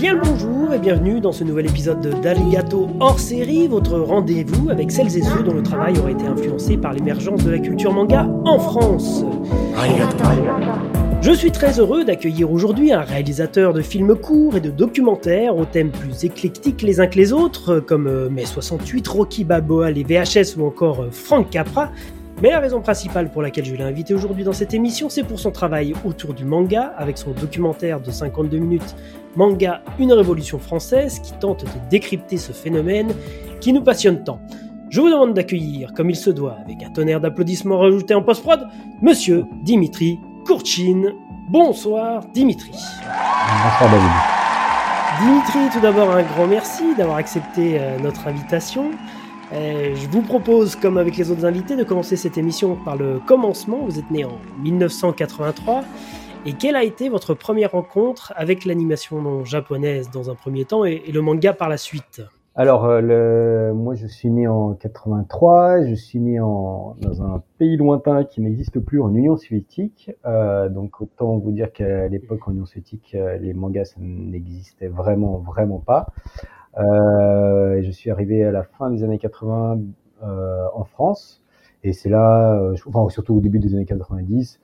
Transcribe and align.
Bien 0.00 0.14
le 0.14 0.20
bonjour 0.20 0.72
et 0.72 0.78
bienvenue 0.78 1.20
dans 1.20 1.30
ce 1.30 1.44
nouvel 1.44 1.66
épisode 1.66 2.00
de 2.00 2.10
d'Arigato 2.10 2.88
hors 3.00 3.20
série, 3.20 3.68
votre 3.68 3.98
rendez-vous 3.98 4.70
avec 4.70 4.90
celles 4.90 5.14
et 5.14 5.20
ceux 5.20 5.42
dont 5.42 5.52
le 5.52 5.62
travail 5.62 5.98
aurait 5.98 6.12
été 6.12 6.24
influencé 6.24 6.78
par 6.78 6.94
l'émergence 6.94 7.44
de 7.44 7.50
la 7.50 7.58
culture 7.58 7.92
manga 7.92 8.26
en 8.46 8.58
France. 8.58 9.26
Je 11.20 11.32
suis 11.32 11.52
très 11.52 11.78
heureux 11.80 12.04
d'accueillir 12.04 12.50
aujourd'hui 12.50 12.92
un 12.92 13.02
réalisateur 13.02 13.74
de 13.74 13.82
films 13.82 14.16
courts 14.16 14.56
et 14.56 14.60
de 14.60 14.70
documentaires 14.70 15.54
aux 15.54 15.66
thèmes 15.66 15.90
plus 15.90 16.24
éclectiques 16.24 16.80
les 16.80 16.98
uns 17.00 17.06
que 17.06 17.18
les 17.18 17.34
autres, 17.34 17.78
comme 17.80 18.06
euh, 18.06 18.30
Mai 18.30 18.46
68, 18.46 19.06
Rocky 19.06 19.44
Balboa, 19.44 19.90
les 19.90 20.02
VHS 20.02 20.56
ou 20.56 20.64
encore 20.64 21.02
euh, 21.02 21.10
Frank 21.10 21.50
Capra, 21.50 21.90
mais 22.42 22.50
la 22.50 22.60
raison 22.60 22.80
principale 22.80 23.30
pour 23.30 23.42
laquelle 23.42 23.64
je 23.64 23.74
l'ai 23.74 23.82
invité 23.82 24.14
aujourd'hui 24.14 24.44
dans 24.44 24.52
cette 24.52 24.72
émission, 24.72 25.08
c'est 25.08 25.24
pour 25.24 25.38
son 25.38 25.50
travail 25.50 25.94
autour 26.04 26.32
du 26.32 26.44
manga, 26.44 26.94
avec 26.96 27.18
son 27.18 27.32
documentaire 27.32 28.00
de 28.00 28.10
52 28.10 28.58
minutes 28.58 28.96
Manga, 29.36 29.82
une 29.98 30.12
révolution 30.12 30.58
française, 30.58 31.20
qui 31.20 31.32
tente 31.34 31.64
de 31.64 31.88
décrypter 31.88 32.36
ce 32.36 32.52
phénomène 32.52 33.14
qui 33.60 33.72
nous 33.72 33.82
passionne 33.82 34.24
tant. 34.24 34.40
Je 34.88 35.00
vous 35.00 35.08
demande 35.08 35.34
d'accueillir, 35.34 35.92
comme 35.92 36.10
il 36.10 36.16
se 36.16 36.30
doit, 36.30 36.56
avec 36.64 36.82
un 36.82 36.90
tonnerre 36.90 37.20
d'applaudissements 37.20 37.78
rajoutés 37.78 38.14
en 38.14 38.22
post-prod, 38.22 38.66
Monsieur 39.02 39.44
Dimitri 39.62 40.18
Kourchin. 40.44 41.12
Bonsoir 41.48 42.24
Dimitri. 42.34 42.70
Bonsoir 42.72 43.90
David. 43.90 44.40
Dimitri, 45.20 45.58
tout 45.72 45.80
d'abord 45.80 46.10
un 46.10 46.22
grand 46.22 46.46
merci 46.46 46.94
d'avoir 46.96 47.18
accepté 47.18 47.78
euh, 47.78 47.98
notre 47.98 48.26
invitation. 48.26 48.90
Euh, 49.52 49.94
je 49.96 50.08
vous 50.08 50.22
propose, 50.22 50.76
comme 50.76 50.96
avec 50.96 51.16
les 51.16 51.30
autres 51.30 51.44
invités, 51.44 51.74
de 51.74 51.82
commencer 51.82 52.16
cette 52.16 52.38
émission 52.38 52.76
par 52.76 52.96
le 52.96 53.18
commencement. 53.26 53.78
Vous 53.84 53.98
êtes 53.98 54.10
né 54.10 54.24
en 54.24 54.38
1983. 54.62 55.82
Et 56.46 56.52
quelle 56.54 56.76
a 56.76 56.84
été 56.84 57.08
votre 57.08 57.34
première 57.34 57.72
rencontre 57.72 58.32
avec 58.36 58.64
l'animation 58.64 59.44
japonaise 59.44 60.10
dans 60.10 60.30
un 60.30 60.34
premier 60.34 60.64
temps 60.64 60.84
et, 60.84 61.02
le 61.12 61.20
manga 61.20 61.52
par 61.52 61.68
la 61.68 61.76
suite? 61.76 62.22
Alors, 62.54 62.84
euh, 62.84 63.00
le... 63.00 63.74
moi, 63.74 63.94
je 63.94 64.06
suis 64.06 64.30
né 64.30 64.46
en 64.46 64.74
83. 64.74 65.84
Je 65.84 65.94
suis 65.94 66.20
né 66.20 66.40
en... 66.40 66.94
dans 67.00 67.22
un 67.22 67.42
pays 67.58 67.76
lointain 67.76 68.24
qui 68.24 68.40
n'existe 68.40 68.78
plus 68.78 69.02
en 69.02 69.12
Union 69.14 69.36
soviétique. 69.36 70.12
Euh, 70.26 70.68
donc, 70.68 71.00
autant 71.00 71.38
vous 71.38 71.50
dire 71.50 71.72
qu'à 71.72 72.08
l'époque, 72.08 72.46
en 72.46 72.52
Union 72.52 72.66
soviétique, 72.66 73.14
euh, 73.14 73.36
les 73.38 73.52
mangas, 73.52 73.86
ça 73.86 73.96
n'existait 73.98 74.88
vraiment, 74.88 75.38
vraiment 75.38 75.78
pas. 75.78 76.06
Euh, 76.78 77.82
je 77.82 77.90
suis 77.90 78.10
arrivé 78.10 78.44
à 78.44 78.52
la 78.52 78.62
fin 78.62 78.90
des 78.90 79.02
années 79.02 79.18
80 79.18 79.80
euh, 80.22 80.66
en 80.74 80.84
France. 80.84 81.42
Et 81.82 81.92
c'est 81.92 82.10
là, 82.10 82.54
euh, 82.60 82.76
enfin, 82.86 83.08
surtout 83.10 83.34
au 83.34 83.40
début 83.40 83.58
des 83.58 83.74
années 83.74 83.86
90, 83.86 84.60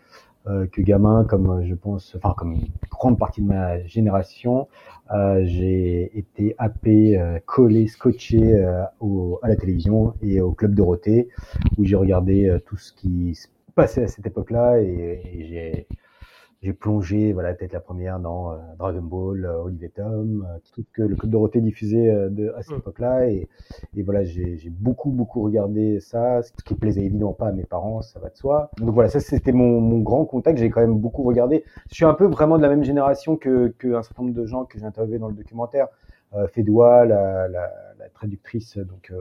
euh, 0.49 0.67
que 0.67 0.83
gamin, 0.83 1.25
comme 1.25 1.65
je 1.65 1.75
pense, 1.75 2.15
enfin 2.17 2.35
comme 2.37 2.53
une 2.53 2.69
grande 2.91 3.19
partie 3.19 3.41
de 3.43 3.47
ma 3.47 3.83
génération, 3.85 4.69
euh, 5.13 5.43
j'ai 5.45 6.17
été 6.17 6.55
happé, 6.59 7.19
collé, 7.47 7.87
scotché 7.87 8.67
au, 9.01 9.39
à 9.43 9.49
la 9.49 9.57
télévision 9.57 10.15
et 10.23 10.41
au 10.41 10.53
club 10.53 10.75
Dorothée, 10.75 11.29
où 11.79 11.85
j'ai 11.85 11.97
regardé 11.97 12.55
tout 12.67 12.77
ce 12.77 12.93
qui 12.93 13.35
se 13.35 13.49
passait 13.75 14.05
à 14.05 14.09
cette 14.09 14.27
époque-là 14.27 14.79
et 14.81 15.47
j'ai 15.49 15.87
j'ai 16.67 16.73
plongé 16.73 17.33
voilà 17.33 17.55
peut-être 17.55 17.73
la 17.73 17.81
première 17.81 18.19
dans 18.19 18.51
euh, 18.51 18.57
Dragon 18.77 19.03
Ball, 19.03 19.45
euh, 19.45 19.63
Olivier 19.63 19.89
Tom, 19.89 20.45
euh, 20.51 20.59
tout 20.75 20.83
ce 20.83 20.91
que 20.93 21.03
le 21.03 21.15
Club 21.15 21.31
Dorothée 21.31 21.61
diffusait 21.61 22.13
de, 22.29 22.53
à 22.57 22.63
cette 22.63 22.75
mm. 22.75 22.79
époque-là 22.79 23.31
et, 23.31 23.49
et 23.95 24.03
voilà 24.03 24.25
j'ai 24.25 24.59
beaucoup 24.71 25.11
beaucoup 25.11 25.43
regardé 25.43 26.01
ça, 26.01 26.43
ce 26.43 26.51
qui 26.65 26.75
plaisait 26.75 27.05
évidemment 27.05 27.35
pas 27.35 27.49
à 27.49 27.53
mes 27.53 27.63
parents, 27.63 28.03
ça 28.03 28.19
va 28.19 28.31
de 28.31 28.37
soi. 28.37 28.71
Donc 28.79 28.91
voilà 28.91 29.09
ça 29.09 29.21
c'était 29.21 29.53
mon, 29.53 29.81
mon, 29.81 30.01
grand 30.01 30.25
contact, 30.25 30.59
j'ai 30.59 30.69
quand 30.69 30.81
même 30.81 30.99
beaucoup 30.99 31.23
regardé. 31.23 31.63
Je 31.89 31.95
suis 31.95 32.05
un 32.05 32.15
peu 32.15 32.27
vraiment 32.27 32.57
de 32.57 32.63
la 32.63 32.69
même 32.69 32.83
génération 32.83 33.37
que, 33.37 33.73
que 33.79 33.95
un 33.95 34.03
certain 34.03 34.25
nombre 34.25 34.35
de 34.35 34.45
gens 34.45 34.65
que 34.65 34.77
j'ai 34.77 34.85
interviewé 34.85 35.21
dans 35.21 35.29
le 35.29 35.35
documentaire. 35.35 35.87
Euh, 36.35 36.49
Fédoua, 36.49 37.05
la, 37.05 37.47
la, 37.47 37.71
la, 37.99 38.09
traductrice, 38.13 38.79
donc 38.79 39.13
euh, 39.13 39.17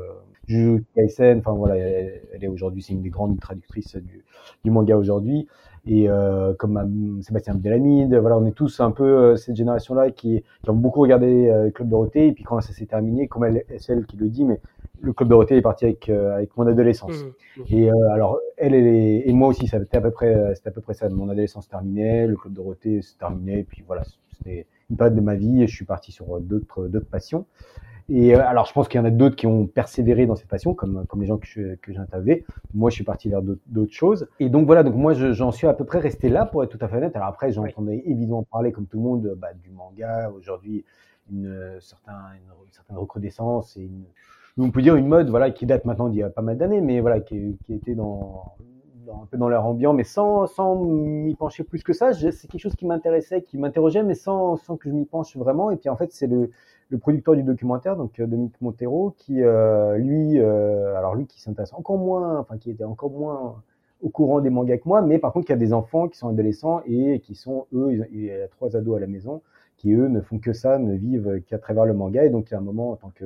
Juju 0.47 0.83
Kaisen, 0.95 1.37
enfin 1.39 1.53
voilà, 1.53 1.77
elle, 1.77 2.21
elle 2.33 2.43
est 2.43 2.47
aujourd'hui, 2.47 2.81
c'est 2.81 2.93
une 2.93 3.03
des 3.03 3.11
grandes 3.11 3.39
traductrices 3.39 3.95
du, 3.95 4.25
du 4.64 4.71
manga 4.71 4.97
aujourd'hui 4.97 5.47
et 5.87 6.09
euh, 6.09 6.53
comme 6.55 7.21
Sébastien 7.21 7.53
Abdelhamid, 7.53 8.13
voilà, 8.15 8.37
on 8.37 8.45
est 8.45 8.55
tous 8.55 8.79
un 8.79 8.91
peu 8.91 9.03
euh, 9.03 9.35
cette 9.35 9.55
génération-là 9.55 10.09
qui, 10.11 10.43
qui, 10.63 10.69
ont 10.69 10.75
beaucoup 10.75 11.01
regardé 11.01 11.47
euh, 11.47 11.69
Club 11.69 11.89
Dorothée, 11.89 12.27
et 12.27 12.31
puis 12.31 12.43
quand 12.43 12.59
ça 12.61 12.73
s'est 12.73 12.87
terminé, 12.87 13.27
comme 13.27 13.43
elle, 13.43 13.63
c'est 13.77 13.93
elle 13.93 14.05
qui 14.05 14.17
le 14.17 14.29
dit, 14.29 14.45
mais 14.45 14.59
le 15.01 15.13
Club 15.13 15.29
Dorothée 15.29 15.57
est 15.57 15.61
parti 15.61 15.85
avec, 15.85 16.09
euh, 16.09 16.35
avec 16.35 16.57
mon 16.57 16.65
adolescence. 16.65 17.23
Mmh, 17.23 17.61
mmh. 17.61 17.63
Et 17.69 17.91
euh, 17.91 18.13
alors, 18.13 18.39
elle, 18.57 18.73
elle 18.73 18.87
est, 18.87 19.29
et 19.29 19.33
moi 19.33 19.49
aussi, 19.49 19.67
c'était 19.67 19.97
à 19.97 20.01
peu 20.01 20.11
près, 20.11 20.55
c'était 20.55 20.69
à 20.69 20.71
peu 20.71 20.81
près 20.81 20.95
ça. 20.95 21.07
Mon 21.09 21.29
adolescence 21.29 21.67
terminait, 21.67 22.25
le 22.25 22.35
Club 22.35 22.53
Dorothée 22.53 23.02
se 23.03 23.15
terminait, 23.15 23.59
et 23.59 23.63
puis 23.63 23.83
voilà, 23.85 24.03
c'était 24.31 24.65
une 24.89 24.97
période 24.97 25.15
de 25.15 25.21
ma 25.21 25.35
vie, 25.35 25.61
et 25.61 25.67
je 25.67 25.75
suis 25.75 25.85
parti 25.85 26.11
sur 26.11 26.39
d'autres, 26.39 26.87
d'autres 26.87 27.09
passions. 27.09 27.45
Et 28.08 28.36
euh, 28.36 28.48
alors, 28.48 28.66
je 28.66 28.73
pense 28.73 28.88
qu'il 28.88 28.99
y 28.99 29.02
en 29.04 29.05
a 29.05 29.11
d'autres 29.11 29.36
qui 29.36 29.48
ont 29.48 29.66
persévéré 29.66 30.26
dans 30.26 30.36
cette 30.36 30.48
passion, 30.48 30.73
comme, 30.73 31.05
comme 31.08 31.21
les 31.21 31.27
gens 31.27 31.38
que, 31.38 31.48
je, 31.48 31.76
que 31.76 31.92
j'ai 31.92 31.98
interviewés. 31.98 32.45
Moi, 32.73 32.89
je 32.89 32.95
suis 32.95 33.04
parti 33.04 33.30
vers 33.30 33.42
d'autres 33.42 33.93
choses. 33.93 34.27
Et 34.39 34.49
donc, 34.49 34.66
voilà, 34.67 34.83
donc 34.83 34.95
moi, 34.95 35.14
j'en 35.14 35.52
suis 35.52 35.67
à 35.67 35.73
peu 35.73 35.86
près 35.86 35.99
resté 35.99 36.30
là, 36.30 36.45
pour 36.45 36.64
être 36.64 36.70
tout 36.70 36.83
à 36.83 36.88
fait 36.88 36.98
honnête. 36.98 37.15
Alors 37.15 37.30
après, 37.30 37.52
j'entendais 37.52 38.04
évidemment 38.05 38.44
parler, 38.44 38.71
comme 38.71 38.86
tout 38.86 38.98
le 38.98 39.04
monde, 39.04 39.36
bah, 39.38 39.54
du 39.54 39.71
manga. 39.71 40.32
Aujourd'hui, 40.36 40.86
une, 41.32 41.77
certain, 41.80 42.14
une, 42.36 42.71
certaine 42.71 42.98
recrudescence 42.98 43.76
et 43.77 43.82
une, 43.82 44.04
on 44.58 44.70
peut 44.70 44.82
dire 44.82 44.95
une 44.95 45.08
mode 45.08 45.30
voilà, 45.30 45.49
qui 45.49 45.65
date 45.65 45.86
maintenant 45.86 46.08
d'il 46.08 46.20
y 46.20 46.23
a 46.23 46.30
pas 46.30 46.44
mal 46.44 46.58
d'années, 46.58 46.82
mais 46.82 46.99
voilà, 46.99 47.20
qui, 47.20 47.58
qui 47.65 47.73
était 47.73 47.95
dans, 47.95 48.54
dans, 49.05 49.23
un 49.23 49.26
peu 49.26 49.38
dans 49.38 49.49
l'air 49.49 49.65
ambiant, 49.65 49.94
mais 49.94 50.04
sans, 50.04 50.45
sans 50.45 50.76
m'y 50.76 51.33
pencher 51.36 51.64
plus 51.64 51.82
que 51.83 51.94
ça. 51.94 52.14
C'est 52.14 52.48
quelque 52.48 52.61
chose 52.61 52.76
qui 52.76 52.86
m'intéressait, 52.86 53.42
qui 53.42 53.58
m'interrogeait, 53.58 54.04
mais 54.04 54.14
sans, 54.14 54.58
sans 54.58 54.77
que 54.77 54.89
je 54.89 54.94
m'y 54.94 55.05
penche 55.05 55.36
vraiment. 55.36 55.71
Et 55.71 55.77
puis 55.77 55.89
en 55.89 55.98
fait, 55.98 56.11
c'est 56.11 56.27
le, 56.27 56.52
le 56.89 56.97
producteur 56.97 57.35
du 57.35 57.43
documentaire, 57.43 57.95
donc 57.95 58.19
euh, 58.19 58.27
Dominique 58.27 58.59
Montero, 58.61 59.15
qui 59.17 59.41
euh, 59.41 59.97
lui, 59.97 60.39
euh, 60.39 60.95
alors 60.95 61.15
lui 61.15 61.25
qui 61.25 61.41
s'intéresse 61.41 61.73
encore 61.73 61.97
moins, 61.97 62.39
enfin 62.39 62.57
qui 62.57 62.69
était 62.71 62.83
encore 62.83 63.11
moins 63.11 63.63
au 64.01 64.09
courant 64.09 64.39
des 64.39 64.49
mangas 64.49 64.77
que 64.77 64.87
moi, 64.87 65.01
mais 65.01 65.17
par 65.17 65.33
contre 65.33 65.47
qui 65.47 65.53
a 65.53 65.57
des 65.57 65.73
enfants 65.73 66.07
qui 66.07 66.17
sont 66.17 66.29
adolescents 66.29 66.81
et 66.85 67.19
qui 67.21 67.33
sont 67.33 67.65
eux, 67.73 68.05
il 68.11 68.25
y 68.25 68.31
a 68.31 68.47
trois 68.49 68.75
ados 68.75 68.97
à 68.97 68.99
la 68.99 69.07
maison, 69.07 69.41
qui 69.77 69.93
eux 69.93 70.07
ne 70.07 70.21
font 70.21 70.37
que 70.37 70.53
ça, 70.53 70.77
ne 70.77 70.93
vivent 70.93 71.41
qu'à 71.47 71.57
travers 71.57 71.85
le 71.85 71.93
manga, 71.93 72.23
et 72.23 72.29
donc 72.29 72.53
à 72.53 72.57
un 72.57 72.61
moment 72.61 72.91
en 72.91 72.95
tant 72.97 73.11
que 73.15 73.25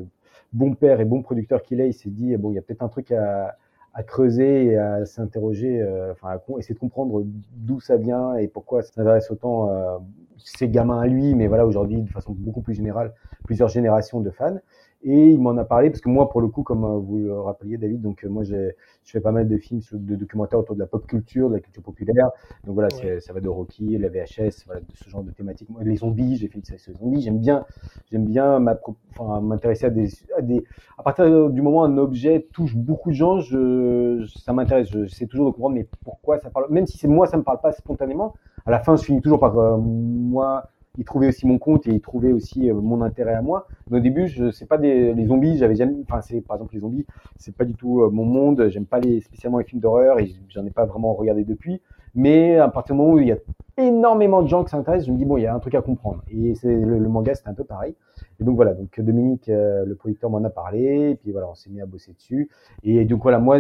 bon 0.53 0.73
père 0.73 1.01
et 1.01 1.05
bon 1.05 1.21
producteur 1.21 1.61
qu'il 1.63 1.81
est, 1.81 1.89
il 1.89 1.93
s'est 1.93 2.09
dit 2.09 2.37
bon 2.37 2.51
il 2.51 2.55
y 2.55 2.57
a 2.59 2.61
peut-être 2.61 2.83
un 2.83 2.87
truc 2.87 3.11
à, 3.11 3.57
à 3.93 4.03
creuser 4.03 4.65
et 4.65 4.77
à 4.77 5.05
s'interroger, 5.05 5.81
euh, 5.81 6.11
enfin 6.11 6.29
à 6.29 6.59
essayer 6.59 6.75
de 6.75 6.79
comprendre 6.79 7.23
d'où 7.55 7.79
ça 7.79 7.97
vient 7.97 8.35
et 8.35 8.47
pourquoi 8.47 8.81
ça 8.81 8.91
s'intéresse 8.93 9.31
autant 9.31 9.69
euh, 9.69 9.97
ses 10.37 10.69
gamins 10.69 10.99
à 10.99 11.07
lui, 11.07 11.35
mais 11.35 11.47
voilà 11.47 11.65
aujourd'hui 11.65 12.01
de 12.01 12.09
façon 12.09 12.33
beaucoup 12.33 12.61
plus 12.61 12.73
générale, 12.73 13.13
plusieurs 13.45 13.69
générations 13.69 14.21
de 14.21 14.29
fans. 14.29 14.57
Et 15.01 15.29
il 15.29 15.39
m'en 15.39 15.55
a 15.55 15.63
parlé 15.63 15.89
parce 15.89 16.01
que 16.01 16.09
moi, 16.09 16.29
pour 16.29 16.41
le 16.41 16.49
coup, 16.49 16.61
comme 16.61 16.83
euh, 16.83 16.97
vous 16.97 17.19
le 17.19 17.39
rappeliez, 17.39 17.77
David, 17.77 18.01
donc 18.01 18.25
euh, 18.25 18.29
moi, 18.29 18.43
je 18.43 18.71
fais 19.05 19.21
pas 19.21 19.31
mal 19.31 19.47
de 19.47 19.57
films, 19.57 19.79
de 19.93 20.15
documentaires 20.17 20.59
autour 20.59 20.75
de 20.75 20.79
la 20.81 20.87
pop 20.87 21.07
culture, 21.07 21.49
de 21.49 21.55
la 21.55 21.61
culture 21.61 21.81
populaire. 21.81 22.31
Donc 22.65 22.73
voilà, 22.75 22.89
ouais. 22.97 23.21
ça 23.21 23.31
va 23.31 23.39
de 23.39 23.47
Rocky, 23.47 23.97
la 23.97 24.09
VHS, 24.09 24.65
voilà, 24.65 24.81
de 24.81 24.91
ce 24.93 25.09
genre 25.09 25.23
de 25.23 25.31
thématiques. 25.31 25.69
Les 25.81 25.95
zombies, 25.95 26.35
j'ai 26.35 26.49
fait 26.49 26.59
des 26.59 26.93
zombies. 26.93 27.21
J'aime 27.21 27.39
bien, 27.39 27.65
j'aime 28.11 28.25
bien 28.25 28.59
m'intéresser 28.59 29.85
à 29.85 29.89
des, 29.89 30.09
à 30.37 30.41
des. 30.41 30.65
À 30.97 31.03
partir 31.03 31.49
du 31.49 31.61
moment 31.61 31.79
où 31.79 31.83
un 31.83 31.97
objet 31.97 32.47
touche 32.51 32.75
beaucoup 32.75 33.09
de 33.09 33.15
gens, 33.15 33.39
je, 33.39 34.25
ça 34.43 34.51
m'intéresse. 34.51 34.89
J'essaie 34.89 35.27
toujours 35.27 35.45
de 35.45 35.51
comprendre, 35.51 35.75
mais 35.75 35.87
pourquoi 36.03 36.39
ça 36.39 36.49
parle. 36.49 36.65
Même 36.71 36.87
si 36.87 36.97
c'est 36.97 37.07
moi, 37.07 37.25
ça 37.25 37.37
me 37.37 37.43
parle 37.43 37.61
pas 37.61 37.71
spontanément. 37.71 38.33
À 38.65 38.71
la 38.71 38.79
fin, 38.79 38.97
je 38.97 39.03
finis 39.03 39.21
toujours 39.21 39.39
par 39.39 39.57
euh, 39.57 39.77
moi 39.77 40.65
il 40.99 41.05
trouvait 41.05 41.29
aussi 41.29 41.47
mon 41.47 41.57
compte 41.57 41.87
et 41.87 41.91
il 41.91 42.01
trouvait 42.01 42.33
aussi 42.33 42.69
euh, 42.69 42.73
mon 42.73 43.01
intérêt 43.01 43.33
à 43.33 43.41
moi. 43.41 43.67
Au 43.89 43.99
début, 43.99 44.27
je 44.27 44.51
sais 44.51 44.65
pas 44.65 44.77
des 44.77 45.13
les 45.13 45.25
zombies, 45.25 45.57
j'avais 45.57 45.75
jamais, 45.75 45.95
enfin 46.03 46.21
c'est 46.21 46.41
par 46.41 46.57
exemple 46.57 46.75
les 46.75 46.81
zombies, 46.81 47.05
c'est 47.37 47.55
pas 47.55 47.63
du 47.65 47.73
tout 47.73 48.01
euh, 48.01 48.09
mon 48.09 48.25
monde. 48.25 48.67
J'aime 48.67 48.85
pas 48.85 48.99
les 48.99 49.21
spécialement 49.21 49.57
les 49.59 49.63
films 49.63 49.81
d'horreur 49.81 50.19
et 50.19 50.29
j'en 50.49 50.65
ai 50.65 50.71
pas 50.71 50.85
vraiment 50.85 51.13
regardé 51.13 51.45
depuis. 51.45 51.81
Mais 52.15 52.57
à 52.57 52.67
partir 52.67 52.95
du 52.95 53.01
moment 53.01 53.13
où 53.13 53.19
il 53.19 53.27
y 53.27 53.31
a 53.31 53.37
énormément 53.77 54.41
de 54.41 54.47
gens 54.47 54.65
qui 54.65 54.71
s'intéressent, 54.71 55.07
je 55.07 55.11
me 55.13 55.17
dis 55.17 55.25
bon, 55.25 55.37
il 55.37 55.43
y 55.43 55.47
a 55.47 55.55
un 55.55 55.59
truc 55.59 55.73
à 55.75 55.81
comprendre. 55.81 56.21
Et 56.29 56.53
c'est 56.55 56.67
le, 56.67 56.99
le, 56.99 57.07
manga, 57.07 57.33
c'était 57.33 57.49
un 57.49 57.53
peu 57.53 57.63
pareil. 57.63 57.95
Et 58.41 58.43
donc 58.43 58.57
voilà, 58.57 58.73
donc 58.73 58.99
Dominique, 58.99 59.47
euh, 59.47 59.85
le 59.85 59.95
producteur, 59.95 60.29
m'en 60.29 60.43
a 60.43 60.49
parlé, 60.49 61.11
et 61.11 61.15
puis 61.15 61.31
voilà, 61.31 61.47
on 61.49 61.55
s'est 61.55 61.69
mis 61.69 61.79
à 61.79 61.85
bosser 61.85 62.11
dessus. 62.11 62.49
Et 62.83 63.05
donc 63.05 63.21
voilà, 63.21 63.39
moi 63.39 63.57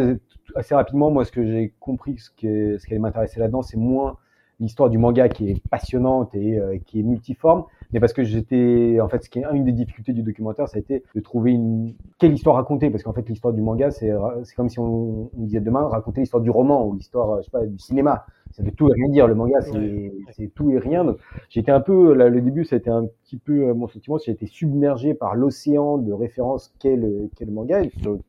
assez 0.55 0.75
rapidement, 0.75 1.09
moi 1.09 1.23
ce 1.23 1.31
que 1.31 1.45
j'ai 1.45 1.73
compris, 1.79 2.17
ce 2.17 2.31
que 2.31 2.77
ce 2.77 2.85
qui 2.85 2.93
allait 2.93 2.99
m'intéresser 2.99 3.39
là-dedans, 3.39 3.61
c'est 3.61 3.77
moins 3.77 4.17
l'histoire 4.59 4.89
du 4.89 4.97
manga 4.97 5.29
qui 5.29 5.49
est 5.49 5.67
passionnante 5.69 6.35
et 6.35 6.59
euh, 6.59 6.77
qui 6.85 6.99
est 6.99 7.03
multiforme, 7.03 7.63
mais 7.91 7.99
parce 7.99 8.13
que 8.13 8.23
j'étais, 8.23 8.99
en 9.01 9.07
fait, 9.07 9.23
ce 9.23 9.29
qui 9.29 9.39
est 9.39 9.45
une 9.53 9.63
des 9.63 9.71
difficultés 9.71 10.13
du 10.13 10.23
documentaire, 10.23 10.67
ça 10.67 10.77
a 10.77 10.79
été 10.79 11.03
de 11.15 11.19
trouver 11.21 11.51
une 11.51 11.93
quelle 12.17 12.33
histoire 12.33 12.55
raconter, 12.55 12.89
parce 12.89 13.03
qu'en 13.03 13.13
fait, 13.13 13.27
l'histoire 13.27 13.53
du 13.53 13.61
manga, 13.61 13.91
c'est 13.91 14.11
c'est 14.43 14.55
comme 14.55 14.69
si 14.69 14.79
on, 14.79 15.29
on 15.37 15.43
disait 15.43 15.61
demain 15.61 15.87
raconter 15.87 16.21
l'histoire 16.21 16.41
du 16.41 16.49
roman 16.49 16.85
ou 16.85 16.95
l'histoire, 16.95 17.37
je 17.39 17.45
sais 17.45 17.51
pas, 17.51 17.65
du 17.65 17.79
cinéma. 17.79 18.25
Ça 18.51 18.63
veut 18.63 18.71
tout 18.71 18.89
et 18.89 18.93
rien 18.93 19.09
dire. 19.09 19.27
Le 19.27 19.35
manga, 19.35 19.61
c'est 19.61 19.77
ouais. 19.77 20.51
tout 20.55 20.71
et 20.71 20.79
rien. 20.79 21.05
Donc, 21.05 21.17
j'étais 21.49 21.71
un 21.71 21.81
peu, 21.81 22.13
là, 22.13 22.29
le 22.29 22.41
début, 22.41 22.65
ça 22.65 22.75
a 22.75 22.79
été 22.79 22.89
un 22.89 23.05
petit 23.23 23.37
peu 23.37 23.69
euh, 23.69 23.73
mon 23.73 23.87
sentiment, 23.87 24.17
j'ai 24.17 24.31
été 24.31 24.47
submergé 24.47 25.13
par 25.13 25.35
l'océan 25.35 25.97
de 25.97 26.11
références 26.11 26.73
qu'est 26.79 26.95
le, 26.95 27.29
qu'est 27.35 27.45
le 27.45 27.51
manga, 27.51 27.81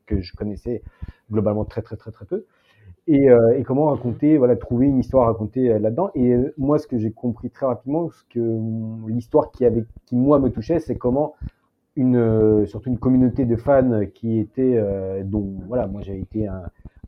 que 0.06 0.20
je 0.20 0.34
connaissais 0.34 0.82
globalement 1.30 1.64
très 1.64 1.82
très 1.82 1.96
très 1.96 2.10
très 2.10 2.26
peu. 2.26 2.44
Et, 3.06 3.30
euh, 3.30 3.58
et, 3.58 3.62
comment 3.62 3.86
raconter, 3.86 4.36
voilà, 4.36 4.56
trouver 4.56 4.86
une 4.86 4.98
histoire 4.98 5.24
à 5.24 5.32
raconter 5.32 5.70
euh, 5.70 5.78
là-dedans. 5.78 6.10
Et 6.14 6.32
euh, 6.32 6.54
moi, 6.58 6.78
ce 6.78 6.86
que 6.86 6.98
j'ai 6.98 7.10
compris 7.10 7.50
très 7.50 7.66
rapidement, 7.66 8.10
ce 8.10 8.22
que 8.30 9.08
l'histoire 9.08 9.50
qui 9.50 9.64
avait, 9.64 9.84
qui 10.06 10.16
moi 10.16 10.38
me 10.38 10.50
touchait, 10.50 10.80
c'est 10.80 10.96
comment 10.96 11.34
une, 11.96 12.66
surtout 12.66 12.88
une 12.88 12.98
communauté 12.98 13.44
de 13.44 13.56
fans 13.56 14.06
qui 14.14 14.38
était, 14.38 14.80
dont 15.24 15.56
voilà, 15.66 15.86
moi 15.88 16.00
j'ai 16.02 16.18
été 16.18 16.46
un, 16.46 16.62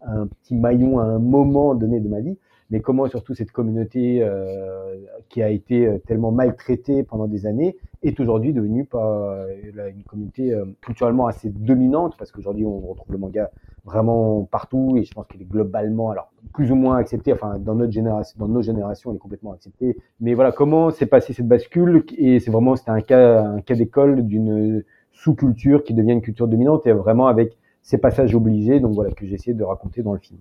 un, 0.05 0.27
petit 0.27 0.57
maillon 0.57 0.99
à 0.99 1.05
un 1.05 1.19
moment 1.19 1.75
donné 1.75 2.01
de 2.01 2.09
ma 2.09 2.21
vie, 2.21 2.37
mais 2.71 2.81
comment 2.81 3.07
surtout 3.07 3.35
cette 3.35 3.53
communauté 3.53 4.23
euh, 4.23 4.97
qui 5.29 5.43
a 5.43 5.51
été 5.51 5.87
euh, 5.87 5.99
tellement 5.99 6.33
maltraitée 6.33 7.03
pendant 7.03 7.27
des 7.27 7.47
années 7.47 7.77
est 8.03 8.19
aujourd'hui 8.19 8.53
devenue 8.53 8.85
pas 8.85 9.37
euh, 9.47 9.91
une 9.91 10.03
communauté 10.05 10.55
culturellement 10.81 11.27
assez 11.27 11.51
dominante? 11.51 12.17
Parce 12.19 12.33
qu'aujourd'hui 12.33 12.65
on 12.65 12.79
retrouve 12.79 13.13
le 13.13 13.19
manga 13.19 13.51
vraiment 13.85 14.45
partout 14.45 14.97
et 14.97 15.05
je 15.05 15.13
pense 15.13 15.27
qu'il 15.27 15.43
est 15.43 15.47
globalement 15.47 16.11
alors 16.11 16.33
plus 16.53 16.71
ou 16.71 16.77
moins 16.77 16.97
accepté 16.97 17.33
enfin 17.33 17.59
dans 17.59 17.75
notre 17.75 17.93
génération 17.93 18.39
dans 18.39 18.49
nos 18.49 18.63
générations 18.63 19.13
il 19.13 19.17
est 19.17 19.19
complètement 19.19 19.53
accepté 19.53 19.97
mais 20.21 20.35
voilà 20.35 20.53
comment 20.53 20.91
s'est 20.91 21.07
passé 21.07 21.33
cette 21.33 21.49
bascule? 21.49 22.05
Et 22.17 22.41
c'est 22.41 22.51
vraiment 22.51 22.77
c'était 22.77 22.91
un 22.91 23.01
cas 23.01 23.43
un 23.43 23.61
cas 23.61 23.75
d'école 23.75 24.27
d'une 24.27 24.85
sous-culture 25.13 25.85
qui 25.85 25.95
devient 25.95 26.13
une 26.13 26.23
culture 26.23 26.49
dominante 26.49 26.87
et 26.87 26.93
vraiment 26.93 27.27
avec 27.27 27.57
ces 27.83 27.99
passages 27.99 28.35
obligés 28.35 28.81
donc 28.81 28.95
voilà 28.95 29.11
que 29.11 29.27
j'ai 29.27 29.35
essayé 29.35 29.55
de 29.55 29.65
raconter 29.65 30.03
dans 30.03 30.13
le 30.13 30.21
film. 30.21 30.41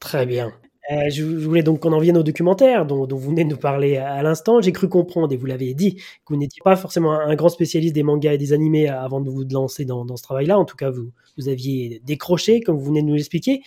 Très 0.00 0.26
bien. 0.26 0.52
Euh, 0.92 1.10
je, 1.10 1.24
voulais 1.24 1.62
donc 1.62 1.80
qu'on 1.80 1.92
en 1.92 1.98
vienne 1.98 2.16
au 2.16 2.22
documentaire 2.22 2.86
dont, 2.86 3.06
vous 3.06 3.30
venez 3.30 3.44
de 3.44 3.50
nous 3.50 3.56
parler 3.56 3.96
à, 3.96 4.22
l'instant. 4.22 4.60
J'ai 4.60 4.72
cru 4.72 4.88
comprendre, 4.88 5.32
et 5.32 5.36
vous 5.36 5.46
l'avez 5.46 5.74
dit, 5.74 5.96
que 5.96 6.28
vous 6.28 6.36
n'étiez 6.36 6.60
pas 6.64 6.76
forcément 6.76 7.12
un, 7.12 7.34
grand 7.34 7.48
spécialiste 7.48 7.94
des 7.94 8.02
mangas 8.02 8.34
et 8.34 8.38
des 8.38 8.52
animés 8.52 8.88
avant 8.88 9.20
de 9.20 9.28
vous 9.28 9.44
lancer 9.50 9.84
dans, 9.84 10.16
ce 10.16 10.22
travail-là. 10.22 10.58
En 10.58 10.64
tout 10.64 10.76
cas, 10.76 10.90
vous, 10.90 11.10
vous 11.38 11.48
aviez 11.48 12.00
décroché, 12.04 12.60
comme 12.60 12.78
vous 12.78 12.86
venez 12.86 13.02
de 13.02 13.06
nous 13.06 13.14
l'expliquer. 13.14 13.62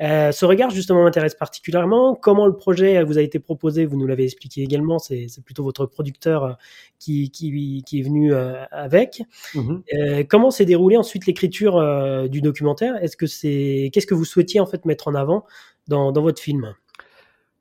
Euh, 0.00 0.32
ce 0.32 0.46
regard, 0.46 0.70
justement, 0.70 1.04
m'intéresse 1.04 1.34
particulièrement. 1.34 2.16
Comment 2.16 2.46
le 2.46 2.56
projet 2.56 3.04
vous 3.04 3.18
a 3.18 3.22
été 3.22 3.38
proposé? 3.38 3.84
Vous 3.84 3.96
nous 3.96 4.06
l'avez 4.06 4.24
expliqué 4.24 4.62
également. 4.62 4.98
C'est 4.98 5.28
plutôt 5.44 5.62
votre 5.62 5.86
producteur 5.86 6.44
euh, 6.44 6.52
qui, 6.98 7.30
qui, 7.30 7.84
qui 7.86 8.00
est 8.00 8.02
venu 8.02 8.32
avec. 8.34 9.22
Mm-hmm. 9.54 10.26
comment 10.26 10.50
s'est 10.50 10.64
déroulée 10.64 10.96
ensuite 10.96 11.26
l'écriture 11.26 12.28
du 12.28 12.40
documentaire? 12.40 12.96
Est-ce 13.02 13.16
que 13.16 13.26
c'est 13.26 13.90
qu'est-ce 13.92 14.06
que 14.06 14.14
vous 14.14 14.24
souhaitiez 14.24 14.60
en 14.60 14.66
fait 14.66 14.84
mettre 14.86 15.08
en 15.08 15.14
avant 15.14 15.44
dans, 15.88 16.12
votre 16.12 16.40
film 16.40 16.74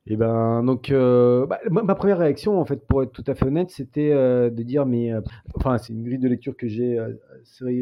et 0.08 0.14
eh 0.14 0.16
ben 0.16 0.64
donc 0.64 0.90
euh, 0.90 1.46
bah, 1.46 1.60
ma, 1.70 1.94
première 1.94 2.18
réaction 2.18 2.60
en 2.60 2.66
fait 2.66 2.88
pour 2.88 3.04
être 3.04 3.12
tout 3.12 3.24
à 3.28 3.36
fait 3.36 3.46
honnête 3.46 3.70
c'était 3.70 4.12
euh, 4.12 4.50
de 4.50 4.64
dire 4.64 4.88
mais 4.88 5.14
euh, 5.14 5.22
enfin 5.54 5.78
c'est 5.78 5.94
une 5.94 6.04
grille 6.04 6.18
de 6.18 6.28
lecture 6.28 6.58
que 6.58 6.68
j'ai 6.68 7.00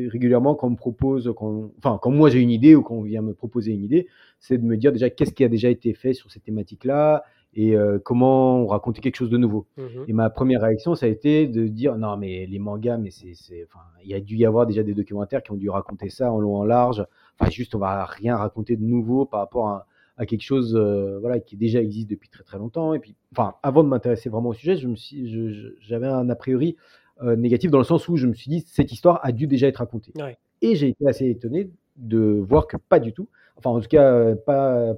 régulièrement 0.10 0.54
quand 0.54 0.68
on 0.68 0.72
me 0.72 0.76
propose 0.76 1.34
quand 1.38 1.72
enfin 1.78 1.98
quand 2.02 2.12
moi 2.12 2.30
j'ai 2.30 2.42
une 2.42 2.50
idée 2.50 2.76
ou 2.76 2.84
quand 2.84 2.96
on 2.96 3.04
vient 3.04 3.22
me 3.22 3.34
proposer 3.34 3.72
une 3.72 3.86
idée 3.86 4.08
c'est 4.42 4.58
de 4.58 4.66
me 4.66 4.76
dire 4.76 4.92
déjà 4.92 5.10
qu'est-ce 5.10 5.32
qui 5.32 5.46
a 5.46 5.48
déjà 5.48 5.70
été 5.70 5.94
fait 5.94 6.14
sur 6.14 6.30
cette 6.30 6.44
thématique 6.44 6.84
là 6.84 7.24
et 7.54 7.76
comment 8.04 8.58
on 8.60 8.68
raconter 8.68 9.02
quelque 9.02 9.16
chose 9.16 9.32
de 9.32 9.38
nouveau. 9.38 9.66
Mmh 9.78 9.82
et 10.08 10.14
ma 10.14 10.30
première 10.30 10.62
réaction 10.62 10.96
ça 10.96 11.06
a 11.06 11.10
été 11.10 11.48
de 11.48 11.68
dire 11.68 11.98
non 11.98 12.18
mais 12.18 12.46
les 12.46 12.60
mangas 12.60 12.98
mais 12.98 13.12
c'est 13.12 13.64
enfin 13.64 13.84
il 14.04 14.10
y 14.10 14.14
a 14.14 14.20
dû 14.20 14.36
y 14.36 14.46
avoir 14.46 14.68
déjà 14.68 14.84
des 14.84 14.94
documentaires 14.94 15.42
qui 15.42 15.52
ont 15.52 15.58
dû 15.58 15.70
raconter 15.70 16.10
ça 16.10 16.32
en 16.32 16.40
long 16.40 16.58
en 16.58 16.66
large. 16.66 17.06
Enfin 17.40 17.50
juste 17.50 17.76
on 17.76 17.80
va 17.80 18.06
rien 18.06 18.36
raconter 18.36 18.76
de 18.76 18.84
nouveau 18.84 19.26
par 19.26 19.40
rapport 19.40 19.70
à 19.70 19.88
à 20.20 20.26
quelque 20.26 20.44
chose 20.44 20.76
euh, 20.76 21.18
voilà, 21.20 21.40
qui 21.40 21.56
déjà 21.56 21.82
existe 21.82 22.10
depuis 22.10 22.30
très 22.30 22.44
très 22.44 22.58
longtemps. 22.58 22.94
Et 22.94 23.00
puis, 23.00 23.16
enfin, 23.32 23.56
avant 23.64 23.84
de 23.84 23.88
m'intéresser 23.88 24.30
vraiment 24.30 24.50
au 24.50 24.54
sujet, 24.54 24.76
je 24.76 24.88
me 24.88 24.96
suis, 24.96 25.34
j'avais 25.80 26.08
un 26.08 26.30
a 26.30 26.36
priori 26.36 26.76
euh, 27.24 27.38
négatif 27.38 27.72
dans 27.72 27.78
le 27.78 27.86
sens 27.86 28.08
où 28.10 28.18
je 28.18 28.28
me 28.28 28.34
suis 28.34 28.50
dit 28.50 28.64
cette 28.68 28.92
histoire 28.92 29.22
a 29.24 29.32
dû 29.32 29.48
déjà 29.48 29.68
être 29.68 29.78
racontée. 29.78 30.14
Et 30.62 30.76
j'ai 30.76 30.90
été 30.90 31.08
assez 31.08 31.30
étonné 31.30 31.70
de 31.96 32.20
voir 32.20 32.68
que 32.68 32.76
pas 32.76 33.00
du 33.00 33.14
tout. 33.14 33.30
Enfin, 33.56 33.70
en 33.70 33.80
tout 33.80 33.88
cas, 33.88 34.14
euh, 34.14 34.36
pas, 34.36 34.94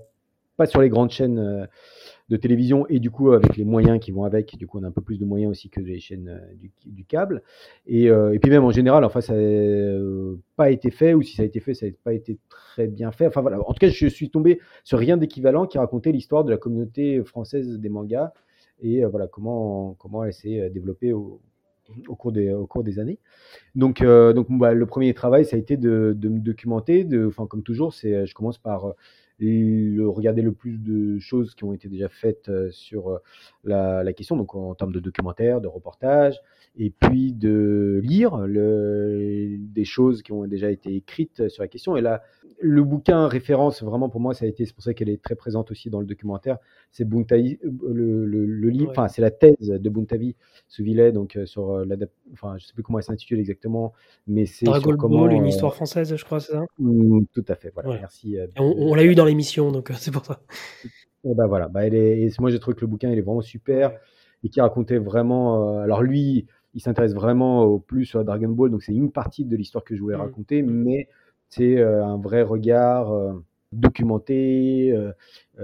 pas 0.57 0.65
sur 0.65 0.81
les 0.81 0.89
grandes 0.89 1.11
chaînes 1.11 1.67
de 2.31 2.37
télévision 2.37 2.87
et 2.87 2.99
du 2.99 3.11
coup 3.11 3.33
avec 3.33 3.57
les 3.57 3.65
moyens 3.65 3.99
qui 3.99 4.11
vont 4.11 4.23
avec, 4.23 4.57
du 4.57 4.65
coup 4.65 4.79
on 4.79 4.83
a 4.83 4.87
un 4.87 4.91
peu 4.91 5.01
plus 5.01 5.19
de 5.19 5.25
moyens 5.25 5.51
aussi 5.51 5.69
que 5.69 5.81
les 5.81 5.99
chaînes 5.99 6.29
euh, 6.29 6.67
du, 6.85 7.03
câble. 7.03 7.43
Et, 7.85 8.09
euh, 8.09 8.33
et, 8.33 8.39
puis 8.39 8.49
même 8.49 8.63
en 8.63 8.71
général, 8.71 9.03
enfin 9.03 9.19
ça 9.19 9.33
n'a 9.33 9.39
euh, 9.39 10.37
pas 10.55 10.71
été 10.71 10.91
fait 10.91 11.13
ou 11.13 11.21
si 11.21 11.35
ça 11.35 11.43
a 11.43 11.45
été 11.45 11.59
fait, 11.59 11.73
ça 11.73 11.87
n'a 11.87 11.91
pas 12.05 12.13
été 12.13 12.39
très 12.47 12.87
bien 12.87 13.11
fait. 13.11 13.27
Enfin 13.27 13.41
voilà, 13.41 13.59
en 13.59 13.73
tout 13.73 13.79
cas 13.79 13.89
je 13.89 14.07
suis 14.07 14.29
tombé 14.29 14.61
sur 14.85 14.97
rien 14.97 15.17
d'équivalent 15.17 15.67
qui 15.67 15.77
racontait 15.77 16.13
l'histoire 16.13 16.45
de 16.45 16.51
la 16.51 16.57
communauté 16.57 17.21
française 17.25 17.77
des 17.77 17.89
mangas 17.89 18.31
et 18.81 19.03
voilà 19.03 19.27
comment 19.27 19.95
comment 19.99 20.23
elle 20.23 20.33
s'est 20.33 20.69
développée 20.69 21.11
au, 21.11 21.41
au 22.07 22.15
cours 22.15 22.31
des, 22.31 22.53
au 22.53 22.65
cours 22.65 22.83
des 22.83 22.97
années. 22.99 23.19
Donc, 23.75 24.01
donc 24.01 24.47
bah, 24.51 24.73
le 24.73 24.85
premier 24.85 25.13
travail, 25.13 25.43
ça 25.43 25.57
a 25.57 25.59
été 25.59 25.75
de, 25.75 26.13
de 26.15 26.29
me 26.29 26.39
documenter. 26.39 27.03
De, 27.03 27.25
enfin, 27.27 27.45
comme 27.45 27.61
toujours, 27.61 27.93
c'est, 27.93 28.25
je 28.25 28.33
commence 28.33 28.57
par 28.57 28.93
regarder 30.05 30.41
le 30.41 30.51
plus 30.51 30.77
de 30.77 31.19
choses 31.19 31.55
qui 31.55 31.63
ont 31.63 31.73
été 31.73 31.87
déjà 31.87 32.09
faites 32.09 32.49
euh, 32.49 32.69
sur 32.71 33.09
euh, 33.09 33.17
la, 33.63 34.03
la 34.03 34.13
question, 34.13 34.35
donc 34.35 34.55
en, 34.55 34.75
termes 34.75 34.91
de 34.91 34.99
documentaires, 34.99 35.61
de 35.61 35.67
reportages, 35.67 36.39
et 36.77 36.89
puis 36.89 37.33
de 37.33 37.99
lire 38.03 38.37
le, 38.37 39.57
des 39.59 39.83
choses 39.83 40.21
qui 40.21 40.31
ont 40.31 40.45
déjà 40.47 40.71
été 40.71 40.95
écrites 40.95 41.49
sur 41.49 41.63
la 41.63 41.67
question. 41.67 41.97
Et 41.97 42.01
là, 42.01 42.21
le 42.61 42.83
bouquin 42.83 43.27
référence, 43.27 43.83
vraiment 43.83 44.09
pour 44.09 44.21
moi, 44.21 44.33
ça 44.33 44.45
a 44.45 44.47
été, 44.47 44.65
c'est 44.65 44.73
pour 44.73 44.83
ça 44.83 44.93
qu'elle 44.93 45.09
est 45.09 45.21
très 45.21 45.35
présente 45.35 45.71
aussi 45.71 45.89
dans 45.89 45.99
le 45.99 46.05
documentaire, 46.05 46.57
c'est 46.91 47.05
Buntavi, 47.05 47.59
le, 47.63 48.25
le, 48.25 48.45
le 48.45 48.69
livre, 48.69 48.91
enfin, 48.91 49.07
c'est 49.07 49.21
la 49.21 49.31
thèse 49.31 49.55
de 49.59 49.89
Buntavi 49.89 50.35
Souvilet, 50.67 51.11
donc 51.11 51.35
euh, 51.35 51.45
sur 51.45 51.83
la, 51.85 51.95
enfin, 52.33 52.55
je 52.57 52.65
sais 52.65 52.73
plus 52.73 52.83
comment 52.83 52.99
elle 52.99 53.03
s'intitule 53.03 53.39
exactement, 53.39 53.93
mais 54.27 54.45
c'est 54.45 54.65
sur 54.65 54.97
comment. 54.97 55.29
une 55.29 55.47
histoire 55.47 55.73
française, 55.73 56.15
je 56.15 56.23
crois, 56.23 56.39
c'est 56.39 56.53
ça? 56.53 56.63
Mmh, 56.79 57.21
Tout 57.33 57.45
à 57.47 57.55
fait, 57.55 57.71
voilà, 57.73 57.97
merci. 57.99 58.37
on, 58.57 58.73
on 58.77 58.93
l'a 58.95 59.03
eu 59.03 59.15
dans 59.15 59.25
l'émission, 59.31 59.71
donc 59.71 59.91
c'est 59.97 60.11
pour 60.11 60.25
ça. 60.25 60.39
Et 61.23 61.33
ben 61.35 61.47
voilà, 61.47 61.67
bah, 61.67 61.85
elle 61.85 61.95
est, 61.95 62.21
et 62.21 62.31
moi 62.39 62.49
j'ai 62.49 62.59
trouvé 62.59 62.75
que 62.75 62.81
le 62.81 62.87
bouquin 62.87 63.09
il 63.09 63.17
est 63.17 63.21
vraiment 63.21 63.41
super 63.41 63.91
et 64.43 64.49
qui 64.49 64.59
racontait 64.59 64.97
vraiment. 64.97 65.79
alors 65.79 66.01
lui, 66.01 66.47
il 66.73 66.81
s'intéresse 66.81 67.13
vraiment 67.13 67.63
au 67.63 67.79
plus 67.79 68.15
à 68.15 68.23
Dragon 68.23 68.49
Ball, 68.49 68.71
donc 68.71 68.83
c'est 68.83 68.93
une 68.93 69.11
partie 69.11 69.45
de 69.45 69.55
l'histoire 69.55 69.83
que 69.83 69.95
je 69.95 70.01
voulais 70.01 70.17
mmh. 70.17 70.21
raconter, 70.21 70.61
mais 70.63 71.09
c'est 71.51 71.77
euh, 71.77 72.03
un 72.03 72.17
vrai 72.17 72.41
regard 72.41 73.11
euh, 73.11 73.33
documenté, 73.73 74.91
euh, 74.93 75.11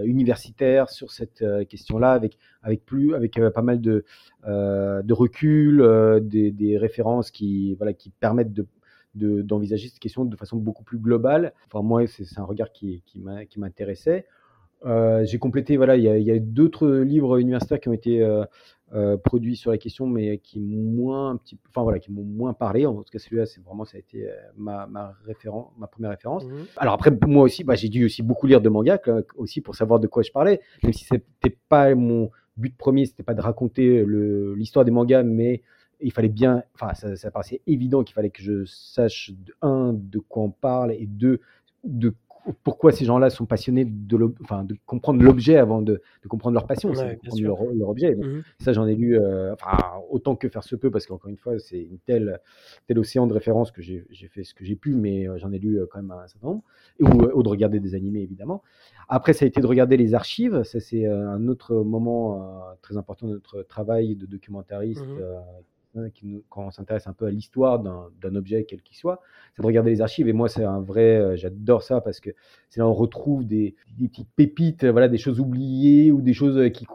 universitaire 0.03 0.89
sur 0.89 1.11
cette 1.11 1.43
question-là, 1.67 2.11
avec 2.11 2.37
avec 2.61 2.85
plus 2.85 3.15
avec 3.15 3.39
pas 3.53 3.61
mal 3.61 3.81
de 3.81 4.05
de 4.45 5.13
recul, 5.13 5.83
des, 6.21 6.51
des, 6.51 6.77
références 6.77 7.31
qui 7.31 7.73
voilà 7.75 7.93
qui 7.93 8.11
permettent 8.11 8.53
de 8.53 8.65
d'envisager 9.17 9.87
cette 9.87 9.99
question 9.99 10.25
de 10.25 10.35
façon 10.35 10.57
beaucoup 10.57 10.83
plus 10.83 10.99
globale. 10.99 11.53
Enfin, 11.67 11.83
moi, 11.83 12.05
c'est 12.07 12.39
un 12.39 12.43
regard 12.43 12.71
qui, 12.71 13.03
qui 13.05 13.59
m'intéressait. 13.59 14.25
Euh, 14.85 15.25
j'ai 15.25 15.39
complété, 15.39 15.77
voilà, 15.77 15.95
il 15.95 16.03
y 16.03 16.31
a, 16.31 16.33
a 16.33 16.39
d'autres 16.39 16.87
livres 16.87 17.39
universitaires 17.39 17.79
qui 17.79 17.89
ont 17.89 17.93
été 17.93 18.21
euh, 18.21 18.45
euh, 18.93 19.17
produits 19.17 19.55
sur 19.55 19.71
la 19.71 19.77
question, 19.77 20.05
mais 20.05 20.37
qui 20.37 20.59
m'ont 20.59 20.91
moins, 20.91 21.31
un 21.31 21.37
petit, 21.37 21.57
enfin 21.69 21.81
voilà, 21.81 21.99
qui 21.99 22.11
m'ont 22.11 22.23
moins 22.23 22.53
parlé. 22.53 22.85
En 22.85 22.95
tout 22.95 23.11
cas, 23.11 23.19
celui-là, 23.19 23.45
c'est 23.45 23.63
vraiment, 23.63 23.85
ça 23.85 23.97
a 23.97 23.99
été 23.99 24.29
ma, 24.55 24.85
ma, 24.87 25.15
référence, 25.25 25.71
ma 25.77 25.87
première 25.87 26.11
référence. 26.11 26.45
Mmh. 26.45 26.65
Alors 26.77 26.93
après, 26.93 27.11
moi 27.25 27.43
aussi, 27.43 27.63
bah, 27.63 27.75
j'ai 27.75 27.89
dû 27.89 28.05
aussi 28.05 28.21
beaucoup 28.21 28.47
lire 28.47 28.61
de 28.61 28.69
manga, 28.69 28.99
aussi 29.35 29.61
pour 29.61 29.75
savoir 29.75 29.99
de 29.99 30.07
quoi 30.07 30.23
je 30.23 30.31
parlais, 30.31 30.61
même 30.83 30.93
si 30.93 31.05
c'était 31.05 31.57
pas 31.69 31.93
mon 31.95 32.29
but 32.55 32.75
premier, 32.75 33.05
c'était 33.05 33.23
pas 33.23 33.33
de 33.33 33.41
raconter 33.41 34.05
l'histoire 34.55 34.85
des 34.85 34.91
mangas, 34.91 35.23
mais 35.23 35.61
il 35.99 36.11
fallait 36.11 36.29
bien, 36.29 36.63
enfin, 36.75 36.93
ça, 36.93 37.15
ça 37.15 37.31
paraissait 37.31 37.61
évident 37.67 38.03
qu'il 38.03 38.13
fallait 38.13 38.29
que 38.29 38.41
je 38.41 38.65
sache, 38.65 39.31
de, 39.31 39.53
un, 39.61 39.93
de 39.93 40.19
quoi 40.19 40.43
on 40.43 40.51
parle, 40.51 40.91
et 40.91 41.05
deux, 41.05 41.41
de 41.83 42.13
pourquoi 42.63 42.91
ces 42.91 43.05
gens-là 43.05 43.29
sont 43.29 43.45
passionnés 43.45 43.85
de, 43.85 44.33
enfin, 44.41 44.63
de 44.63 44.75
comprendre 44.85 45.21
l'objet 45.21 45.57
avant 45.57 45.81
de, 45.81 46.01
de, 46.23 46.27
comprendre 46.27 46.53
leur 46.53 46.65
passion, 46.65 46.93
c'est 46.93 47.17
comprendre 47.17 47.41
leur, 47.43 47.73
leur, 47.73 47.89
objet. 47.89 48.15
Mmh 48.15 48.43
ça, 48.59 48.73
j'en 48.73 48.87
ai 48.87 48.95
lu 48.95 49.17
euh, 49.17 49.53
enfin, 49.53 49.77
autant 50.09 50.35
que 50.35 50.49
faire 50.49 50.63
se 50.63 50.75
peut, 50.75 50.91
parce 50.91 51.05
qu'encore 51.05 51.29
une 51.29 51.37
fois, 51.37 51.59
c'est 51.59 51.79
une 51.79 51.99
telle, 51.99 52.39
tel 52.87 52.99
océan 52.99 53.27
de 53.27 53.33
références 53.33 53.71
que 53.71 53.81
j'ai 53.81 54.05
fait 54.29 54.43
ce 54.43 54.53
que 54.53 54.65
j'ai 54.65 54.75
pu, 54.75 54.93
mais 54.93 55.27
euh, 55.27 55.37
j'en 55.37 55.51
ai 55.51 55.59
lu 55.59 55.79
euh, 55.79 55.85
quand 55.89 56.01
même 56.01 56.11
un 56.11 56.27
certain 56.27 56.47
nombre, 56.47 56.63
ou, 56.99 57.43
de 57.43 57.49
regarder 57.49 57.79
des 57.79 57.95
animés, 57.95 58.21
évidemment. 58.21 58.63
Après, 59.09 59.33
ça 59.33 59.45
a 59.45 59.47
été 59.47 59.61
de 59.61 59.67
regarder 59.67 59.97
les 59.97 60.13
archives. 60.13 60.63
Ça, 60.63 60.79
c'est 60.79 61.05
un 61.05 61.47
autre 61.47 61.75
moment 61.75 62.63
très 62.81 62.97
important 62.97 63.27
de 63.27 63.33
notre 63.33 63.63
travail 63.63 64.15
de 64.15 64.25
documentariste. 64.25 65.01
Quand 66.49 66.67
on 66.67 66.71
s'intéresse 66.71 67.07
un 67.07 67.13
peu 67.13 67.25
à 67.25 67.31
l'histoire 67.31 67.79
d'un 67.79 68.35
objet 68.35 68.65
quel 68.65 68.81
qu'il 68.81 68.97
soit, 68.97 69.21
c'est 69.55 69.61
de 69.61 69.67
regarder 69.67 69.91
les 69.91 70.01
archives. 70.01 70.27
Et 70.27 70.33
moi, 70.33 70.49
c'est 70.49 70.63
un 70.63 70.79
vrai, 70.79 71.17
euh, 71.17 71.35
j'adore 71.35 71.83
ça 71.83 72.01
parce 72.01 72.19
que 72.19 72.31
c'est 72.69 72.79
là 72.79 72.87
où 72.87 72.91
on 72.91 72.93
retrouve 72.93 73.45
des, 73.45 73.75
petites 73.99 74.29
pépites, 74.35 74.85
voilà, 74.85 75.07
des 75.07 75.17
choses 75.17 75.39
oubliées 75.39 76.11
ou 76.11 76.21
des 76.21 76.33
choses 76.33 76.57
euh, 76.57 76.69
qui 76.69 76.85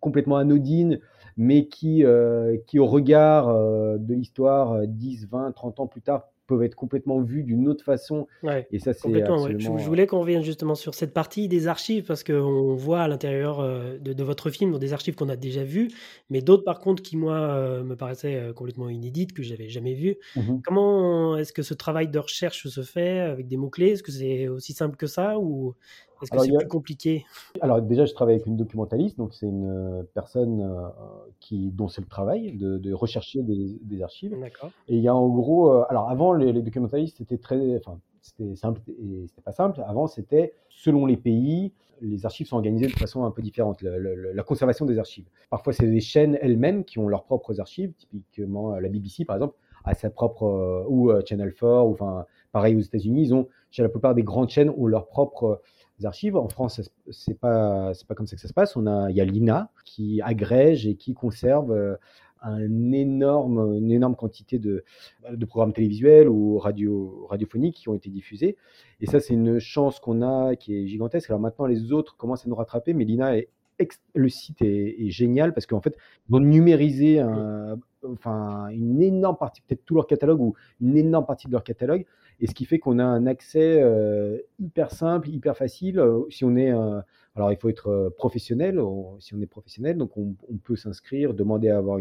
complètement 0.00 0.36
anodines, 0.36 1.00
mais 1.38 1.68
qui, 1.68 2.04
euh, 2.04 2.58
qui 2.66 2.78
au 2.78 2.86
regard 2.86 3.48
de 3.48 4.14
l'histoire 4.14 4.86
10, 4.86 5.28
20, 5.28 5.52
30 5.52 5.80
ans 5.80 5.86
plus 5.86 6.02
tard, 6.02 6.28
peuvent 6.48 6.62
être 6.64 6.74
complètement 6.74 7.20
vus 7.20 7.44
d'une 7.44 7.68
autre 7.68 7.84
façon. 7.84 8.26
et 8.72 8.78
ça, 8.80 8.92
c'est 8.92 9.22
absolument... 9.22 9.78
je, 9.78 9.84
voulais 9.86 10.06
qu'on 10.08 10.20
revienne 10.20 10.42
justement 10.42 10.74
sur 10.74 10.94
cette 10.94 11.12
partie 11.12 11.46
des 11.46 11.68
archives 11.68 12.04
parce 12.04 12.24
qu'on 12.24 12.74
voit 12.74 13.02
à 13.02 13.08
l'intérieur 13.08 13.60
euh, 13.60 13.98
de, 13.98 14.24
votre 14.24 14.50
film 14.50 14.76
des 14.78 14.92
archives 14.92 15.14
qu'on 15.14 15.28
a 15.28 15.36
déjà 15.36 15.62
vues, 15.62 15.88
mais 16.30 16.40
d'autres 16.40 16.64
par 16.64 16.80
contre 16.80 17.02
qui 17.02 17.16
moi 17.16 17.36
euh, 17.36 17.84
me 17.84 17.94
paraissaient 17.94 18.36
euh, 18.36 18.52
complètement 18.52 18.88
inédites 18.88 19.32
que 19.34 19.42
j'avais 19.42 19.68
jamais 19.68 19.94
vues. 19.94 20.16
Mmh 20.34 20.60
Comment 20.64 21.36
est-ce 21.36 21.52
que 21.52 21.62
ce 21.62 21.74
travail 21.74 22.08
de 22.08 22.18
recherche 22.18 22.66
se 22.66 22.82
fait 22.82 23.20
avec 23.20 23.46
des 23.46 23.58
mots 23.58 23.70
clés 23.70 23.90
Est-ce 23.90 24.02
que 24.02 24.12
c'est 24.12 24.48
aussi 24.48 24.72
simple 24.72 24.96
que 24.96 25.06
ça 25.06 25.38
ou 25.38 25.74
Est-ce 26.22 26.30
que 26.30 26.38
c'est 26.38 26.56
plus 26.56 26.68
compliqué 26.68 27.24
Alors 27.60 27.80
déjà, 27.82 28.04
je 28.04 28.12
travaille 28.12 28.34
avec 28.34 28.46
une 28.46 28.56
documentaliste, 28.56 29.18
donc 29.18 29.34
c'est 29.34 29.46
une 29.46 30.04
personne 30.14 30.90
qui 31.40 31.70
dont 31.70 31.88
c'est 31.88 32.00
le 32.00 32.06
travail 32.06 32.52
de, 32.52 32.92
rechercher 32.92 33.42
des, 33.42 34.02
archives. 34.02 34.34
Et 34.88 34.96
il 34.96 35.02
y 35.02 35.08
a 35.08 35.14
en 35.14 35.28
gros, 35.28 35.70
alors 35.88 36.08
avant 36.08 36.32
les, 36.32 36.52
les 36.52 36.62
documentalistes 36.62 37.18
c'était 37.18 37.38
très, 37.38 37.76
enfin 37.76 37.98
c'était 38.28 38.54
simple 38.56 38.80
et 38.88 39.26
c'était 39.28 39.42
pas 39.42 39.52
simple. 39.52 39.82
Avant, 39.86 40.06
c'était 40.06 40.54
selon 40.68 41.06
les 41.06 41.16
pays, 41.16 41.72
les 42.00 42.24
archives 42.26 42.46
sont 42.46 42.56
organisées 42.56 42.86
de 42.86 42.92
façon 42.92 43.24
un 43.24 43.30
peu 43.30 43.42
différente, 43.42 43.82
la 43.82 44.42
conservation 44.42 44.84
des 44.86 44.98
archives. 44.98 45.26
Parfois, 45.50 45.72
c'est 45.72 45.86
des 45.86 46.00
chaînes 46.00 46.38
elles-mêmes 46.40 46.84
qui 46.84 46.98
ont 46.98 47.08
leurs 47.08 47.24
propres 47.24 47.60
archives, 47.60 47.92
typiquement 47.94 48.78
la 48.78 48.88
BBC 48.88 49.24
par 49.24 49.36
exemple 49.36 49.56
a 49.84 49.94
sa 49.94 50.10
propre 50.10 50.44
euh, 50.44 50.84
ou 50.88 51.10
euh, 51.10 51.22
Channel 51.24 51.54
4 51.54 51.86
ou 51.86 51.92
enfin 51.92 52.26
pareil 52.52 52.76
aux 52.76 52.80
États-Unis, 52.80 53.22
ils 53.22 53.34
ont 53.34 53.48
chez 53.70 53.82
la 53.82 53.88
plupart 53.88 54.14
des 54.14 54.22
grandes 54.22 54.50
chaînes 54.50 54.70
ont 54.70 54.86
leurs 54.86 55.06
propres 55.06 55.62
archives. 56.06 56.36
En 56.36 56.48
France, 56.48 56.80
c'est 57.10 57.38
pas 57.38 57.92
c'est 57.94 58.06
pas 58.06 58.14
comme 58.14 58.26
ça 58.26 58.36
que 58.36 58.42
ça 58.42 58.48
se 58.48 58.54
passe. 58.54 58.76
On 58.76 58.86
a 58.86 59.10
il 59.10 59.16
y 59.16 59.20
a 59.20 59.24
l'INA 59.24 59.70
qui 59.84 60.20
agrège 60.22 60.86
et 60.86 60.94
qui 60.96 61.14
conserve 61.14 61.72
euh, 61.72 61.96
un 62.40 62.92
énorme, 62.92 63.74
une 63.76 63.90
énorme 63.90 64.14
quantité 64.14 64.58
de, 64.58 64.84
programmes 65.48 65.72
télévisuels 65.72 66.28
ou 66.28 66.58
radio, 66.58 67.26
radiophoniques 67.28 67.76
qui 67.76 67.88
ont 67.88 67.94
été 67.94 68.10
diffusés. 68.10 68.56
Et 69.00 69.06
ça, 69.06 69.18
c'est 69.18 69.34
une 69.34 69.58
chance 69.58 69.98
qu'on 69.98 70.22
a 70.22 70.54
qui 70.54 70.76
est 70.76 70.86
gigantesque. 70.86 71.30
Alors 71.30 71.40
maintenant, 71.40 71.66
les 71.66 71.92
autres 71.92 72.16
commencent 72.16 72.46
à 72.46 72.48
nous 72.48 72.54
rattraper, 72.54 72.94
mais 72.94 73.04
l'INA 73.04 73.36
est 73.36 73.48
le 74.14 74.28
site 74.28 74.60
est, 74.62 75.08
génial 75.08 75.54
parce 75.54 75.64
qu'en 75.66 75.80
fait, 75.80 75.96
ils 76.28 76.32
vont 76.32 76.40
numériser 76.40 77.22
enfin, 78.04 78.68
une 78.70 79.02
énorme 79.02 79.36
partie, 79.36 79.60
peut-être 79.62 79.84
tout 79.84 79.94
leur 79.94 80.06
catalogue 80.06 80.40
ou 80.40 80.54
une 80.80 80.96
énorme 80.96 81.26
partie 81.26 81.46
de 81.46 81.52
leur 81.52 81.64
catalogue. 81.64 82.04
Et 82.40 82.46
ce 82.46 82.54
qui 82.54 82.64
fait 82.64 82.78
qu'on 82.78 82.98
a 82.98 83.04
un 83.04 83.26
accès 83.26 83.82
hyper 84.60 84.92
simple, 84.92 85.28
hyper 85.28 85.56
facile. 85.56 86.02
si 86.30 86.44
on 86.44 86.56
est, 86.56 86.70
alors 87.34 87.52
il 87.52 87.56
faut 87.56 87.68
être 87.68 88.12
professionnel, 88.16 88.80
si 89.18 89.34
on 89.34 89.40
est 89.40 89.46
professionnel, 89.46 89.96
donc 89.96 90.16
on, 90.16 90.34
peut 90.62 90.76
s'inscrire, 90.76 91.34
demander 91.34 91.68
à 91.68 91.78
avoir 91.78 91.98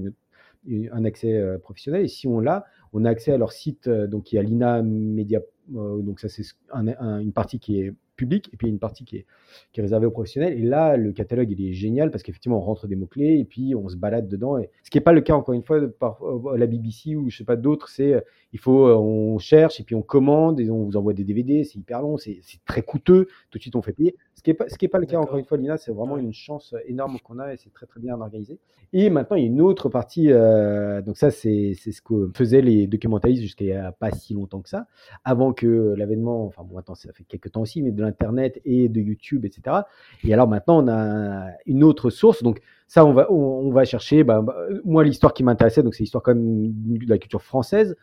un 0.91 1.05
accès 1.05 1.33
euh, 1.33 1.57
professionnel. 1.57 2.05
Et 2.05 2.07
si 2.07 2.27
on 2.27 2.39
l'a, 2.39 2.65
on 2.93 3.05
a 3.05 3.09
accès 3.09 3.31
à 3.31 3.37
leur 3.37 3.51
site, 3.51 3.87
euh, 3.87 4.07
donc 4.07 4.31
il 4.31 4.35
y 4.35 4.39
a 4.39 4.41
l'INA 4.41 4.81
Media, 4.81 5.41
euh, 5.75 6.01
donc 6.01 6.19
ça 6.19 6.29
c'est 6.29 6.43
une 6.73 7.33
partie 7.33 7.59
qui 7.59 7.81
est 7.81 7.93
public 8.17 8.49
et 8.51 8.57
puis 8.57 8.67
une 8.67 8.79
partie 8.79 9.05
qui 9.05 9.17
est, 9.17 9.25
qui 9.71 9.79
est 9.79 9.83
réservée 9.83 10.07
aux 10.07 10.11
professionnels. 10.11 10.53
Et 10.59 10.63
là, 10.63 10.97
le 10.97 11.13
catalogue, 11.13 11.49
il 11.51 11.69
est 11.69 11.73
génial 11.73 12.11
parce 12.11 12.23
qu'effectivement, 12.23 12.57
on 12.57 12.61
rentre 12.61 12.87
des 12.87 12.97
mots-clés 12.97 13.39
et 13.39 13.45
puis 13.45 13.75
on 13.75 13.87
se 13.87 13.95
balade 13.95 14.27
dedans. 14.27 14.57
Ce 14.83 14.89
qui 14.89 14.97
n'est 14.97 15.03
pas 15.03 15.13
le 15.13 15.21
cas, 15.21 15.35
encore 15.35 15.53
une 15.53 15.63
fois, 15.63 15.79
par 15.87 16.21
euh, 16.23 16.57
la 16.57 16.65
BBC 16.65 17.15
ou 17.15 17.29
je 17.29 17.37
sais 17.37 17.45
pas 17.45 17.55
d'autres, 17.55 17.87
c'est 17.87 18.13
euh, 18.13 18.21
il 18.53 18.59
faut, 18.59 18.87
euh, 18.87 18.95
on 18.95 19.37
cherche 19.37 19.79
et 19.79 19.83
puis 19.83 19.95
on 19.95 20.01
commande 20.01 20.59
et 20.59 20.69
on 20.69 20.83
vous 20.83 20.97
envoie 20.97 21.13
des 21.13 21.23
DVD, 21.23 21.63
c'est 21.63 21.79
hyper 21.79 22.01
long, 22.01 22.17
c'est 22.17 22.41
très 22.65 22.81
coûteux, 22.81 23.27
tout 23.49 23.57
de 23.57 23.61
suite 23.61 23.75
on 23.75 23.81
fait 23.81 23.93
payer. 23.93 24.15
Ce 24.35 24.41
qui 24.41 24.49
n'est 24.51 24.55
pas, 24.55 24.69
ce 24.69 24.77
qui 24.77 24.85
est 24.85 24.89
pas 24.89 24.99
le 24.99 25.05
cas, 25.05 25.17
encore 25.17 25.37
une 25.37 25.45
fois, 25.45 25.57
Lina, 25.57 25.77
c'est 25.77 25.91
vraiment 25.91 26.17
une 26.17 26.33
chance 26.33 26.73
énorme 26.85 27.19
qu'on 27.19 27.39
a 27.39 27.53
et 27.53 27.57
c'est 27.57 27.73
très 27.73 27.85
très 27.85 27.99
bien 27.99 28.19
organisé. 28.19 28.59
Et 28.93 29.09
maintenant, 29.09 29.35
il 29.35 29.43
y 29.43 29.45
a 29.45 29.49
une 29.49 29.59
autre 29.59 29.89
partie, 29.89 30.29
donc 30.29 31.17
ça, 31.17 31.29
c'est 31.29 31.73
ce 31.73 32.01
que 32.01 32.31
faisaient 32.33 32.61
les 32.61 32.87
documentalistes 32.87 33.41
jusqu'à 33.41 33.65
il 33.65 33.71
n'y 33.71 33.73
a 33.73 33.91
pas 33.91 34.11
si 34.11 34.33
longtemps 34.33 34.61
que 34.61 34.69
ça, 34.69 34.87
avant 35.25 35.51
que 35.51 35.93
l'avènement, 35.97 36.45
enfin 36.45 36.63
bon, 36.63 36.77
attends, 36.77 36.95
ça 36.95 37.11
fait 37.11 37.25
quelques 37.25 37.51
temps 37.51 37.61
aussi, 37.61 37.81
mais 37.81 37.91
de 37.91 38.03
Internet 38.03 38.61
et 38.63 38.87
de 38.87 39.01
YouTube, 39.01 39.43
etc. 39.43 39.81
Et 40.23 40.33
alors 40.33 40.47
maintenant, 40.47 40.81
on 40.81 40.87
a 40.87 41.49
une 41.65 41.83
autre 41.83 42.09
source. 42.09 42.43
Donc 42.43 42.61
ça, 42.87 43.05
on 43.05 43.11
va, 43.11 43.29
on, 43.29 43.69
va 43.71 43.83
chercher. 43.83 44.23
Bah, 44.23 44.41
bah, 44.41 44.55
moi, 44.85 45.03
l'histoire 45.03 45.33
qui 45.33 45.43
m'intéressait, 45.43 45.83
donc 45.83 45.93
c'est 45.93 46.03
l'histoire 46.03 46.23
quand 46.23 46.35
même 46.35 46.71
de 46.71 47.09
la 47.09 47.17
culture 47.17 47.41
française 47.41 47.97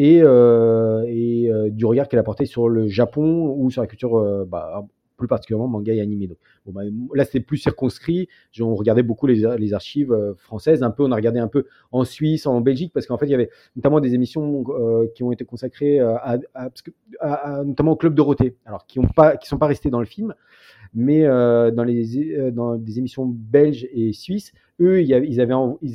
et, 0.00 0.22
euh, 0.22 1.04
euh, 1.06 1.68
du 1.68 1.84
regard 1.84 2.08
qu'elle 2.08 2.20
a 2.20 2.22
porté 2.22 2.46
sur 2.46 2.70
le 2.70 2.88
Japon 2.88 3.54
ou 3.58 3.70
sur 3.70 3.82
la 3.82 3.86
culture 3.86 4.16
euh, 4.16 4.46
bah, 4.46 4.86
plus 5.18 5.28
particulièrement 5.28 5.68
manga 5.68 5.92
et 5.92 6.00
animé. 6.00 6.30
Bah, 6.64 6.80
là, 7.14 7.26
c'était 7.26 7.40
plus 7.40 7.58
circonscrit. 7.58 8.26
On 8.58 8.74
regardait 8.74 9.02
beaucoup 9.02 9.26
les, 9.26 9.74
archives 9.74 10.16
françaises. 10.38 10.82
Un 10.82 10.90
peu, 10.90 11.02
on 11.04 11.12
a 11.12 11.16
regardé 11.16 11.38
un 11.38 11.48
peu 11.48 11.66
en 11.92 12.04
Suisse, 12.04 12.46
en 12.46 12.62
Belgique, 12.62 12.92
parce 12.94 13.06
qu'en 13.06 13.18
fait, 13.18 13.26
il 13.26 13.32
y 13.32 13.34
avait 13.34 13.50
notamment 13.76 14.00
des 14.00 14.14
émissions 14.14 14.64
qui 15.14 15.22
ont 15.22 15.32
été 15.32 15.44
consacrées 15.44 16.00
à, 16.00 16.38
notamment 17.66 17.92
au 17.92 17.96
Club 17.96 18.14
Dorothée, 18.14 18.56
alors 18.64 18.86
qui 18.86 19.00
ne 19.00 19.06
sont 19.42 19.58
pas 19.58 19.66
restés 19.66 19.90
dans 19.90 20.00
le 20.00 20.06
film, 20.06 20.34
mais 20.94 21.24
euh, 21.24 21.70
dans, 21.70 21.84
les, 21.84 22.34
euh, 22.36 22.50
dans 22.50 22.76
des 22.76 22.98
émissions 22.98 23.26
belges 23.26 23.88
et 23.92 24.12
suisses, 24.12 24.52
eux, 24.80 25.02
ils 25.02 25.12
avaient, 25.14 25.28
ils 25.28 25.40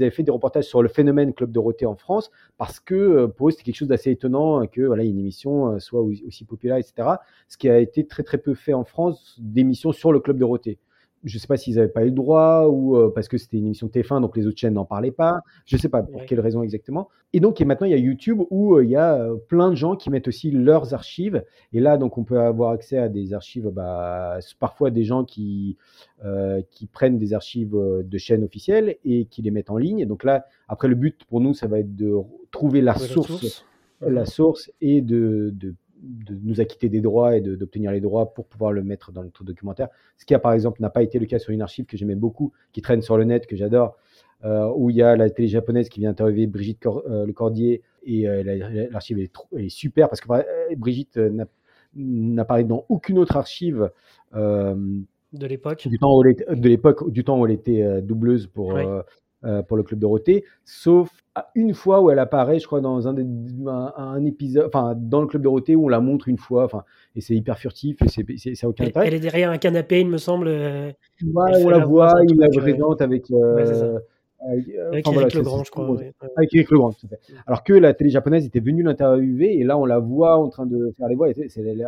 avaient 0.04 0.12
fait 0.12 0.24
des 0.24 0.32
reportages 0.32 0.66
sur 0.66 0.82
le 0.82 0.90
phénomène 0.90 1.34
Club 1.34 1.52
Dorothée 1.52 1.86
en 1.86 1.96
France, 1.96 2.32
parce 2.58 2.80
que 2.80 2.96
euh, 2.96 3.28
pour 3.28 3.48
eux, 3.48 3.52
c'était 3.52 3.64
quelque 3.64 3.76
chose 3.76 3.88
d'assez 3.88 4.12
étonnant 4.12 4.66
que 4.68 4.82
voilà, 4.82 5.04
une 5.04 5.20
émission 5.20 5.80
soit 5.80 6.02
aussi 6.02 6.46
populaire, 6.46 6.78
etc. 6.78 7.10
Ce 7.48 7.58
qui 7.58 7.70
a 7.70 7.80
été 7.80 8.06
très 8.06 8.24
très 8.24 8.38
peu 8.38 8.54
fait 8.54 8.74
en 8.74 8.84
France, 8.84 9.38
d'émissions 9.40 9.92
sur 9.92 10.12
le 10.12 10.20
Club 10.20 10.38
Dorothée 10.38 10.78
je 11.26 11.38
ne 11.38 11.40
sais 11.40 11.48
pas 11.48 11.58
s'ils 11.58 11.76
n'avaient 11.76 11.88
pas 11.88 12.04
eu 12.04 12.10
le 12.10 12.12
droit 12.12 12.68
ou 12.68 12.96
euh, 12.96 13.12
parce 13.14 13.28
que 13.28 13.38
c'était 13.38 13.58
une 13.58 13.66
émission 13.66 13.88
de 13.88 13.92
TF1, 13.92 14.22
donc 14.22 14.38
les 14.38 14.46
autres 14.46 14.60
chaînes 14.60 14.76
n'en 14.76 14.86
parlaient 14.86 15.12
pas. 15.12 15.42
Je 15.66 15.76
ne 15.76 15.82
sais 15.82 15.90
pas 15.90 16.04
pour 16.04 16.24
quelle 16.26 16.40
raison 16.40 16.62
exactement. 16.62 17.10
Et 17.34 17.40
donc, 17.40 17.60
et 17.60 17.66
maintenant, 17.66 17.88
il 17.88 17.92
y 17.92 17.96
a 17.96 17.98
YouTube 17.98 18.42
où 18.52 18.76
euh, 18.76 18.86
il 18.86 18.92
y 18.92 18.96
a 18.96 19.16
euh, 19.16 19.36
plein 19.36 19.72
de 19.72 19.76
gens 19.76 19.96
qui 19.96 20.12
mettent 20.12 20.28
aussi 20.28 20.52
leurs 20.52 20.94
archives. 20.94 21.44
Et 21.74 21.80
là, 21.80 21.98
donc, 21.98 22.20
on 22.20 22.24
peut 22.24 22.40
avoir 22.40 22.72
accès 22.72 23.00
à 23.00 23.10
des 23.10 23.34
archives, 23.34 23.70
bah, 23.74 24.38
parfois 24.60 24.92
des 24.92 25.04
gens 25.04 25.26
qui, 25.26 25.78
qui 26.72 26.88
prennent 26.88 27.18
des 27.18 27.34
archives 27.34 27.76
de 27.76 28.18
chaînes 28.18 28.44
officielles 28.44 28.98
et 29.04 29.26
qui 29.26 29.42
les 29.42 29.52
mettent 29.52 29.70
en 29.70 29.78
ligne. 29.78 30.06
donc 30.06 30.24
là, 30.24 30.46
après, 30.68 30.88
le 30.88 30.96
but 30.96 31.26
pour 31.26 31.42
nous, 31.42 31.54
ça 31.54 31.68
va 31.68 31.80
être 31.80 31.96
de 31.96 32.16
trouver 32.52 32.82
la, 32.82 32.96
source, 32.96 33.66
la 34.02 34.26
source, 34.26 34.72
et 34.82 35.02
de, 35.02 35.52
de 35.54 35.76
de 36.02 36.38
nous 36.44 36.62
acquitter 36.62 36.90
des 36.90 37.02
droits 37.02 37.36
et 37.36 37.42
d'obtenir 37.42 37.92
les 37.92 38.02
droits 38.02 38.34
pour 38.34 38.46
pouvoir 38.46 38.72
le 38.72 38.84
mettre 38.84 39.12
dans 39.12 39.24
notre 39.24 39.44
documentaire. 39.44 39.88
Ce 40.18 40.26
qui 40.26 40.34
a 40.34 40.40
par 40.40 40.54
exemple 40.54 40.82
n'a 40.82 40.90
pas 40.90 41.04
été 41.04 41.20
le 41.20 41.26
cas 41.26 41.40
sur 41.40 41.52
une 41.52 41.62
archive 41.62 41.86
que 41.86 41.98
j'aimais 41.98 42.16
beaucoup, 42.16 42.52
qui 42.74 42.82
traîne 42.82 43.02
sur 43.02 43.18
le 43.18 43.24
net, 43.24 43.48
que 43.48 43.56
j'adore, 43.56 43.98
euh, 44.44 44.72
où 44.76 44.90
il 44.90 44.98
y 44.98 45.02
a 45.02 45.16
la 45.16 45.30
télé 45.30 45.48
japonaise 45.48 45.90
qui 45.90 46.02
vient 46.02 46.12
interviewer 46.12 46.48
Brigitte 46.48 46.86
euh, 46.86 47.26
Le 47.26 47.34
Cordier 47.34 47.82
et 48.04 48.28
euh, 48.28 48.88
l'archive 48.92 49.20
est, 49.20 49.34
est, 49.58 49.70
super 49.70 50.10
parce 50.10 50.22
que 50.22 50.76
Brigitte 50.76 51.20
n'a 51.96 52.46
parlé 52.46 52.66
dans 52.66 52.86
aucune 52.90 53.18
autre 53.18 53.38
archive 53.38 53.90
de 54.34 55.48
l'époque 55.48 55.88
du 55.88 55.98
temps 55.98 56.18
où 56.18 56.24
elle 56.24 56.60
de 56.60 56.70
l'époque 56.70 57.10
du 57.10 57.24
temps 57.24 57.40
où 57.40 57.46
elle 57.46 57.54
était 57.54 58.02
doubleuse 58.02 58.48
pour 58.48 58.78
pour 59.68 59.78
le 59.78 59.84
club 59.84 60.00
Dorothée, 60.00 60.44
sauf 60.64 61.10
une 61.54 61.74
fois 61.74 62.02
où 62.02 62.10
elle 62.10 62.20
apparaît, 62.20 62.60
je 62.60 62.66
crois, 62.66 62.80
dans 62.80 63.08
un, 63.08 63.16
un, 63.98 64.26
épisode, 64.26 64.66
enfin, 64.68 64.94
dans 64.98 65.22
le 65.22 65.28
club 65.28 65.42
Dorothée 65.42 65.76
où 65.76 65.86
on 65.86 65.90
la 65.90 66.00
montre 66.00 66.30
une 66.30 66.38
fois, 66.38 66.64
enfin, 66.64 66.84
et 67.16 67.22
c'est 67.22 67.36
hyper 67.36 67.58
furtif 67.58 67.98
et 68.02 68.08
c'est, 68.08 68.56
ça 68.56 68.70
aucun 68.70 68.86
intérêt. 68.86 69.08
Elle 69.08 69.14
est 69.16 69.20
derrière 69.20 69.52
un 69.52 69.58
canapé, 69.58 70.00
il 70.00 70.08
me 70.08 70.18
semble. 70.18 70.48
Euh, 70.48 70.92
on 71.24 71.70
la, 71.70 71.86
voit, 71.86 72.14
il 72.28 72.38
la 72.38 72.50
présente 72.50 73.02
avec. 73.02 73.30
Euh, 73.32 74.00
avec, 74.40 74.70
euh, 74.70 74.92
Eric 74.92 75.34
Legrand, 75.34 75.64
je 75.64 75.72
crois. 75.72 75.98
Avec 76.36 76.54
Eric 76.54 76.70
Legrand, 76.72 76.92
tout 76.94 77.06
à 77.06 77.10
fait. 77.10 77.20
Alors 77.48 77.64
que 77.64 77.74
la 77.74 77.94
télé 77.94 78.10
japonaise 78.10 78.46
était 78.46 78.60
venue 78.60 78.84
l'interviewer 78.84 79.58
et 79.58 79.64
là 79.64 79.78
on 79.78 79.86
la 79.86 80.00
voit 80.00 80.38
en 80.38 80.50
train 80.50 80.66
de 80.66 80.94
faire 80.98 81.08
les 81.08 81.16
voix. 81.16 81.28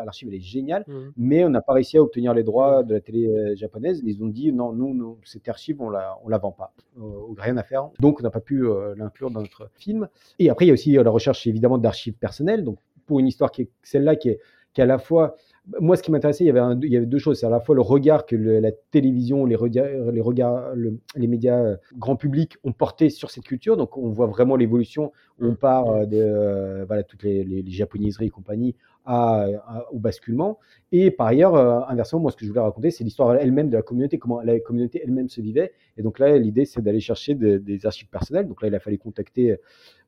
L'archive 0.05 0.29
elle 0.29 0.35
est 0.35 0.39
géniale, 0.39 0.83
mmh. 0.87 0.93
mais 1.17 1.43
on 1.43 1.49
n'a 1.49 1.61
pas 1.61 1.73
réussi 1.73 1.97
à 1.97 2.01
obtenir 2.01 2.33
les 2.33 2.43
droits 2.43 2.83
de 2.83 2.95
la 2.95 3.01
télé 3.01 3.27
euh, 3.27 3.55
japonaise. 3.55 4.01
Ils 4.05 4.23
ont 4.23 4.27
dit 4.27 4.51
non, 4.51 4.73
nous, 4.73 5.17
cette 5.23 5.47
archive 5.47 5.81
on 5.81 5.89
la, 5.89 6.17
on 6.23 6.29
la 6.29 6.37
vend 6.37 6.51
pas, 6.51 6.73
euh, 6.99 7.01
rien 7.37 7.57
à 7.57 7.63
faire. 7.63 7.89
Donc 7.99 8.19
on 8.19 8.23
n'a 8.23 8.31
pas 8.31 8.41
pu 8.41 8.65
l'inclure 8.95 9.29
dans 9.31 9.41
notre 9.41 9.69
film. 9.75 10.07
Et 10.39 10.49
après 10.49 10.65
il 10.65 10.69
y 10.69 10.71
a 10.71 10.73
aussi 10.73 10.93
la 10.93 11.09
recherche 11.09 11.45
évidemment 11.47 11.77
d'archives 11.77 12.15
personnelles. 12.15 12.63
Donc 12.63 12.79
pour 13.05 13.19
une 13.19 13.27
histoire 13.27 13.51
qui 13.51 13.63
est 13.63 13.69
celle-là 13.83 14.15
qui 14.15 14.29
est, 14.29 14.39
qui 14.73 14.81
est 14.81 14.83
à 14.83 14.87
la 14.87 14.99
fois 14.99 15.35
moi, 15.81 15.97
ce 15.97 16.03
qui 16.03 16.11
m'intéressait, 16.11 16.45
il, 16.45 16.47
y 16.47 16.49
avait 16.49 16.75
il 16.81 16.91
y 16.91 16.97
avait 16.97 17.05
deux 17.05 17.17
choses. 17.17 17.39
C'est 17.39 17.45
à 17.45 17.49
la 17.49 17.59
fois 17.59 17.75
le 17.75 17.81
regard 17.81 18.25
que 18.25 18.35
la 18.35 18.71
télévision, 18.71 19.45
les, 19.45 19.55
regards, 19.55 20.11
les, 20.11 20.21
regards, 20.21 20.73
les 20.75 21.27
médias 21.27 21.59
euh, 21.59 21.77
grand 21.97 22.15
public 22.15 22.57
ont 22.63 22.71
porté 22.71 23.09
sur 23.09 23.31
cette 23.31 23.43
culture. 23.43 23.75
Donc, 23.75 23.97
on 23.97 24.09
voit 24.09 24.27
vraiment 24.27 24.55
l'évolution. 24.55 25.11
On 25.39 25.51
mm. 25.51 25.57
part 25.57 25.89
euh, 25.89 26.05
de 26.05 26.17
euh, 26.17 26.85
voilà, 26.85 27.03
toutes 27.03 27.23
les, 27.23 27.43
les, 27.43 27.63
japoniseries 27.69 28.27
et 28.27 28.29
compagnie 28.29 28.75
à, 29.05 29.47
au 29.91 29.99
basculement. 29.99 30.57
Et 30.91 31.11
par 31.11 31.27
ailleurs, 31.27 31.55
inversement, 31.89 32.21
moi, 32.21 32.31
ce 32.31 32.37
que 32.37 32.45
je 32.45 32.49
voulais 32.49 32.61
raconter, 32.61 32.91
c'est 32.91 33.03
l'histoire 33.03 33.35
elle-même 33.35 33.69
de 33.69 33.75
la 33.75 33.81
communauté, 33.81 34.17
comment 34.17 34.41
la 34.41 34.59
communauté 34.59 35.01
elle-même 35.03 35.29
se 35.29 35.41
vivait. 35.41 35.73
Et 35.97 36.01
donc 36.01 36.19
là, 36.19 36.37
l'idée, 36.37 36.65
c'est 36.65 36.81
d'aller 36.81 36.99
chercher 36.99 37.35
des 37.35 37.85
archives 37.85 38.09
personnelles. 38.09 38.47
Donc 38.47 38.61
là, 38.61 38.67
il 38.67 38.75
a 38.75 38.79
fallu 38.79 38.97
contacter, 38.97 39.55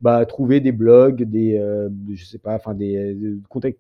bah, 0.01 0.25
trouver 0.25 0.59
des 0.59 0.73
blogs, 0.73 1.23
des, 1.23 1.61
je 2.13 2.25
sais 2.25 2.39
pas, 2.39 2.55
enfin, 2.55 2.73
des, 2.73 3.13
des 3.13 3.37
contacts 3.47 3.79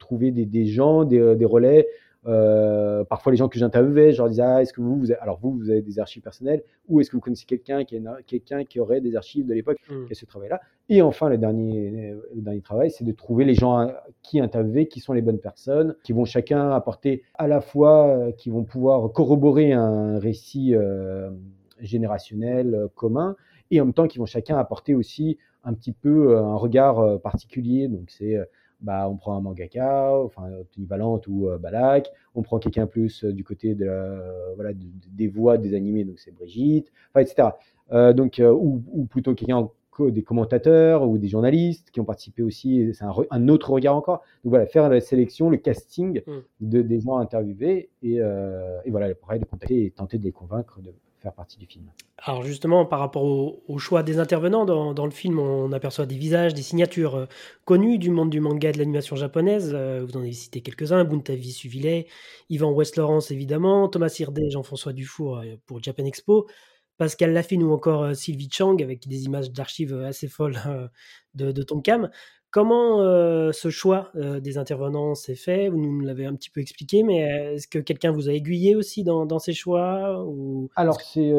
trouver 0.00 0.32
des, 0.32 0.66
gens, 0.66 1.04
des, 1.04 1.18
euh, 1.18 1.46
relais. 1.46 1.86
Euh, 2.26 3.04
parfois, 3.04 3.32
les 3.32 3.38
gens 3.38 3.48
que 3.48 3.58
j'interviewais, 3.58 4.12
je 4.12 4.18
leur 4.18 4.28
disais 4.28 4.42
ah, 4.42 4.60
est-ce 4.60 4.72
que 4.72 4.80
vous, 4.80 4.98
vous 4.98 5.10
avez, 5.10 5.20
alors 5.20 5.38
vous, 5.40 5.52
vous 5.52 5.70
avez 5.70 5.80
des 5.80 5.98
archives 5.98 6.22
personnelles 6.22 6.62
ou 6.88 7.00
est-ce 7.00 7.08
que 7.08 7.16
vous 7.16 7.22
connaissez 7.22 7.46
quelqu'un 7.46 7.84
qui, 7.84 8.02
quelqu'un 8.26 8.64
qui 8.64 8.78
aurait 8.80 9.00
des 9.00 9.16
archives 9.16 9.46
de 9.46 9.54
l'époque 9.54 9.78
mmh. 9.88 10.06
qui 10.06 10.12
a 10.12 10.14
ce 10.14 10.26
travail-là? 10.26 10.60
Et 10.88 11.00
enfin, 11.00 11.28
le 11.28 11.38
dernier, 11.38 12.14
le 12.34 12.42
dernier 12.42 12.60
travail, 12.60 12.90
c'est 12.90 13.04
de 13.04 13.12
trouver 13.12 13.44
les 13.44 13.54
gens 13.54 13.80
euh, 13.80 13.86
qui 14.22 14.40
interviewer, 14.40 14.86
qui 14.86 15.00
sont 15.00 15.12
les 15.12 15.22
bonnes 15.22 15.38
personnes, 15.38 15.94
qui 16.02 16.12
vont 16.12 16.24
chacun 16.24 16.72
apporter 16.72 17.22
à 17.34 17.46
la 17.46 17.60
fois, 17.60 18.32
qui 18.36 18.50
vont 18.50 18.64
pouvoir 18.64 19.12
corroborer 19.12 19.72
un 19.72 20.18
récit 20.18 20.74
générationnel 21.78 22.88
commun 22.94 23.36
et 23.70 23.80
en 23.80 23.86
même 23.86 23.94
temps 23.94 24.08
qui 24.08 24.18
vont 24.18 24.26
chacun 24.26 24.58
apporter 24.58 24.94
aussi 24.94 25.38
un 25.64 25.72
petit 25.72 25.92
peu 25.92 26.36
un 26.36 26.56
regard 26.56 27.20
particulier. 27.20 27.88
Donc 27.88 28.10
c'est 28.10 28.36
bah, 28.82 29.08
on 29.08 29.16
prend 29.16 29.36
un 29.36 29.40
mangaka, 29.40 30.14
enfin 30.16 30.48
Tony 30.72 30.86
Valente 30.86 31.26
ou 31.26 31.48
Balak. 31.60 32.10
On 32.34 32.42
prend 32.42 32.58
quelqu'un 32.58 32.86
plus 32.86 33.24
du 33.24 33.44
côté 33.44 33.74
de 33.74 33.90
voilà, 34.54 34.72
des 34.74 35.28
voix 35.28 35.58
des 35.58 35.74
animés, 35.74 36.04
donc 36.04 36.18
c'est 36.18 36.34
Brigitte, 36.34 36.92
enfin, 37.12 37.20
etc. 37.20 37.48
donc, 38.14 38.40
ou, 38.40 38.82
ou, 38.92 39.04
plutôt 39.04 39.34
quelqu'un 39.34 39.68
des 40.08 40.22
commentateurs 40.22 41.06
ou 41.06 41.18
des 41.18 41.28
journalistes 41.28 41.90
qui 41.90 42.00
ont 42.00 42.04
participé 42.04 42.42
aussi. 42.42 42.90
C'est 42.94 43.04
un, 43.30 43.48
autre 43.48 43.70
regard 43.70 43.96
encore. 43.96 44.22
Donc 44.44 44.50
voilà, 44.50 44.66
faire 44.66 44.88
la 44.88 45.00
sélection, 45.00 45.50
le 45.50 45.58
casting 45.58 46.22
mm. 46.26 46.32
de, 46.60 46.82
des 46.82 47.00
gens 47.00 47.18
interviewés 47.18 47.90
et, 48.02 48.20
euh, 48.20 48.80
et 48.84 48.90
voilà, 48.90 49.06
après 49.06 49.38
les 49.38 49.44
contacter 49.44 49.84
et 49.84 49.90
tenter 49.90 50.18
de 50.18 50.24
les 50.24 50.32
convaincre 50.32 50.80
de 50.80 50.92
faire 51.20 51.32
partie 51.32 51.58
du 51.58 51.66
film. 51.66 51.84
Alors 52.18 52.42
justement, 52.42 52.84
par 52.84 52.98
rapport 52.98 53.24
au, 53.24 53.78
choix 53.78 54.02
des 54.02 54.18
intervenants 54.18 54.64
dans, 54.64 55.04
le 55.04 55.10
film, 55.10 55.38
on 55.38 55.72
aperçoit 55.72 56.06
des 56.06 56.16
visages, 56.16 56.54
des 56.54 56.62
signatures 56.62 57.14
euh, 57.14 57.26
connues 57.64 57.98
du 57.98 58.10
monde 58.10 58.30
du 58.30 58.40
manga 58.40 58.72
de 58.72 58.78
l'animation 58.78 59.16
japonaise. 59.16 59.72
Euh, 59.74 60.04
vous 60.06 60.16
en 60.16 60.20
avez 60.20 60.32
cité 60.32 60.60
quelques-uns, 60.60 61.04
Buntavi 61.04 61.52
Suvillet, 61.52 62.06
Yvan 62.48 62.72
West-Laurence 62.72 63.30
évidemment, 63.30 63.88
Thomas 63.88 64.14
Hirdet, 64.18 64.50
Jean-François 64.50 64.92
Dufour 64.92 65.42
pour 65.66 65.82
Japan 65.82 66.04
Expo. 66.04 66.46
Pascal 67.00 67.32
Laffine 67.32 67.62
ou 67.62 67.72
encore 67.72 68.02
euh, 68.02 68.12
Sylvie 68.12 68.50
Chang 68.52 68.76
avec 68.82 69.08
des 69.08 69.24
images 69.24 69.50
d'archives 69.50 69.94
euh, 69.94 70.06
assez 70.06 70.28
folles 70.28 70.60
euh, 70.66 70.86
de, 71.34 71.50
de 71.50 71.62
Tonkam. 71.62 72.10
Comment 72.50 72.98
ce 73.52 73.70
choix 73.70 74.10
des 74.16 74.58
intervenants 74.58 75.14
s'est 75.14 75.36
fait? 75.36 75.68
Vous 75.68 75.78
nous 75.78 76.00
l'avez 76.00 76.26
un 76.26 76.34
petit 76.34 76.50
peu 76.50 76.60
expliqué, 76.60 77.04
mais 77.04 77.20
est-ce 77.54 77.68
que 77.68 77.78
quelqu'un 77.78 78.10
vous 78.10 78.28
a 78.28 78.32
aiguillé 78.32 78.74
aussi 78.74 79.04
dans, 79.04 79.24
dans 79.24 79.38
ces 79.38 79.52
choix 79.52 80.24
ou... 80.26 80.68
Alors, 80.74 81.00
c'est, 81.00 81.30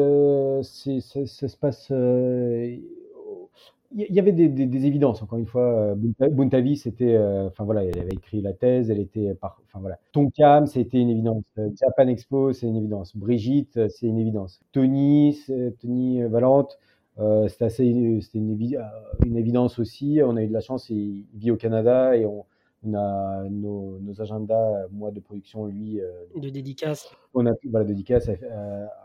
ça, 0.62 1.48
se 1.48 1.56
passe 1.58 1.92
il 3.94 4.14
y 4.14 4.18
avait 4.18 4.32
des, 4.32 4.48
des, 4.48 4.86
évidences, 4.86 5.22
encore 5.22 5.38
une 5.38 5.46
fois. 5.46 5.94
Euh, 5.94 6.28
Buntavi, 6.30 6.76
c'était, 6.76 7.14
euh, 7.14 7.46
enfin 7.46 7.64
voilà, 7.64 7.84
elle 7.84 7.98
avait 7.98 8.14
écrit 8.14 8.40
la 8.40 8.52
thèse, 8.52 8.90
elle 8.90 9.00
était, 9.00 9.34
par, 9.34 9.60
enfin 9.66 9.80
voilà. 9.80 9.98
Tonkam, 10.12 10.66
c'était 10.66 10.98
une 10.98 11.10
évidence. 11.10 11.44
Euh, 11.58 11.70
Japan 11.80 12.08
Expo, 12.08 12.52
c'est 12.52 12.66
une 12.66 12.76
évidence. 12.76 13.16
Brigitte, 13.16 13.88
c'est 13.88 14.06
une 14.06 14.18
évidence. 14.18 14.60
Tony, 14.72 15.38
Tony 15.80 16.22
Valente, 16.22 16.78
euh, 17.18 17.48
c'était 17.48 17.66
assez, 17.66 18.20
c'était 18.20 18.38
une, 18.38 18.58
une, 19.26 19.36
évidence 19.36 19.78
aussi. 19.78 20.20
On 20.24 20.36
a 20.36 20.42
eu 20.42 20.48
de 20.48 20.52
la 20.52 20.60
chance, 20.60 20.88
il 20.90 21.26
vit 21.34 21.50
au 21.50 21.56
Canada 21.56 22.16
et 22.16 22.24
on, 22.24 22.46
on 22.84 22.94
a 22.94 23.44
nos, 23.50 23.98
nos, 24.00 24.20
agendas, 24.20 24.88
mois 24.90 25.10
de 25.10 25.20
production, 25.20 25.66
lui. 25.66 26.00
de 26.34 26.48
dédicace. 26.48 27.10
On 27.34 27.46
a, 27.46 27.52
voilà, 27.70 27.84
dédicace 27.84 28.28
a, 28.28 28.34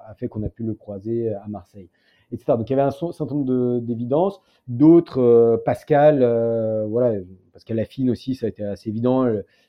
a 0.07 0.13
fait 0.15 0.27
qu'on 0.27 0.43
a 0.43 0.49
pu 0.49 0.63
le 0.63 0.73
croiser 0.73 1.33
à 1.33 1.47
Marseille. 1.47 1.89
Donc 2.31 2.69
il 2.69 2.71
y 2.71 2.73
avait 2.73 2.81
un 2.81 2.91
certain 2.91 3.35
nombre 3.35 3.79
d'évidences. 3.79 4.41
D'autres, 4.67 5.21
euh, 5.21 5.57
Pascal, 5.63 6.19
euh, 6.21 6.85
voilà, 6.87 7.19
Pascal 7.53 7.77
Laffine 7.77 8.09
aussi, 8.09 8.35
ça 8.35 8.47
a 8.47 8.49
été 8.49 8.63
assez 8.63 8.89
évident. 8.89 9.25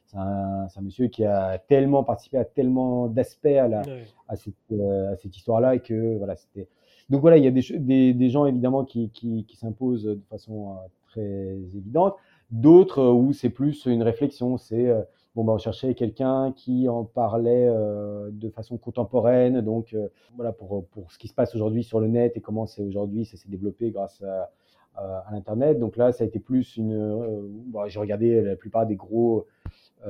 C'est 0.07 0.17
un, 0.17 0.67
un, 0.75 0.81
monsieur 0.81 1.07
qui 1.09 1.25
a 1.25 1.59
tellement 1.59 2.03
participé 2.03 2.39
à 2.39 2.45
tellement 2.45 3.09
d'aspects 3.09 3.47
à, 3.47 3.69
la, 3.69 3.83
à 4.27 4.37
cette, 4.37 4.55
euh, 4.73 5.13
à 5.13 5.17
cette 5.17 5.37
histoire-là 5.37 5.79
que 5.79 6.17
voilà, 6.17 6.35
c'était. 6.35 6.67
Donc 7.11 7.21
voilà, 7.21 7.37
il 7.37 7.45
y 7.45 7.47
a 7.47 7.51
des, 7.51 7.63
des, 7.79 8.13
des 8.13 8.31
gens 8.31 8.45
évidemment 8.45 8.85
qui, 8.85 9.11
qui, 9.11 9.45
qui 9.45 9.57
s'imposent 9.57 10.05
de 10.05 10.21
façon 10.29 10.77
très 11.09 11.57
évidente. 11.75 12.17
D'autres 12.51 13.05
où 13.05 13.33
c'est 13.33 13.51
plus 13.51 13.87
une 13.87 14.03
réflexion, 14.03 14.57
c'est 14.59 14.93
bon, 15.35 15.45
bah, 15.45 15.53
on 15.55 15.59
cherchait 15.59 15.95
quelqu'un 15.95 16.53
qui 16.53 16.89
en 16.89 17.05
parlait 17.05 17.67
euh, 17.69 18.31
de 18.33 18.49
façon 18.51 18.79
contemporaine, 18.79 19.61
donc 19.61 19.95
euh, 19.95 20.09
voilà 20.37 20.53
pour, 20.53 20.87
pour 20.87 21.13
ce 21.13 21.19
qui 21.19 21.29
se 21.29 21.35
passe 21.35 21.55
aujourd'hui 21.55 21.85
sur 21.85 22.01
le 22.01 22.09
net 22.09 22.37
et 22.37 22.41
comment 22.41 22.67
c'est 22.67 22.83
aujourd'hui, 22.83 23.25
ça 23.25 23.37
s'est 23.37 23.49
développé 23.49 23.91
grâce 23.91 24.23
à, 24.23 24.51
à, 24.97 25.29
l'internet. 25.33 25.79
Donc 25.79 25.97
là, 25.97 26.13
ça 26.13 26.25
a 26.25 26.27
été 26.27 26.41
plus 26.41 26.77
une. 26.77 26.93
Euh, 26.93 27.41
bon, 27.67 27.87
J'ai 27.87 28.01
regardé 28.01 28.43
la 28.43 28.57
plupart 28.57 28.87
des 28.87 28.97
gros 28.97 29.47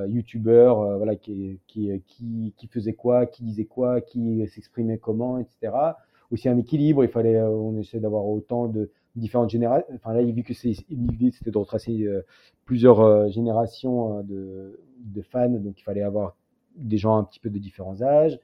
youtubeurs, 0.05 0.97
voilà, 0.97 1.15
qui, 1.15 1.59
qui, 1.65 1.89
qui, 2.05 2.53
qui 2.55 2.67
faisaient 2.67 2.93
quoi, 2.93 3.25
qui 3.25 3.43
disaient 3.43 3.65
quoi, 3.65 4.01
qui 4.01 4.47
s'exprimaient 4.47 4.99
comment, 4.99 5.39
etc. 5.39 5.73
Aussi 6.29 6.47
un 6.47 6.57
équilibre. 6.59 7.03
Il 7.03 7.09
fallait, 7.09 7.41
on 7.41 7.75
essaie 7.75 7.99
d'avoir 7.99 8.23
autant 8.27 8.67
de 8.67 8.91
différentes 9.15 9.49
générations. 9.49 9.87
Enfin 9.95 10.13
là, 10.13 10.23
vu 10.23 10.43
que 10.43 10.53
l'idée 10.89 11.31
c'était 11.31 11.51
de 11.51 11.57
retracer 11.57 12.05
plusieurs 12.65 13.29
générations 13.29 14.21
de 14.23 14.79
de 14.99 15.21
fans, 15.21 15.49
donc 15.49 15.79
il 15.79 15.83
fallait 15.83 16.01
avoir 16.01 16.35
des 16.75 16.97
gens 16.97 17.17
un 17.17 17.23
petit 17.23 17.39
peu 17.39 17.49
de 17.49 17.57
différents 17.57 18.01
âges. 18.01 18.39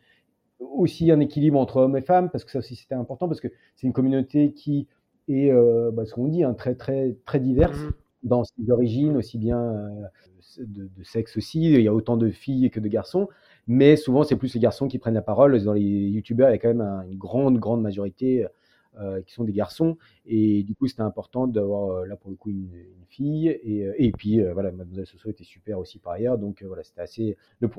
Aussi 0.59 1.11
un 1.11 1.19
équilibre 1.19 1.59
entre 1.59 1.77
hommes 1.77 1.97
et 1.97 2.01
femmes, 2.01 2.29
parce 2.29 2.43
que 2.45 2.51
ça 2.51 2.59
aussi 2.59 2.75
c'était 2.75 2.95
important, 2.95 3.27
parce 3.27 3.41
que 3.41 3.49
c'est 3.75 3.87
une 3.87 3.93
communauté 3.93 4.53
qui 4.53 4.87
est, 5.27 5.51
euh, 5.51 5.91
bah, 5.91 6.05
ce 6.05 6.13
qu'on 6.13 6.27
dit, 6.27 6.43
hein, 6.43 6.53
très, 6.53 6.75
très, 6.75 7.17
très 7.25 7.39
diverse 7.39 7.77
mmh. 7.77 7.91
dans 8.23 8.43
ses 8.43 8.71
origines, 8.71 9.17
aussi 9.17 9.37
bien 9.37 9.59
euh, 9.59 10.07
de, 10.59 11.03
sexe 11.03 11.35
aussi. 11.37 11.73
Il 11.73 11.81
y 11.81 11.87
a 11.87 11.93
autant 11.93 12.15
de 12.15 12.29
filles 12.29 12.71
que 12.71 12.79
de 12.79 12.87
garçons, 12.87 13.27
mais 13.67 13.97
souvent 13.97 14.23
c'est 14.23 14.37
plus 14.37 14.53
les 14.53 14.61
garçons 14.61 14.87
qui 14.87 14.97
prennent 14.97 15.13
la 15.13 15.21
parole. 15.21 15.61
Dans 15.61 15.73
les 15.73 15.81
youtubeurs, 15.81 16.49
il 16.49 16.53
y 16.53 16.55
a 16.55 16.57
quand 16.57 16.73
même 16.73 17.03
une 17.11 17.17
grande, 17.17 17.59
grande 17.59 17.81
majorité 17.81 18.45
euh, 18.99 19.21
qui 19.21 19.33
sont 19.33 19.43
des 19.43 19.51
garçons. 19.51 19.97
Et 20.25 20.63
du 20.63 20.73
coup, 20.73 20.87
c'était 20.87 21.01
important 21.01 21.47
d'avoir 21.47 21.89
euh, 21.89 22.05
là 22.05 22.15
pour 22.15 22.29
le 22.29 22.37
coup 22.37 22.49
une, 22.49 22.69
fille. 23.09 23.49
Et, 23.63 23.85
euh, 23.85 23.93
et 23.97 24.11
puis 24.11 24.41
voilà, 24.41 24.71
Mademoiselle 24.71 25.05
Soso 25.05 25.29
était 25.29 25.43
super 25.43 25.79
aussi 25.79 25.99
par 25.99 26.13
ailleurs. 26.13 26.37
Donc 26.37 26.63
voilà, 26.63 26.83
c'était 26.83 27.01
assez. 27.01 27.37
Le, 27.59 27.69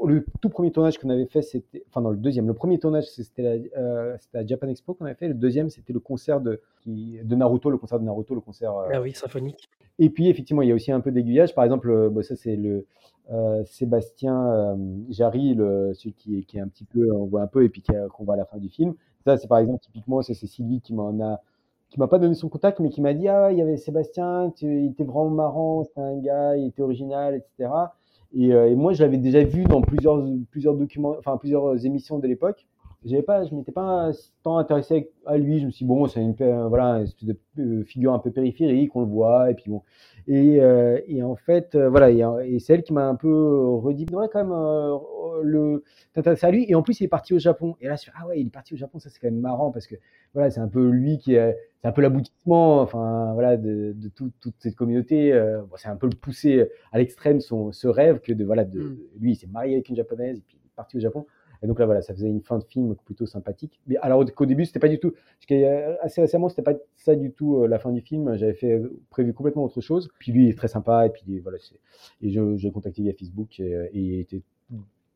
tout 0.41 0.49
premier 0.49 0.73
tournage 0.73 0.99
qu'on 0.99 1.09
avait 1.09 1.27
fait, 1.27 1.43
c'était. 1.43 1.85
Enfin, 1.89 2.03
non, 2.03 2.11
le 2.11 2.19
deuxième. 2.19 2.47
Le 2.47 2.55
premier 2.55 2.79
tournage, 2.79 3.07
c'était 3.07 3.71
à 4.35 4.47
Japan 4.47 4.69
Expo 4.69 4.95
qu'on 4.95 5.07
avait 5.07 5.15
fait. 5.15 5.29
Le 5.29 5.35
deuxième, 5.35 5.71
c'était 5.71 5.93
le 5.93 6.01
concert 6.01 6.41
de, 6.41 6.61
qui, 6.81 7.19
de 7.23 7.35
Naruto, 7.35 7.71
le 7.71 7.79
concert 7.79 7.99
de 7.99 8.05
Naruto, 8.05 8.35
le 8.35 8.41
concert. 8.41 8.73
ah 8.75 9.01
oui, 9.01 9.13
symphonique. 9.13 9.69
Et 9.99 10.11
puis, 10.11 10.29
effectivement, 10.29 10.61
il 10.61 10.69
y 10.69 10.73
a 10.73 10.75
aussi 10.75 10.93
un 10.93 11.01
peu 11.01 11.11
d'aiguillage. 11.11 11.55
Par 11.55 11.65
exemple, 11.65 12.11
bah, 12.11 12.23
ça, 12.23 12.37
c'est 12.37 12.57
le. 12.57 12.87
Sébastien 13.65 14.79
Jarry, 15.09 15.55
le, 15.55 15.95
celui 15.95 16.13
qui 16.13 16.45
qui 16.45 16.59
est 16.59 16.61
un 16.61 16.69
petit 16.69 16.85
peu, 16.85 17.11
on 17.11 17.25
voit 17.25 17.43
un 17.43 17.49
peu, 17.49 17.65
et 17.65 17.69
puis 17.69 17.83
qu'on 17.83 18.23
voit 18.23 18.35
à 18.35 18.37
la 18.37 18.45
fin 18.45 18.59
du 18.59 18.69
film, 18.69 18.95
ça, 19.27 19.37
c'est 19.37 19.49
par 19.49 19.59
exemple, 19.59 19.81
typiquement, 19.81 20.23
c'est 20.23 20.35
Sylvie 20.35 20.81
qui 20.81 20.95
m'en 20.95 21.21
a, 21.21 21.41
qui 21.91 21.99
m'a 21.99 22.07
pas 22.07 22.19
donné 22.19 22.35
son 22.35 22.49
contact, 22.49 22.79
mais 22.79 22.91
qui 22.91 23.01
m'a 23.01 23.13
dit, 23.13 23.29
ah, 23.29 23.51
il 23.51 23.59
y 23.59 23.63
avait 23.63 23.77
Sébastien, 23.77 24.53
il 24.63 24.87
était 24.87 25.05
vraiment 25.05 25.31
marrant, 25.31 25.83
c'était 25.85 26.01
un 26.01 26.17
gars, 26.19 26.57
il 26.57 26.69
était 26.69 26.83
original, 26.83 27.35
etc. 27.35 27.71
Et, 28.33 28.53
euh, 28.53 28.71
et 28.71 28.77
moi, 28.77 28.93
je 28.93 29.03
l'avais 29.03 29.19
déjà 29.19 29.43
vu 29.43 29.65
dans 29.65 29.83
plusieurs, 29.83 30.25
plusieurs 30.51 30.75
documents, 30.75 31.17
enfin, 31.19 31.37
plusieurs 31.39 31.85
émissions 31.85 32.19
de 32.19 32.27
l'époque 32.29 32.67
j'avais 33.07 33.23
pas, 33.23 33.45
je 33.45 33.55
m'étais 33.55 33.73
pas 33.73 34.11
tant 34.43 34.59
intéressé 34.59 35.11
à 35.25 35.39
lui. 35.39 35.61
Je 35.61 35.67
me 35.67 35.71
suis 35.71 35.85
dit, 35.85 35.89
bon, 35.89 36.07
c'est 36.07 36.21
une, 36.21 36.35
voilà, 36.69 36.99
une 36.99 37.05
espèce 37.05 37.29
de 37.29 37.39
euh, 37.59 37.85
figure 37.85 38.13
un 38.13 38.19
peu 38.19 38.31
périphérique, 38.31 38.95
on 38.95 39.01
le 39.01 39.07
voit, 39.07 39.51
et 39.51 39.55
puis 39.55 39.71
bon. 39.71 39.83
Et, 40.29 40.61
euh, 40.61 41.01
et 41.07 41.23
en 41.23 41.37
fait, 41.37 41.75
euh, 41.77 41.89
voilà, 41.89 42.11
et, 42.11 42.59
c'est 42.59 42.75
elle 42.75 42.83
qui 42.83 42.93
m'a 42.93 43.07
un 43.07 43.15
peu 43.15 43.29
redit, 43.29 44.07
ouais, 44.13 44.27
quand 44.33 44.43
même, 44.43 44.53
euh, 44.53 44.99
le, 45.43 45.85
t'intéresser 46.15 46.47
à 46.47 46.51
lui. 46.51 46.67
Et 46.69 46.75
en 46.75 46.83
plus, 46.83 47.01
il 47.01 47.05
est 47.05 47.09
parti 47.09 47.33
au 47.33 47.39
Japon. 47.39 47.77
Et 47.81 47.87
là, 47.87 47.95
je 47.97 48.11
ah 48.15 48.27
ouais, 48.27 48.41
il 48.41 48.49
est 48.49 48.51
parti 48.51 48.75
au 48.75 48.77
Japon, 48.77 48.99
ça 48.99 49.09
c'est 49.09 49.21
quand 49.21 49.29
même 49.29 49.41
marrant 49.41 49.71
parce 49.71 49.87
que, 49.87 49.95
voilà, 50.35 50.51
c'est 50.51 50.61
un 50.61 50.69
peu 50.69 50.89
lui 50.89 51.19
qui 51.19 51.35
est, 51.35 51.57
c'est 51.81 51.87
un 51.87 51.93
peu 51.93 52.03
l'aboutissement, 52.03 52.81
enfin, 52.81 53.33
voilà, 53.35 53.57
de, 53.57 53.95
de 53.97 54.09
toute 54.09 54.55
cette 54.59 54.75
communauté. 54.75 55.33
bon, 55.71 55.77
c'est 55.77 55.89
un 55.89 55.97
peu 55.97 56.09
le 56.09 56.17
pousser 56.17 56.69
à 56.91 56.99
l'extrême 56.99 57.41
son, 57.41 57.71
ce 57.71 57.87
rêve 57.87 58.21
que 58.21 58.33
de, 58.33 58.45
voilà, 58.45 58.65
de, 58.65 58.81
mm. 58.81 58.99
lui, 59.21 59.33
il 59.33 59.37
s'est 59.37 59.47
marié 59.47 59.75
avec 59.75 59.89
une 59.89 59.97
japonaise 59.97 60.39
et 60.39 60.43
puis 60.47 60.59
il 60.61 60.67
est 60.67 60.75
parti 60.75 60.97
au 60.97 61.01
Japon. 61.01 61.27
Et 61.63 61.67
donc 61.67 61.79
là, 61.79 61.87
voilà, 61.87 62.03
ça 62.03 62.15
faisait 62.15 62.29
une 62.29 62.43
fin 62.43 62.59
de 62.59 62.65
film 62.65 62.95
plutôt 63.05 63.27
sympathique. 63.27 63.81
Mais 63.87 63.97
alors 63.99 64.25
qu'au 64.35 64.47
début, 64.47 64.65
c'était 64.65 64.79
pas 64.79 64.89
du 64.89 64.99
tout. 64.99 65.13
Assez 66.01 66.21
récemment, 66.21 66.49
c'était 66.49 66.63
pas 66.63 66.75
ça 66.97 67.15
du 67.15 67.33
tout 67.33 67.63
euh, 67.63 67.67
la 67.67 67.79
fin 67.79 67.93
du 67.93 68.01
film. 68.01 68.37
J'avais 68.37 68.55
fait 68.55 68.73
euh, 68.73 69.01
prévu 69.11 69.33
complètement 69.33 69.65
autre 69.65 69.81
chose. 69.81 70.09
Puis 70.19 70.33
lui, 70.33 70.45
il 70.45 70.51
est 70.51 70.59
très 70.59 70.69
sympa. 70.69 71.07
Et 71.07 71.11
puis 71.11 71.39
voilà, 71.41 71.59
et 72.23 72.31
je, 72.31 72.57
je 72.57 72.63
l'ai 72.63 72.73
contacté 72.73 73.03
via 73.03 73.13
Facebook 73.13 73.61
et, 73.61 73.71
et 73.93 73.99
il 73.99 74.21
était 74.21 74.43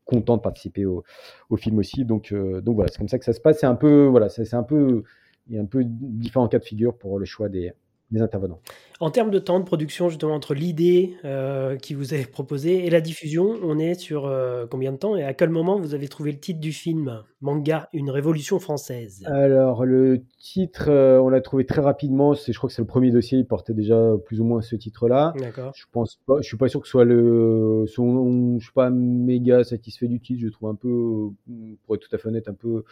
content 0.05 0.37
de 0.37 0.41
participer 0.41 0.85
au, 0.85 1.03
au 1.49 1.57
film 1.57 1.79
aussi. 1.79 2.05
Donc, 2.05 2.31
euh, 2.31 2.61
donc 2.61 2.75
voilà, 2.75 2.91
c'est 2.91 2.97
comme 2.97 3.07
ça 3.07 3.19
que 3.19 3.25
ça 3.25 3.33
se 3.33 3.41
passe. 3.41 3.59
C'est 3.59 3.65
un 3.65 3.75
peu, 3.75 4.05
voilà, 4.05 4.29
c'est 4.29 4.53
un 4.53 4.63
peu, 4.63 5.03
il 5.47 5.55
y 5.55 5.57
a 5.57 5.61
un 5.61 5.65
peu 5.65 5.83
différents 5.85 6.47
cas 6.47 6.59
de 6.59 6.63
figure 6.63 6.97
pour 6.97 7.19
le 7.19 7.25
choix 7.25 7.49
des, 7.49 7.71
intervenants. 8.19 8.59
En 8.99 9.09
termes 9.09 9.31
de 9.31 9.39
temps 9.39 9.59
de 9.59 9.65
production, 9.65 10.09
justement, 10.09 10.35
entre 10.35 10.53
l'idée 10.53 11.15
euh, 11.25 11.75
qui 11.75 11.95
vous 11.95 12.13
est 12.13 12.29
proposée 12.29 12.85
et 12.85 12.89
la 12.89 13.01
diffusion, 13.01 13.57
on 13.63 13.79
est 13.79 13.95
sur 13.95 14.27
euh, 14.27 14.67
combien 14.69 14.91
de 14.91 14.97
temps 14.97 15.15
et 15.15 15.23
à 15.23 15.33
quel 15.33 15.49
moment 15.49 15.79
vous 15.79 15.95
avez 15.95 16.07
trouvé 16.07 16.31
le 16.31 16.39
titre 16.39 16.59
du 16.59 16.71
film 16.71 17.23
Manga, 17.41 17.89
une 17.93 18.11
révolution 18.11 18.59
française? 18.59 19.23
Alors, 19.25 19.85
le 19.85 20.21
titre, 20.37 20.89
euh, 20.89 21.19
on 21.19 21.29
l'a 21.29 21.41
trouvé 21.41 21.65
très 21.65 21.81
rapidement. 21.81 22.33
Je 22.33 22.51
crois 22.55 22.69
que 22.69 22.75
c'est 22.75 22.81
le 22.81 22.87
premier 22.87 23.09
dossier, 23.09 23.39
il 23.39 23.47
portait 23.47 23.73
déjà 23.73 24.13
plus 24.25 24.39
ou 24.39 24.43
moins 24.43 24.61
ce 24.61 24.75
titre-là. 24.75 25.33
D'accord. 25.39 25.71
Je 25.75 25.85
pense 25.91 26.19
pas, 26.27 26.35
je 26.41 26.47
suis 26.47 26.57
pas 26.57 26.67
sûr 26.67 26.81
que 26.81 26.87
ce 26.87 26.91
soit 26.91 27.05
le. 27.05 27.85
Son, 27.87 28.59
je 28.59 28.63
suis 28.63 28.73
pas 28.73 28.89
méga 28.91 29.63
satisfait 29.63 30.07
du 30.07 30.19
titre. 30.19 30.41
Je 30.43 30.49
trouve 30.49 30.69
un 30.69 30.75
peu, 30.75 31.29
pour 31.85 31.95
être 31.95 32.07
tout 32.07 32.15
à 32.15 32.19
fait 32.19 32.27
honnête, 32.27 32.47
un 32.47 32.53
peu 32.53 32.83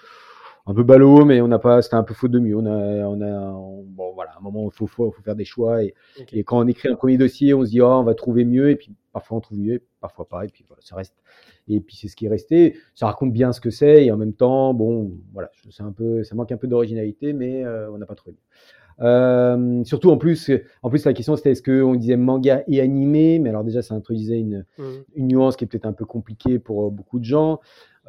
un 0.65 0.73
peu 0.73 0.83
ballot, 0.83 1.25
mais 1.25 1.41
on 1.41 1.47
n'a 1.47 1.59
pas, 1.59 1.81
c'était 1.81 1.95
un 1.95 2.03
peu 2.03 2.13
faute 2.13 2.31
de 2.31 2.39
mieux. 2.39 2.55
On 2.55 2.65
a, 2.65 3.07
on 3.07 3.21
a, 3.21 3.51
bon 3.85 4.13
voilà, 4.13 4.31
à 4.31 4.37
un 4.37 4.41
moment 4.41 4.69
il 4.71 4.75
faut, 4.75 4.87
faut, 4.87 5.11
faut, 5.11 5.21
faire 5.21 5.35
des 5.35 5.45
choix 5.45 5.83
et, 5.83 5.95
et, 6.31 6.43
quand 6.43 6.59
on 6.59 6.67
écrit 6.67 6.89
un 6.89 6.95
premier 6.95 7.17
dossier, 7.17 7.53
on 7.53 7.65
se 7.65 7.69
dit 7.69 7.81
oh, 7.81 7.87
on 7.87 8.03
va 8.03 8.13
trouver 8.13 8.45
mieux 8.45 8.69
et 8.69 8.75
puis 8.75 8.93
parfois 9.11 9.37
on 9.37 9.41
trouve 9.41 9.59
mieux, 9.59 9.81
parfois 9.99 10.27
pas 10.27 10.45
et 10.45 10.49
puis 10.49 10.63
voilà, 10.67 10.81
ça 10.83 10.95
reste. 10.95 11.15
Et 11.67 11.79
puis 11.79 11.95
c'est 11.95 12.07
ce 12.07 12.15
qui 12.15 12.25
est 12.25 12.29
resté. 12.29 12.77
Ça 12.95 13.07
raconte 13.07 13.31
bien 13.33 13.51
ce 13.53 13.61
que 13.61 13.69
c'est 13.69 14.05
et 14.05 14.11
en 14.11 14.17
même 14.17 14.33
temps, 14.33 14.73
bon, 14.73 15.11
voilà, 15.33 15.49
c'est 15.69 15.83
un 15.83 15.91
peu, 15.91 16.23
ça 16.23 16.35
manque 16.35 16.51
un 16.51 16.57
peu 16.57 16.67
d'originalité, 16.67 17.33
mais 17.33 17.63
euh, 17.63 17.91
on 17.91 17.97
n'a 17.97 18.05
pas 18.05 18.15
trouvé 18.15 18.33
mieux. 18.33 19.05
Euh, 19.05 19.81
surtout 19.85 20.11
en 20.11 20.17
plus, 20.17 20.51
en 20.83 20.89
plus 20.89 21.05
la 21.05 21.13
question 21.13 21.37
c'était 21.37 21.51
est-ce 21.51 21.63
qu'on 21.63 21.95
disait 21.95 22.17
manga 22.17 22.63
et 22.67 22.81
animé, 22.81 23.39
mais 23.39 23.49
alors 23.49 23.63
déjà 23.63 23.81
ça 23.81 23.95
introduisait 23.95 24.39
une, 24.39 24.65
Mmh. 24.77 24.83
une 25.15 25.27
nuance 25.27 25.55
qui 25.55 25.65
est 25.65 25.67
peut-être 25.67 25.85
un 25.85 25.93
peu 25.93 26.05
compliquée 26.05 26.59
pour 26.59 26.87
euh, 26.87 26.89
beaucoup 26.89 27.19
de 27.19 27.25
gens. 27.25 27.59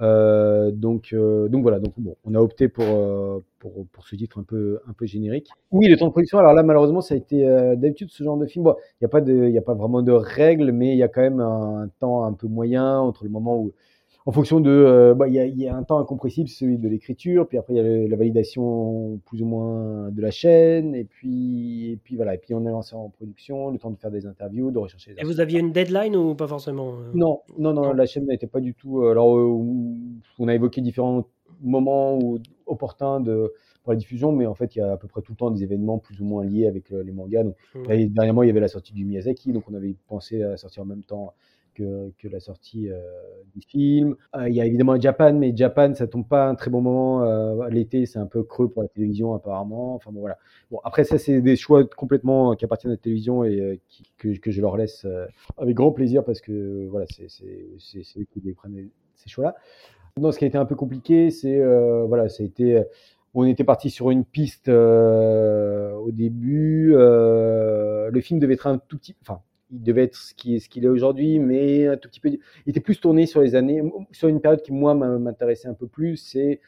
Euh, 0.01 0.71
donc, 0.71 1.11
euh, 1.13 1.49
donc 1.49 1.63
voilà, 1.63 1.79
donc 1.79 1.93
bon, 1.99 2.17
on 2.25 2.35
a 2.35 2.39
opté 2.39 2.69
pour, 2.69 2.85
euh, 2.87 3.41
pour, 3.59 3.87
pour 3.93 4.07
ce 4.09 4.17
titre 4.17 4.39
un 4.39 4.43
peu, 4.43 4.81
un 4.89 4.93
peu 4.95 5.05
générique. 5.05 5.51
Oui, 5.73 5.89
le 5.89 5.97
temps 5.97 6.07
de 6.07 6.13
production, 6.13 6.39
alors 6.39 6.55
là 6.55 6.63
malheureusement 6.63 7.03
ça 7.03 7.15
a 7.15 7.19
été 7.19 7.45
d'habitude 7.77 8.09
ce 8.11 8.25
genre 8.25 8.39
de 8.39 8.47
film, 8.47 8.65
il 8.65 8.73
n'y 9.03 9.05
a, 9.05 9.09
pas 9.09 9.19
a 9.19 9.63
pas 9.63 9.75
vraiment 9.75 10.03
de 10.03 10.13
règles, 10.13 10.73
mais 10.73 10.93
il 10.93 10.99
y 10.99 11.03
a 11.03 11.09
quand 11.09 11.21
même 11.21 11.41
un, 11.41 11.91
temps 12.01 12.25
un 12.25 12.33
peu 12.33 12.47
moyen 12.47 12.99
entre 12.99 13.25
le 13.25 13.31
moment 13.31 13.59
où, 13.59 13.73
en 14.27 14.33
fonction 14.33 14.61
de, 14.61 14.71
euh, 14.71 15.15
bah, 15.15 15.29
il 15.29 15.35
y, 15.35 15.39
a, 15.39 15.47
il 15.47 15.59
y 15.59 15.67
a 15.67 15.75
un 15.75 15.83
temps 15.83 15.99
incompressible, 15.99 16.49
celui 16.49 16.79
de 16.79 16.89
l'écriture, 16.89 17.49
puis 17.49 17.57
après 17.59 17.73
il 17.75 17.77
y 17.77 17.81
a 17.81 17.83
le- 17.83 18.07
la 18.07 18.17
validation 18.17 19.19
plus 19.27 19.43
ou 19.43 19.47
moins 19.47 20.11
de 20.11 20.21
la 20.21 20.31
chaîne, 20.31 20.95
et 20.95 21.05
puis, 21.05 21.93
et 21.93 21.97
puis 21.97 22.17
voilà, 22.17 22.35
et 22.35 22.39
puis 22.39 22.55
on 22.55 22.65
est 22.67 22.71
lancé 22.71 22.95
en 22.95 23.09
production, 23.09 23.71
le 23.71 23.79
temps 23.79 23.91
de 23.91 23.97
faire 23.99 24.11
des 24.11 24.27
interviews, 24.27 24.71
de 24.71 24.79
rechercher 24.79 25.15
les 25.15 25.23
Et 25.23 25.25
vous 25.25 25.41
aviez 25.41 25.59
une 25.61 25.73
deadline 25.73 26.17
ou 26.17 26.35
pas 26.35 26.47
forcément 26.47 26.91
euh? 26.93 27.11
Non, 27.15 27.41
non, 27.59 27.73
non, 27.73 27.83
Non. 27.83 27.93
la 27.93 28.07
chaîne 28.07 28.27
n'était 28.27 28.47
pas 28.47 28.61
du 28.61 28.75
tout. 28.75 29.03
euh, 29.03 29.13
Alors, 29.13 29.37
euh, 29.37 29.65
on 30.39 30.49
a 30.49 30.55
évoqué 30.55 30.81
différents 30.81 31.27
moments 31.63 32.19
où- 32.19 32.39
opportuns 32.67 33.21
de, 33.21 33.53
pour 33.83 33.93
la 33.93 33.97
diffusion, 33.99 34.33
mais 34.33 34.47
en 34.47 34.55
fait, 34.55 34.77
il 34.77 34.79
y 34.79 34.83
a 34.83 34.93
à 34.93 34.97
peu 34.97 35.09
près 35.09 35.23
tout 35.23 35.33
le 35.33 35.37
temps 35.37 35.51
des 35.51 35.63
événements 35.63 35.99
plus 35.99 36.21
ou 36.21 36.25
moins 36.25 36.45
liés 36.45 36.67
avec 36.67 36.91
les 36.91 37.13
mangas. 37.13 37.43
Donc, 37.45 37.55
là, 37.89 37.97
dernièrement, 38.07 38.43
il 38.43 38.47
y 38.47 38.51
avait 38.51 38.61
la 38.61 38.69
sortie 38.69 38.93
du 38.93 39.05
Miyazaki, 39.05 39.53
donc 39.53 39.65
on 39.71 39.75
avait 39.75 39.97
pensé 40.09 40.43
à 40.43 40.57
sortir 40.57 40.83
en 40.83 40.87
même 40.87 41.03
temps 41.03 41.33
que, 42.19 42.29
la 42.29 42.41
sortie 42.41 42.91
euh, 42.91 43.01
du 43.55 43.61
film. 43.67 44.17
Euh, 44.37 44.49
il 44.49 44.55
y 44.55 44.61
a 44.61 44.67
évidemment 44.67 44.99
Japan, 45.01 45.33
mais 45.33 45.55
Japan, 45.57 45.95
ça 45.95 46.07
tombe 46.07 46.27
pas 46.27 46.47
un 46.47 46.55
très 46.55 46.71
bon 46.71 46.81
moment. 46.81 47.25
euh, 47.25 47.69
L'été, 47.69 48.07
c'est 48.07 48.19
un 48.19 48.27
peu 48.27 48.43
creux 48.43 48.69
pour 48.69 48.83
la 48.83 48.89
télévision, 48.89 49.35
apparemment. 49.35 49.95
Enfin, 49.95 50.11
bon, 50.13 50.21
voilà. 50.21 50.39
Bon, 50.71 50.81
après, 50.85 51.05
ça, 51.05 51.19
c'est 51.19 51.41
des 51.41 51.57
choix 51.57 51.85
complètement 51.85 52.55
qui 52.55 52.65
appartiennent 52.65 52.93
à 52.93 52.95
la 52.95 53.01
télévision 53.01 53.45
et 53.45 53.81
que, 54.19 54.51
je 54.51 54.61
leur 54.61 54.77
laisse 54.77 55.07
avec 55.59 55.75
grand 55.75 55.93
plaisir 55.93 56.25
parce 56.25 56.41
que 56.41 56.87
voilà, 56.89 57.07
c'est 57.09 57.27
eux 58.19 58.27
qui 58.33 58.53
prennent 58.53 58.89
ces 59.15 59.29
choix-là. 59.29 59.55
Non, 60.19 60.33
ce 60.33 60.39
qui 60.39 60.45
a 60.45 60.49
été 60.49 60.59
un 60.59 60.67
peu 60.67 60.75
compliqué, 60.75 61.31
c'est 61.31 61.57
euh, 61.57 62.05
voilà, 62.05 62.29
ça 62.29 62.43
a 62.43 62.47
été, 62.47 62.83
on 63.35 63.45
était 63.45 63.65
parti 63.65 63.91
sur 63.91 64.11
une 64.11 64.25
piste 64.25 64.69
au 64.69 66.11
début. 66.11 66.93
le 66.93 68.21
film 68.21 68.41
devait 68.41 68.55
être 68.55 68.67
un 68.67 68.79
tout 68.79 68.99
petit, 68.99 69.15
enfin, 69.23 69.41
il 69.73 69.83
devait 69.83 70.05
être 70.05 70.17
ce 70.17 70.35
qu'il 70.35 70.85
est 70.85 70.89
aujourd'hui, 70.89 71.39
mais 71.39 71.87
un 71.87 71.97
tout 71.97 72.09
petit 72.09 72.21
peu. 72.21 72.31
Il 72.31 72.41
était 72.67 72.81
plus 72.81 73.01
tourné 73.01 73.27
sur 73.27 73.41
les 73.41 73.55
années, 73.55 73.83
sur 74.13 74.29
une 74.29 74.41
période 74.41 74.63
qui 74.63 74.73
moi 74.73 74.95
m'intéressait 74.95 75.69
un 75.69 75.75
peu 75.75 75.87
plus. 75.87 76.17
C'est 76.17 76.61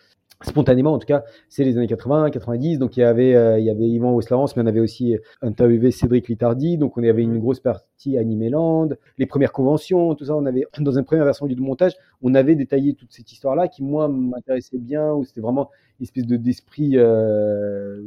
spontanément 0.42 0.92
en 0.92 0.98
tout 0.98 1.06
cas, 1.06 1.24
c'est 1.48 1.64
les 1.64 1.76
années 1.76 1.86
80, 1.86 2.30
90. 2.30 2.78
Donc 2.78 2.96
il 2.96 3.00
y 3.00 3.02
avait, 3.04 3.34
euh, 3.34 3.58
il 3.58 3.64
y 3.64 3.70
avait 3.70 3.88
Yvan 3.88 4.18
mais 4.18 4.62
on 4.62 4.66
avait 4.66 4.80
aussi 4.80 5.16
interviewé 5.40 5.90
Cédric 5.90 6.28
Litardi. 6.28 6.78
Donc 6.78 6.96
on 6.96 7.02
avait 7.02 7.22
une 7.22 7.38
grosse 7.38 7.60
partie 7.60 8.18
Animé 8.18 8.50
Land, 8.50 8.90
les 9.18 9.26
premières 9.26 9.52
conventions, 9.52 10.14
tout 10.14 10.24
ça. 10.24 10.36
On 10.36 10.46
avait 10.46 10.64
dans 10.78 10.98
une 10.98 11.04
première 11.04 11.24
version 11.24 11.46
du 11.46 11.56
montage, 11.56 11.92
on 12.22 12.34
avait 12.34 12.54
détaillé 12.54 12.94
toute 12.94 13.12
cette 13.12 13.30
histoire-là 13.32 13.68
qui 13.68 13.82
moi 13.82 14.08
m'intéressait 14.08 14.78
bien, 14.78 15.12
où 15.12 15.24
c'était 15.24 15.40
vraiment 15.40 15.70
une 16.00 16.04
espèce 16.04 16.26
de 16.26 16.36
d'esprit 16.36 16.92
euh, 16.96 18.02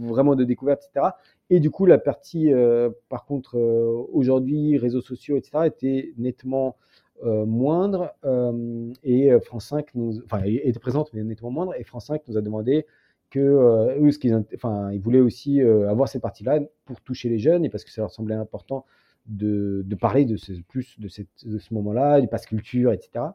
vraiment 0.00 0.36
de 0.36 0.44
découverte, 0.44 0.82
etc. 0.84 1.12
Et 1.50 1.60
du 1.60 1.70
coup 1.70 1.86
la 1.86 1.98
partie, 1.98 2.52
euh, 2.52 2.90
par 3.08 3.24
contre, 3.24 3.56
euh, 3.56 4.06
aujourd'hui 4.12 4.76
réseaux 4.76 5.00
sociaux, 5.00 5.36
etc. 5.36 5.64
était 5.66 6.12
nettement 6.18 6.76
euh, 7.24 7.44
moindre 7.46 8.12
euh, 8.24 8.92
et 9.02 9.32
euh, 9.32 9.40
France 9.40 9.66
5 9.66 9.94
nous, 9.94 10.20
enfin, 10.24 10.40
était 10.44 10.78
présente 10.78 11.10
mais 11.12 11.22
nettement 11.24 11.50
moindre 11.50 11.74
et 11.78 11.84
France 11.84 12.06
5 12.06 12.22
nous 12.28 12.36
a 12.36 12.40
demandé 12.40 12.86
que 13.30 13.40
euh, 13.40 13.98
eux, 14.00 14.10
ce 14.10 14.18
qu'ils, 14.18 14.34
enfin, 14.54 14.90
ils 14.92 15.00
voulaient 15.00 15.20
aussi 15.20 15.60
avoir 15.60 16.08
cette 16.08 16.22
partie-là 16.22 16.60
pour 16.86 17.00
toucher 17.00 17.28
les 17.28 17.38
jeunes 17.38 17.64
et 17.64 17.68
parce 17.68 17.84
que 17.84 17.90
ça 17.90 18.00
leur 18.02 18.10
semblait 18.10 18.34
important 18.34 18.84
de, 19.26 19.82
de 19.84 19.94
parler 19.94 20.24
de 20.24 20.36
ce, 20.36 20.52
plus 20.66 20.98
de, 20.98 21.08
cette, 21.08 21.28
de 21.44 21.58
ce 21.58 21.74
moment-là, 21.74 22.20
du 22.22 22.28
passe 22.28 22.46
culture, 22.46 22.92
etc. 22.92 23.26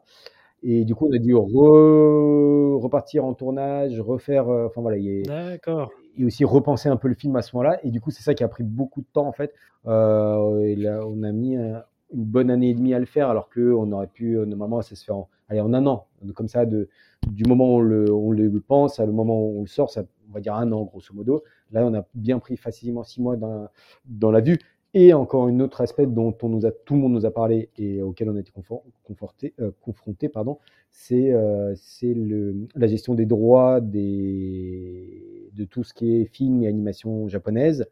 Et 0.64 0.84
du 0.84 0.94
coup, 0.96 1.06
on 1.08 1.14
a 1.14 1.18
dû 1.18 1.34
re- 1.34 2.76
repartir 2.80 3.24
en 3.24 3.34
tournage, 3.34 4.00
refaire, 4.00 4.48
enfin 4.48 4.80
voilà, 4.80 4.96
il 4.96 5.04
y 5.04 5.30
a- 5.30 5.50
D'accord. 5.50 5.92
et 6.16 6.24
aussi 6.24 6.44
repenser 6.44 6.88
un 6.88 6.96
peu 6.96 7.08
le 7.08 7.14
film 7.14 7.36
à 7.36 7.42
ce 7.42 7.54
moment-là. 7.54 7.78
Et 7.84 7.90
du 7.90 8.00
coup, 8.00 8.10
c'est 8.10 8.22
ça 8.22 8.34
qui 8.34 8.42
a 8.44 8.48
pris 8.48 8.64
beaucoup 8.64 9.00
de 9.02 9.06
temps 9.12 9.26
en 9.26 9.32
fait. 9.32 9.52
Euh, 9.86 10.60
et 10.60 10.74
là, 10.76 11.00
on 11.06 11.22
a 11.22 11.32
mis 11.32 11.56
un- 11.56 11.84
une 12.12 12.24
bonne 12.24 12.50
année 12.50 12.70
et 12.70 12.74
demie 12.74 12.94
à 12.94 12.98
le 12.98 13.06
faire, 13.06 13.28
alors 13.28 13.48
que 13.48 13.72
on 13.72 13.90
aurait 13.92 14.06
pu 14.06 14.36
euh, 14.38 14.46
normalement 14.46 14.82
ça 14.82 14.94
se 14.94 15.04
fait 15.04 15.12
en, 15.12 15.28
en 15.50 15.74
un 15.74 15.86
an, 15.86 16.06
comme 16.34 16.48
ça, 16.48 16.66
de, 16.66 16.88
du 17.28 17.44
moment 17.44 17.74
où 17.74 17.78
on 17.78 17.80
le, 17.80 18.12
on 18.12 18.30
le 18.30 18.60
pense 18.60 19.00
à 19.00 19.06
le 19.06 19.12
moment 19.12 19.40
où 19.42 19.58
on 19.58 19.62
le 19.62 19.66
sort, 19.68 19.90
ça, 19.90 20.04
on 20.28 20.32
va 20.32 20.40
dire 20.40 20.54
un 20.54 20.70
an 20.72 20.84
grosso 20.84 21.14
modo. 21.14 21.42
Là, 21.70 21.84
on 21.86 21.94
a 21.94 22.06
bien 22.14 22.38
pris 22.38 22.56
facilement 22.56 23.02
six 23.04 23.20
mois 23.20 23.36
dans, 23.36 23.48
la- 23.48 23.70
dans 24.06 24.30
la 24.30 24.40
vue. 24.40 24.58
Et 24.96 25.12
encore 25.12 25.46
un 25.46 25.58
autre 25.58 25.80
aspect 25.80 26.06
dont 26.06 26.36
on 26.42 26.48
nous 26.48 26.66
a, 26.66 26.70
tout 26.70 26.94
le 26.94 27.00
monde 27.00 27.14
nous 27.14 27.26
a 27.26 27.32
parlé 27.32 27.68
et 27.76 28.00
auquel 28.00 28.30
on 28.30 28.36
a 28.36 28.40
été 28.40 28.52
confort- 28.52 28.84
conforté, 29.02 29.52
euh, 29.60 29.72
confronté, 29.80 30.28
pardon, 30.28 30.58
c'est 30.90 31.32
euh, 31.32 31.74
la 32.76 32.86
gestion 32.86 33.14
des 33.14 33.26
droits 33.26 33.80
des, 33.80 35.50
de 35.52 35.64
tout 35.64 35.82
ce 35.82 35.94
qui 35.94 36.14
est 36.20 36.26
film 36.26 36.62
et 36.62 36.68
animation 36.68 37.26
japonaise. 37.26 37.86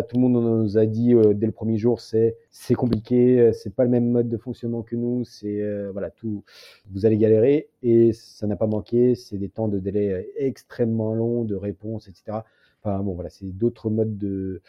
Tout 0.00 0.16
le 0.16 0.22
monde 0.22 0.42
nous 0.42 0.78
a 0.78 0.86
dit 0.86 1.14
euh, 1.14 1.34
dès 1.34 1.44
le 1.44 1.52
premier 1.52 1.76
jour, 1.76 2.00
c'est 2.00 2.34
compliqué, 2.74 3.38
euh, 3.38 3.52
c'est 3.52 3.74
pas 3.74 3.84
le 3.84 3.90
même 3.90 4.08
mode 4.08 4.28
de 4.28 4.38
fonctionnement 4.38 4.82
que 4.82 4.96
nous, 4.96 5.24
c'est 5.24 5.60
euh, 5.60 5.90
voilà 5.92 6.08
tout, 6.08 6.44
vous 6.90 7.04
allez 7.04 7.18
galérer 7.18 7.68
et 7.82 8.14
ça 8.14 8.46
n'a 8.46 8.56
pas 8.56 8.66
manqué, 8.66 9.14
c'est 9.14 9.36
des 9.36 9.50
temps 9.50 9.68
de 9.68 9.78
délai 9.78 10.32
extrêmement 10.36 11.14
longs 11.14 11.44
de 11.44 11.54
réponse, 11.54 12.08
etc. 12.08 12.38
Enfin 12.82 13.00
bon 13.00 13.12
voilà, 13.12 13.28
c'est 13.28 13.44
d'autres 13.44 13.90
modes 13.90 14.16
de, 14.16 14.62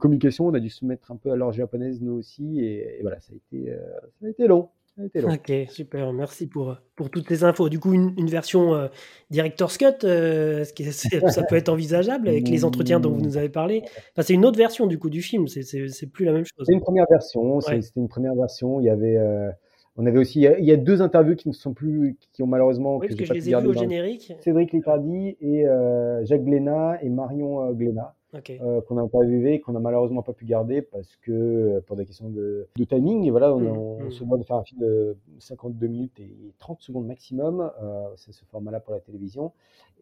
communication. 0.00 0.48
On 0.48 0.54
a 0.54 0.60
dû 0.60 0.70
se 0.70 0.84
mettre 0.84 1.12
un 1.12 1.16
peu 1.16 1.30
à 1.30 1.36
l'heure 1.36 1.52
japonaise 1.52 2.00
nous 2.02 2.12
aussi 2.12 2.60
et, 2.60 2.98
voilà, 3.02 3.20
ça 3.20 3.32
a 3.32 4.28
été 4.28 4.46
long. 4.48 4.70
Ok, 4.98 5.52
super, 5.68 6.12
merci 6.12 6.46
pour, 6.46 6.76
pour 6.96 7.10
toutes 7.10 7.30
les 7.30 7.44
infos. 7.44 7.68
Du 7.70 7.78
coup, 7.80 7.94
une, 7.94 8.12
une 8.18 8.28
version 8.28 8.74
euh, 8.74 8.88
Director's 9.30 9.78
Cut, 9.78 10.04
euh, 10.04 10.64
ce 10.64 10.72
qui 10.74 10.82
est- 10.82 10.92
c'est- 10.92 11.26
ça 11.30 11.42
peut 11.44 11.56
être 11.56 11.70
envisageable 11.70 12.28
avec 12.28 12.46
les 12.48 12.64
entretiens 12.64 13.00
dont 13.00 13.10
vous 13.10 13.22
nous 13.22 13.36
avez 13.38 13.48
parlé. 13.48 13.82
Enfin, 14.12 14.22
c'est 14.22 14.34
une 14.34 14.44
autre 14.44 14.58
version 14.58 14.86
du 14.86 14.98
coup 14.98 15.08
du 15.10 15.22
film, 15.22 15.48
c'est- 15.48 15.62
plus 16.12 16.24
la 16.26 16.32
même 16.32 16.44
chose. 16.44 16.66
C'est 16.66 16.74
une 16.74 16.80
première 16.82 17.06
version. 17.10 17.56
Ouais. 17.56 17.80
C'était 17.80 18.00
une 18.00 18.08
première 18.08 18.34
version. 18.34 18.80
Il 18.80 18.84
y 18.84 18.90
avait, 18.90 19.16
euh, 19.16 19.50
on 19.96 20.04
avait 20.04 20.18
aussi, 20.18 20.40
il 20.40 20.42
y, 20.42 20.46
a, 20.46 20.58
il 20.58 20.64
y 20.66 20.72
a 20.72 20.76
deux 20.76 21.00
interviews 21.00 21.36
qui 21.36 21.48
ne 21.48 21.54
sont 21.54 21.72
plus, 21.72 22.16
qui 22.32 22.42
ont 22.42 22.46
malheureusement 22.46 22.96
Oui, 22.98 23.06
que 23.08 23.12
parce 23.14 23.20
que 23.20 23.24
je 23.26 23.32
les 23.32 23.48
ai 23.50 23.58
vus 23.60 23.66
au 23.68 23.72
générique. 23.72 24.34
Cédric 24.40 24.72
Litardi 24.72 25.36
et 25.40 25.66
euh, 25.66 26.22
Jacques 26.26 26.44
Glénat 26.44 26.98
et 27.02 27.08
Marion 27.08 27.72
Glénat 27.72 28.14
Euh, 28.34 28.80
qu'on 28.80 28.96
a 28.96 29.02
interviewé, 29.02 29.60
qu'on 29.60 29.76
a 29.76 29.80
malheureusement 29.80 30.22
pas 30.22 30.32
pu 30.32 30.46
garder 30.46 30.80
parce 30.80 31.16
que 31.16 31.32
euh, 31.32 31.80
pour 31.86 31.96
des 31.96 32.06
questions 32.06 32.30
de, 32.30 32.66
de 32.76 32.84
timing, 32.84 33.24
et 33.24 33.30
voilà, 33.30 33.54
on, 33.54 33.60
Mm, 33.60 34.02
on 34.02 34.06
mm. 34.06 34.10
se 34.10 34.24
doit 34.24 34.38
de 34.38 34.44
faire 34.44 34.56
un 34.56 34.64
film 34.64 34.80
de 34.80 35.16
52 35.38 35.86
minutes 35.86 36.18
et 36.20 36.54
30 36.58 36.80
secondes 36.80 37.06
maximum. 37.06 37.70
Euh, 37.82 38.08
c'est 38.16 38.32
ce 38.32 38.44
format-là 38.46 38.80
pour 38.80 38.94
la 38.94 39.00
télévision. 39.00 39.52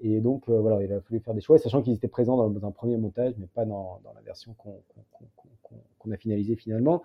Et 0.02 0.20
donc 0.20 0.48
euh, 0.48 0.60
voilà, 0.60 0.82
il 0.82 0.92
a 0.92 1.00
fallu 1.00 1.20
faire 1.20 1.34
des 1.34 1.40
choix, 1.40 1.58
sachant 1.58 1.82
qu'ils 1.82 1.94
étaient 1.94 2.08
présents 2.08 2.48
dans, 2.48 2.66
un 2.66 2.70
premier 2.70 2.96
montage, 2.96 3.34
mais 3.38 3.46
pas 3.46 3.64
dans, 3.64 4.00
dans 4.04 4.12
la 4.14 4.20
version 4.22 4.54
qu'on 4.54 6.12
a 6.12 6.16
finalisée 6.16 6.56
finalement. 6.56 7.02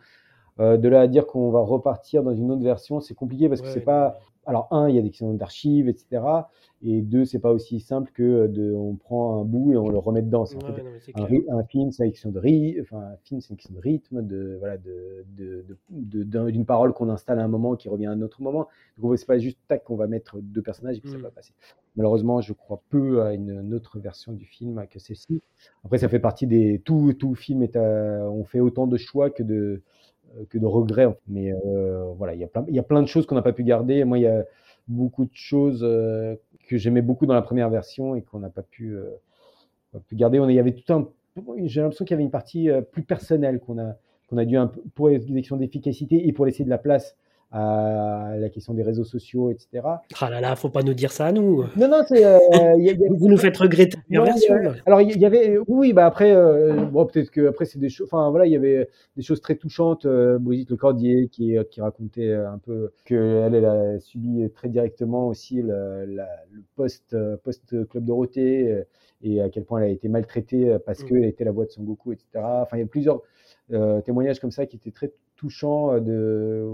Euh, 0.61 0.77
de 0.77 0.87
là 0.87 1.01
à 1.01 1.07
dire 1.07 1.27
qu'on 1.27 1.49
va 1.51 1.59
repartir 1.59 2.23
dans 2.23 2.33
une 2.33 2.49
autre 2.49 2.63
version, 2.63 3.01
c'est 3.01 3.13
compliqué 3.13 3.49
parce 3.49 3.59
que 3.61 3.67
Ouais, 3.67 3.73
c'est 3.73 3.81
pas. 3.81 4.19
Alors, 4.45 4.67
un, 4.71 4.89
il 4.89 4.95
y 4.95 4.99
a 4.99 5.01
des 5.01 5.09
questions 5.09 5.33
d'archives, 5.33 5.87
etc. 5.89 6.49
Et 6.83 7.01
deux, 7.01 7.25
c'est 7.25 7.39
pas 7.39 7.51
aussi 7.51 7.79
simple 7.79 8.11
que 8.13 8.47
de, 8.47 8.73
on 8.73 8.95
prend 8.95 9.41
un 9.41 9.45
bout 9.45 9.73
et 9.73 9.77
on 9.77 9.89
le 9.89 9.97
remet 9.97 10.21
dedans. 10.21 10.43
Ouais, 10.43 10.55
non, 11.15 11.59
un, 11.59 11.63
film, 11.63 11.91
c'est 11.91 12.05
une 12.05 12.11
question 12.11 12.29
de 12.29 12.39
rythme, 12.39 12.81
enfin, 12.81 12.99
un 12.99 13.17
film, 13.23 13.41
c'est 13.41 13.49
une 13.51 13.55
question 13.55 13.73
de 13.75 13.79
rythme, 13.79 14.21
de, 14.21 14.57
voilà, 14.59 14.77
de, 14.77 15.25
de, 15.37 15.65
de- 15.67 15.77
de- 15.89 16.23
d'un- 16.23 16.45
d'une 16.51 16.65
parole 16.65 16.93
qu'on 16.93 17.09
installe 17.09 17.39
à 17.39 17.43
un 17.43 17.47
moment 17.47 17.75
qui 17.75 17.89
revient 17.89 18.05
à 18.07 18.11
un 18.11 18.21
autre 18.21 18.41
moment. 18.41 18.67
Donc, 18.97 19.17
c'est 19.17 19.25
pas 19.25 19.39
juste 19.39 19.57
tac 19.67 19.83
qu'on 19.83 19.95
va 19.95 20.07
mettre 20.07 20.37
deux 20.41 20.61
personnages 20.61 20.97
et 20.97 21.01
puis 21.01 21.09
ça 21.11 21.17
Mm. 21.17 21.21
va 21.21 21.31
passer. 21.31 21.53
Malheureusement, 21.95 22.41
je 22.41 22.53
crois 22.53 22.81
peu 22.89 23.21
à 23.23 23.33
une, 23.33 23.51
une 23.61 23.73
autre 23.73 23.99
version 23.99 24.33
du 24.33 24.45
film 24.45 24.85
que 24.89 24.99
celle-ci. 24.99 25.41
Après, 25.85 25.97
ça 25.97 26.09
fait 26.09 26.19
partie 26.19 26.45
des. 26.45 26.81
Tout, 26.83 27.13
tout 27.13 27.33
film 27.35 27.63
est 27.63 27.75
à- 27.77 28.29
on 28.29 28.43
fait 28.43 28.59
autant 28.59 28.85
de 28.85 28.97
choix 28.97 29.29
que 29.29 29.43
de, 29.43 29.55
euh, 29.55 29.81
que 30.49 30.57
de 30.57 30.65
regrets. 30.65 31.07
Mais 31.27 31.51
euh, 31.51 32.05
voilà, 32.17 32.33
il 32.33 32.39
y, 32.39 32.43
a 32.43 32.47
plein, 32.47 32.65
il 32.67 32.75
y 32.75 32.79
a 32.79 32.83
plein 32.83 33.01
de 33.01 33.07
choses 33.07 33.25
qu'on 33.25 33.35
n'a 33.35 33.41
pas 33.41 33.53
pu 33.53 33.63
garder. 33.63 34.03
Moi, 34.03 34.19
il 34.19 34.21
y 34.21 34.27
a 34.27 34.43
beaucoup 34.87 35.25
de 35.25 35.33
choses 35.33 35.81
euh, 35.83 36.35
que 36.67 36.77
j'aimais 36.77 37.01
beaucoup 37.01 37.25
dans 37.25 37.33
la 37.33 37.41
première 37.41 37.69
version 37.69 38.15
et 38.15 38.21
qu'on 38.21 38.39
n'a 38.39 38.49
pas 38.49 38.61
pu, 38.61 38.95
euh, 38.95 39.09
garder. 40.13 40.39
On, 40.39 40.49
il 40.49 40.55
y 40.55 40.59
avait 40.59 40.73
tout 40.73 40.93
un. 40.93 41.07
J'ai 41.63 41.81
l'impression 41.81 42.05
qu'il 42.05 42.13
y 42.13 42.15
avait 42.15 42.23
une 42.23 42.31
partie 42.31 42.69
euh, 42.69 42.81
plus 42.81 43.03
personnelle 43.03 43.59
qu'on 43.59 43.79
a, 43.79 43.95
a 44.35 44.45
dû 44.45 44.57
un 44.57 44.71
pour 44.93 45.09
les 45.09 45.19
questions 45.19 45.57
d'efficacité 45.57 46.27
et 46.27 46.33
pour 46.33 46.45
laisser 46.45 46.63
de 46.63 46.69
la 46.69 46.77
place 46.77 47.17
à 47.57 48.35
la 48.37 48.49
question 48.49 48.73
des 48.73 48.83
réseaux 48.83 49.05
sociaux, 49.05 49.49
etc. 49.49 49.81
Ah 50.19 50.29
là 50.29 50.41
là, 50.41 50.57
faut 50.57 50.69
pas 50.69 50.83
nous 50.83 50.93
dire 50.93 51.13
ça 51.13 51.27
à 51.27 51.31
nous. 51.31 51.63
Non, 51.77 51.87
non, 51.87 52.03
c'est. 52.05 52.25
Euh, 52.25 52.37
vous 53.17 53.29
nous 53.29 53.37
faites 53.37 53.55
regretter 53.55 53.97
la 54.09 54.23
version. 54.23 54.55
alors, 54.85 54.99
il 54.99 55.17
y, 55.17 55.25
avait. 55.25 55.57
Oui, 55.67 55.93
bah 55.93 56.05
après, 56.05 56.35
euh, 56.35 56.83
bon, 56.85 57.05
peut-être 57.05 57.31
que 57.31 57.47
après, 57.47 57.63
c'est 57.63 57.79
des 57.79 57.87
choses. 57.87 58.09
Enfin, 58.11 58.29
voilà, 58.29 58.45
il 58.45 58.51
y 58.51 58.57
avait 58.57 58.89
des 59.15 59.23
choses 59.23 59.39
très 59.39 59.55
touchantes. 59.55 60.05
Euh, 60.05 60.37
Brigitte 60.37 60.69
Lecordier 60.69 61.29
qui, 61.29 61.55
qui 61.71 61.79
racontait 61.79 62.33
un 62.33 62.57
peu 62.57 62.91
qu'elle, 63.05 63.55
elle 63.55 63.65
a 63.65 63.99
subi 64.01 64.49
très 64.53 64.67
directement 64.67 65.29
aussi 65.29 65.61
le, 65.61 66.05
le 66.05 66.23
post, 66.75 67.15
post 67.43 67.87
Club 67.87 68.03
Dorothée 68.03 68.83
et 69.23 69.41
à 69.41 69.49
quel 69.49 69.63
point 69.63 69.79
elle 69.79 69.89
a 69.89 69.93
été 69.93 70.09
maltraitée 70.09 70.75
parce 70.85 71.01
mmh. 71.01 71.07
qu'elle 71.07 71.23
était 71.23 71.45
la 71.45 71.51
voix 71.51 71.65
de 71.65 71.71
Son 71.71 71.83
Goku, 71.83 72.11
etc. 72.11 72.27
Enfin, 72.35 72.75
il 72.75 72.81
y 72.81 72.83
a 72.83 72.87
plusieurs 72.87 73.21
témoignages 74.03 74.41
comme 74.41 74.51
ça 74.51 74.65
qui 74.65 74.75
étaient 74.75 74.91
très 74.91 75.13
touchant 75.35 75.93
euh, 75.93 75.99
de 75.99 76.65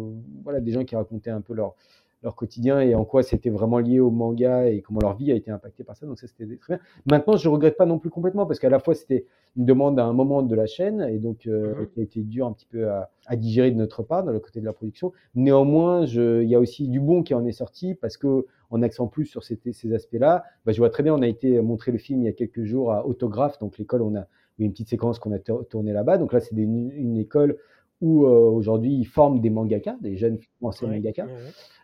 voilà 0.44 0.60
des 0.60 0.72
gens 0.72 0.84
qui 0.84 0.96
racontaient 0.96 1.32
un 1.32 1.42
peu 1.42 1.54
leur 1.54 1.76
leur 2.24 2.36
quotidien 2.36 2.82
et 2.82 2.94
en 2.94 3.04
quoi 3.04 3.24
c'était 3.24 3.50
vraiment 3.50 3.80
lié 3.80 4.00
au 4.00 4.12
manga 4.12 4.68
et 4.68 4.82
comment 4.82 5.00
leur 5.02 5.16
vie 5.16 5.32
a 5.32 5.36
été 5.36 5.50
impactée 5.50 5.84
par 5.84 5.98
ça. 5.98 6.06
Donc 6.06 6.20
ça, 6.20 6.28
c'était 6.28 6.56
très 6.58 6.76
bien. 6.76 6.84
Maintenant, 7.06 7.36
je 7.36 7.50
regrette 7.50 7.78
pas 7.78 7.86
non 7.86 7.98
plus 7.98 8.10
complètement 8.10 8.46
parce 8.46 8.60
qu'à 8.60 8.70
la 8.70 8.80
fois, 8.80 8.94
c'était 8.94 9.26
une 9.58 9.66
demande 9.66 10.00
à 10.00 10.06
un 10.06 10.14
moment 10.14 10.44
de 10.44 10.56
la 10.56 10.68
chaîne 10.68 11.02
et 11.02 11.18
donc 11.18 11.48
euh, 11.48 11.74
mhm. 11.74 11.88
qui 11.88 12.00
a 12.00 12.04
été 12.04 12.22
dur 12.22 12.46
un 12.46 12.54
petit 12.54 12.68
peu 12.68 12.90
à, 12.90 13.10
à, 13.26 13.36
digérer 13.36 13.72
de 13.72 13.78
notre 13.78 14.04
part 14.04 14.24
dans 14.24 14.32
le 14.32 14.40
côté 14.40 14.60
de 14.60 14.66
la 14.66 14.74
production. 14.74 15.12
Néanmoins, 15.36 16.06
il 16.06 16.48
y 16.48 16.56
a 16.56 16.60
aussi 16.60 16.88
du 16.88 17.00
bon 17.00 17.24
qui 17.24 17.34
en 17.34 17.46
est 17.46 17.52
sorti 17.52 17.96
parce 17.96 18.18
que 18.18 18.46
en 18.70 18.82
accent 18.84 19.08
plus 19.08 19.26
sur 19.26 19.44
ces, 19.44 19.60
ces 19.74 19.94
aspects-là, 19.94 20.46
bah, 20.66 20.72
je 20.72 20.78
vois 20.78 20.90
très 20.90 21.04
bien, 21.04 21.14
on 21.14 21.22
a 21.22 21.28
été 21.28 21.60
montrer 21.62 21.92
le 21.92 21.98
film 21.98 22.22
il 22.22 22.26
y 22.26 22.30
a 22.30 22.34
quelques 22.34 22.64
jours 22.64 22.94
à 22.94 23.06
Autographe, 23.06 23.58
donc 23.60 23.78
l'école, 23.78 24.02
on 24.02 24.16
a 24.16 24.28
une 24.60 24.72
petite 24.72 24.90
séquence 24.90 25.18
qu'on 25.18 25.32
a 25.34 25.40
tournée 25.40 25.92
là-bas. 25.92 26.20
Donc 26.20 26.34
là, 26.34 26.40
c'est 26.40 26.56
une 26.56 27.18
école 27.18 27.58
où 28.02 28.26
euh, 28.26 28.30
aujourd'hui 28.30 28.94
ils 28.94 29.06
forment 29.06 29.40
des 29.40 29.50
mangakas, 29.50 29.96
des 30.02 30.18
jeunes 30.18 30.40
anciens 30.62 30.90
mangakas. 30.90 31.28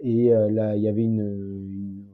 Et 0.02 0.34
euh, 0.34 0.50
là, 0.50 0.76
il 0.76 0.82
y 0.82 0.88
avait 0.88 1.04
une, 1.04 1.22
une, 1.22 2.06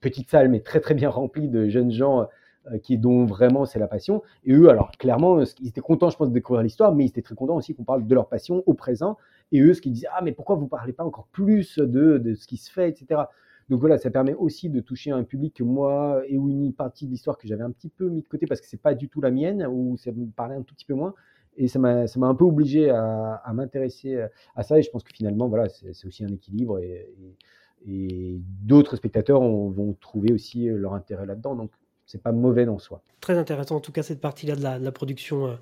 petite 0.00 0.28
salle, 0.30 0.50
mais 0.50 0.60
très 0.60 0.80
très 0.80 0.92
bien 0.92 1.08
remplie 1.08 1.48
de 1.48 1.66
jeunes 1.68 1.90
gens 1.90 2.28
euh, 2.70 2.78
qui 2.78 2.98
dont 2.98 3.24
vraiment 3.24 3.64
c'est 3.64 3.78
la 3.78 3.88
passion. 3.88 4.22
Et 4.44 4.52
eux, 4.52 4.68
alors 4.68 4.90
clairement, 4.92 5.40
ils 5.60 5.68
étaient 5.68 5.80
contents, 5.80 6.10
je 6.10 6.16
pense, 6.18 6.28
de 6.28 6.34
découvrir 6.34 6.62
l'histoire, 6.62 6.94
mais 6.94 7.04
ils 7.04 7.08
étaient 7.08 7.22
très 7.22 7.34
contents 7.34 7.56
aussi 7.56 7.74
qu'on 7.74 7.84
parle 7.84 8.06
de 8.06 8.14
leur 8.14 8.28
passion 8.28 8.62
au 8.66 8.74
présent. 8.74 9.16
Et 9.50 9.60
eux, 9.60 9.72
ce 9.72 9.80
qu'ils 9.80 9.92
disaient, 9.92 10.08
ah 10.14 10.20
mais 10.22 10.32
pourquoi 10.32 10.56
vous 10.56 10.68
parlez 10.68 10.92
pas 10.92 11.04
encore 11.04 11.26
plus 11.32 11.78
de, 11.78 12.18
de 12.18 12.34
ce 12.34 12.46
qui 12.46 12.58
se 12.58 12.70
fait, 12.70 12.90
etc. 12.90 13.22
Donc 13.70 13.80
voilà, 13.80 13.96
ça 13.96 14.10
permet 14.10 14.34
aussi 14.34 14.68
de 14.68 14.80
toucher 14.80 15.10
un 15.10 15.24
public 15.24 15.54
que 15.54 15.62
moi 15.62 16.22
et 16.26 16.34
une 16.34 16.74
partie 16.74 17.06
de 17.06 17.10
l'histoire 17.10 17.38
que 17.38 17.48
j'avais 17.48 17.62
un 17.62 17.70
petit 17.70 17.88
peu 17.88 18.08
mis 18.10 18.20
de 18.20 18.28
côté 18.28 18.46
parce 18.46 18.60
que 18.60 18.66
c'est 18.66 18.80
pas 18.80 18.94
du 18.94 19.08
tout 19.08 19.22
la 19.22 19.30
mienne 19.30 19.66
ou 19.66 19.96
ça 19.96 20.12
me 20.12 20.26
parlait 20.26 20.56
un 20.56 20.62
tout 20.62 20.74
petit 20.74 20.84
peu 20.84 20.94
moins 20.94 21.14
et 21.56 21.68
ça 21.68 21.78
m'a 21.78 22.26
un 22.26 22.34
peu 22.34 22.44
obligé 22.44 22.90
à, 22.90 23.50
m'intéresser 23.52 24.24
à 24.54 24.62
ça. 24.62 24.78
Et 24.78 24.82
je 24.82 24.90
pense 24.90 25.02
que 25.02 25.12
finalement, 25.14 25.48
voilà, 25.48 25.68
c'est 25.68 26.06
aussi 26.06 26.24
un 26.24 26.28
équilibre. 26.28 26.78
Et, 26.78 27.08
d'autres 27.86 28.96
spectateurs 28.96 29.40
vont 29.40 29.94
trouver 30.00 30.32
aussi 30.32 30.66
leur 30.66 30.94
intérêt 30.94 31.26
là-dedans. 31.26 31.54
Donc, 31.54 31.70
c'est 32.06 32.22
pas 32.22 32.32
mauvais 32.32 32.66
en 32.66 32.78
soi. 32.78 33.02
Très 33.20 33.36
intéressant, 33.36 33.76
en 33.76 33.80
tout 33.80 33.92
cas, 33.92 34.02
cette 34.02 34.20
partie-là 34.20 34.56
de 34.56 34.84
la 34.84 34.92
production 34.92 35.46
euh, 35.46 35.56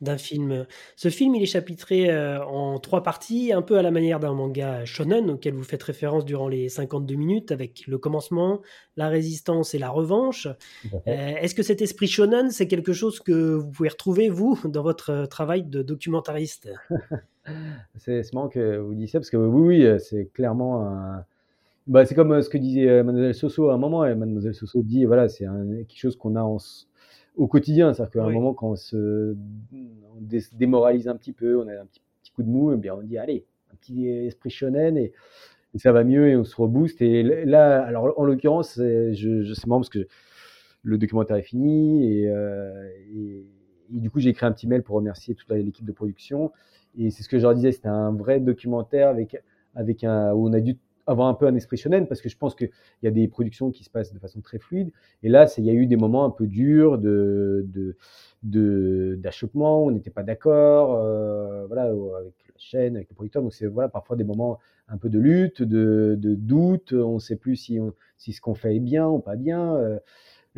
d'un 0.00 0.18
film. 0.18 0.66
Ce 0.94 1.08
film, 1.08 1.34
il 1.34 1.42
est 1.42 1.46
chapitré 1.46 2.10
euh, 2.10 2.44
en 2.44 2.78
trois 2.78 3.02
parties, 3.02 3.52
un 3.52 3.62
peu 3.62 3.78
à 3.78 3.82
la 3.82 3.90
manière 3.90 4.20
d'un 4.20 4.34
manga 4.34 4.84
shonen 4.84 5.30
auquel 5.30 5.54
vous 5.54 5.64
faites 5.64 5.82
référence 5.82 6.24
durant 6.24 6.48
les 6.48 6.68
52 6.68 7.14
minutes, 7.14 7.50
avec 7.50 7.86
le 7.86 7.96
commencement, 7.96 8.60
la 8.96 9.08
résistance 9.08 9.74
et 9.74 9.78
la 9.78 9.88
revanche. 9.88 10.48
Euh, 10.92 10.98
est-ce 11.06 11.54
que 11.54 11.62
cet 11.62 11.80
esprit 11.80 12.08
shonen, 12.08 12.50
c'est 12.50 12.68
quelque 12.68 12.92
chose 12.92 13.20
que 13.20 13.54
vous 13.54 13.70
pouvez 13.70 13.88
retrouver, 13.88 14.28
vous, 14.28 14.60
dans 14.64 14.82
votre 14.82 15.26
travail 15.26 15.64
de 15.64 15.82
documentariste? 15.82 16.68
C'est 17.94 18.34
marrant 18.34 18.48
que 18.48 18.78
vous 18.78 18.92
disiez 18.92 19.06
ça, 19.06 19.18
parce 19.20 19.30
que 19.30 19.36
oui, 19.36 19.84
oui 19.84 20.00
c'est 20.00 20.32
clairement 20.34 20.82
un... 20.82 21.24
Bah, 21.86 22.04
c'est 22.04 22.16
comme 22.16 22.42
ce 22.42 22.48
que 22.48 22.58
disait 22.58 23.04
Mademoiselle 23.04 23.36
Soso 23.36 23.70
à 23.70 23.74
un 23.74 23.78
moment, 23.78 24.04
et 24.04 24.16
Mademoiselle 24.16 24.56
Soso 24.56 24.82
dit, 24.82 25.04
voilà, 25.04 25.28
c'est 25.28 25.44
quelque 25.44 25.96
chose 25.96 26.16
qu'on 26.16 26.34
a 26.34 26.42
en 26.42 26.58
au 27.36 27.46
quotidien. 27.46 27.92
C'est-à-dire 27.92 28.12
qu'à 28.12 28.24
un 28.24 28.30
moment, 28.30 28.54
quand 28.54 28.70
on 28.70 28.76
se, 28.76 29.36
démoralise 30.52 31.08
un 31.08 31.16
petit 31.16 31.32
peu, 31.32 31.60
on 31.60 31.68
a 31.68 31.72
un 31.72 31.86
petit, 31.86 32.00
coup 32.34 32.42
de 32.42 32.48
mou, 32.48 32.72
et 32.72 32.76
bien 32.76 32.94
on 32.94 33.02
dit 33.02 33.16
allez, 33.16 33.46
un 33.72 33.76
petit 33.76 34.08
esprit 34.08 34.50
shonen 34.50 34.98
et, 34.98 35.12
ça 35.76 35.92
va 35.92 36.04
mieux 36.04 36.28
et 36.28 36.36
on 36.36 36.44
se 36.44 36.56
rebooste. 36.56 37.02
Et 37.02 37.22
là, 37.22 37.82
alors 37.82 38.18
en 38.18 38.24
l'occurrence, 38.24 38.76
je, 38.76 39.42
je 39.42 39.54
sais 39.54 39.66
marrant 39.66 39.80
parce 39.80 39.90
que 39.90 40.06
le 40.82 40.98
documentaire 40.98 41.36
est 41.36 41.42
fini 41.42 42.26
euh, 42.26 42.88
et, 43.14 43.44
et, 43.92 44.00
du 44.00 44.08
coup 44.08 44.20
j'ai 44.20 44.30
écrit 44.30 44.46
un 44.46 44.52
petit 44.52 44.66
mail 44.66 44.82
pour 44.82 44.96
remercier 44.96 45.34
toute 45.34 45.50
l'équipe 45.50 45.84
de 45.84 45.92
production. 45.92 46.52
Et 46.98 47.10
c'est 47.10 47.22
ce 47.22 47.28
que 47.28 47.38
je 47.38 47.42
leur 47.42 47.54
disais, 47.54 47.72
c'était 47.72 47.88
un 47.88 48.12
vrai 48.12 48.40
documentaire 48.40 49.08
avec, 49.08 49.36
avec 49.74 50.02
un, 50.04 50.32
où 50.32 50.48
on 50.48 50.52
a 50.52 50.60
dû 50.60 50.78
avoir 51.06 51.28
un 51.28 51.34
peu 51.34 51.46
un 51.46 51.54
esprit 51.54 51.76
parce 52.08 52.20
que 52.20 52.28
je 52.28 52.36
pense 52.36 52.54
qu'il 52.54 52.70
y 53.02 53.06
a 53.06 53.10
des 53.10 53.28
productions 53.28 53.70
qui 53.70 53.84
se 53.84 53.90
passent 53.90 54.12
de 54.12 54.18
façon 54.18 54.40
très 54.40 54.58
fluide. 54.58 54.90
Et 55.22 55.28
là, 55.28 55.46
il 55.58 55.64
y 55.64 55.70
a 55.70 55.72
eu 55.72 55.86
des 55.86 55.96
moments 55.96 56.24
un 56.24 56.30
peu 56.30 56.46
durs 56.46 56.98
de, 56.98 57.66
de, 58.42 59.16
d'achoppement, 59.20 59.84
on 59.84 59.90
n'était 59.90 60.10
pas 60.10 60.22
d'accord, 60.22 60.94
euh, 60.94 61.66
voilà, 61.66 61.84
avec 61.84 62.34
la 62.48 62.58
chaîne, 62.58 62.96
avec 62.96 63.08
le 63.08 63.14
producteur. 63.14 63.42
Donc 63.42 63.54
c'est 63.54 63.66
voilà 63.66 63.88
parfois 63.88 64.16
des 64.16 64.24
moments 64.24 64.58
un 64.88 64.98
peu 64.98 65.08
de 65.08 65.18
lutte, 65.18 65.62
de, 65.62 66.16
de 66.18 66.34
doute. 66.34 66.92
On 66.92 67.14
ne 67.14 67.20
sait 67.20 67.36
plus 67.36 67.56
si, 67.56 67.78
si 68.16 68.32
ce 68.32 68.40
qu'on 68.40 68.54
fait 68.54 68.76
est 68.76 68.80
bien 68.80 69.06
ou 69.08 69.18
pas 69.18 69.36
bien. 69.36 69.76
Euh, 69.76 69.98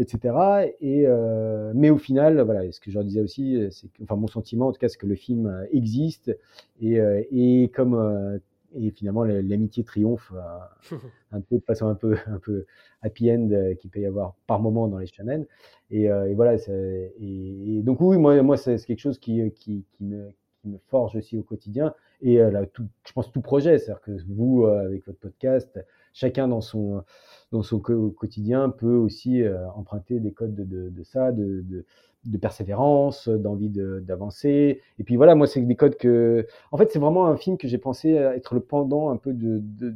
etc. 0.00 0.72
Et 0.80 1.06
euh, 1.08 1.72
mais 1.74 1.90
au 1.90 1.98
final, 1.98 2.40
voilà, 2.42 2.70
ce 2.70 2.78
que 2.78 2.88
je 2.88 2.94
leur 2.94 3.02
disais 3.02 3.20
aussi, 3.20 3.66
c'est 3.72 3.88
enfin 4.00 4.14
mon 4.14 4.28
sentiment 4.28 4.68
en 4.68 4.72
tout 4.72 4.78
cas, 4.78 4.88
c'est 4.88 4.96
que 4.96 5.08
le 5.08 5.16
film 5.16 5.66
existe 5.72 6.38
et, 6.80 7.00
et 7.32 7.68
comme 7.74 8.40
et 8.74 8.90
finalement 8.90 9.24
l'amitié 9.24 9.84
triomphe 9.84 10.32
euh, 10.34 10.96
un 11.32 11.40
peu 11.40 11.58
de 11.58 11.64
façon 11.64 11.86
un 11.86 11.94
peu 11.94 12.16
un 12.26 12.38
peu 12.38 12.66
happy 13.02 13.30
end 13.30 13.50
euh, 13.50 13.74
qu'il 13.74 13.90
peut 13.90 14.00
y 14.00 14.06
avoir 14.06 14.34
par 14.46 14.60
moment 14.60 14.88
dans 14.88 14.98
les 14.98 15.06
shonen. 15.06 15.46
Et, 15.90 16.10
euh, 16.10 16.30
et 16.30 16.34
voilà 16.34 16.56
et, 16.56 17.12
et, 17.20 17.82
donc 17.82 18.00
oui 18.00 18.18
moi 18.18 18.40
moi 18.42 18.56
c'est 18.56 18.76
quelque 18.84 19.00
chose 19.00 19.18
qui, 19.18 19.50
qui, 19.52 19.84
qui, 19.92 20.04
me 20.04 20.30
qui 20.60 20.68
me 20.68 20.78
forge 20.88 21.16
aussi 21.16 21.38
au 21.38 21.42
quotidien. 21.42 21.94
Et 22.20 22.38
là, 22.38 22.66
tout, 22.66 22.84
je 23.06 23.12
pense 23.12 23.30
tout 23.30 23.40
projet 23.40 23.78
c'est-à-dire 23.78 24.02
que 24.02 24.10
vous 24.28 24.66
avec 24.66 25.06
votre 25.06 25.20
podcast 25.20 25.78
chacun 26.12 26.48
dans 26.48 26.60
son 26.60 27.04
dans 27.52 27.62
son 27.62 27.78
quotidien 27.78 28.68
peut 28.70 28.96
aussi 28.96 29.44
emprunter 29.76 30.18
des 30.18 30.32
codes 30.32 30.56
de, 30.56 30.64
de, 30.64 30.88
de 30.90 31.02
ça 31.04 31.30
de, 31.30 31.62
de 31.62 31.86
de 32.24 32.36
persévérance, 32.36 33.28
d'envie 33.28 33.70
d'avancer. 33.70 34.80
Et 34.98 35.04
puis 35.04 35.16
voilà, 35.16 35.34
moi, 35.34 35.46
c'est 35.46 35.60
des 35.60 35.76
codes 35.76 35.96
que. 35.96 36.46
En 36.72 36.76
fait, 36.76 36.90
c'est 36.90 36.98
vraiment 36.98 37.26
un 37.26 37.36
film 37.36 37.56
que 37.56 37.68
j'ai 37.68 37.78
pensé 37.78 38.10
être 38.10 38.54
le 38.54 38.60
pendant 38.60 39.10
un 39.10 39.16
peu 39.16 39.32
de, 39.32 39.60
de, 39.62 39.94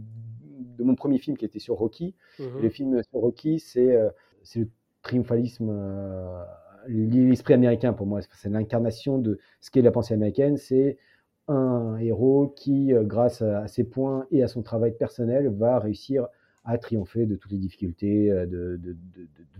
de 0.78 0.84
mon 0.84 0.94
premier 0.94 1.18
film 1.18 1.36
qui 1.36 1.44
était 1.44 1.58
sur 1.58 1.76
Rocky. 1.76 2.14
Mmh 2.38 2.44
le 2.62 2.68
film 2.68 3.02
sur 3.02 3.20
Rocky, 3.20 3.58
c'est 3.58 3.94
euh, 3.94 4.10
le 4.56 4.68
triomphalisme, 5.02 5.68
euh, 5.70 6.42
l'esprit 6.88 7.54
américain 7.54 7.92
pour 7.92 8.06
moi. 8.06 8.20
C'est 8.32 8.48
l'incarnation 8.48 9.18
de 9.18 9.38
ce 9.60 9.70
qu'est 9.70 9.82
la 9.82 9.90
pensée 9.90 10.14
américaine. 10.14 10.56
C'est 10.56 10.98
un 11.48 11.96
héros 11.98 12.52
qui, 12.56 12.92
euh, 12.92 13.02
grâce 13.02 13.42
à 13.42 13.66
ses 13.68 13.84
points 13.84 14.26
et 14.30 14.42
à 14.42 14.48
son 14.48 14.62
travail 14.62 14.92
personnel, 14.96 15.48
va 15.48 15.78
réussir 15.78 16.28
à 16.64 16.78
triompher 16.78 17.26
de 17.26 17.36
toutes 17.36 17.52
les 17.52 17.58
difficultés, 17.58 18.30
euh, 18.30 18.46
de, 18.46 18.96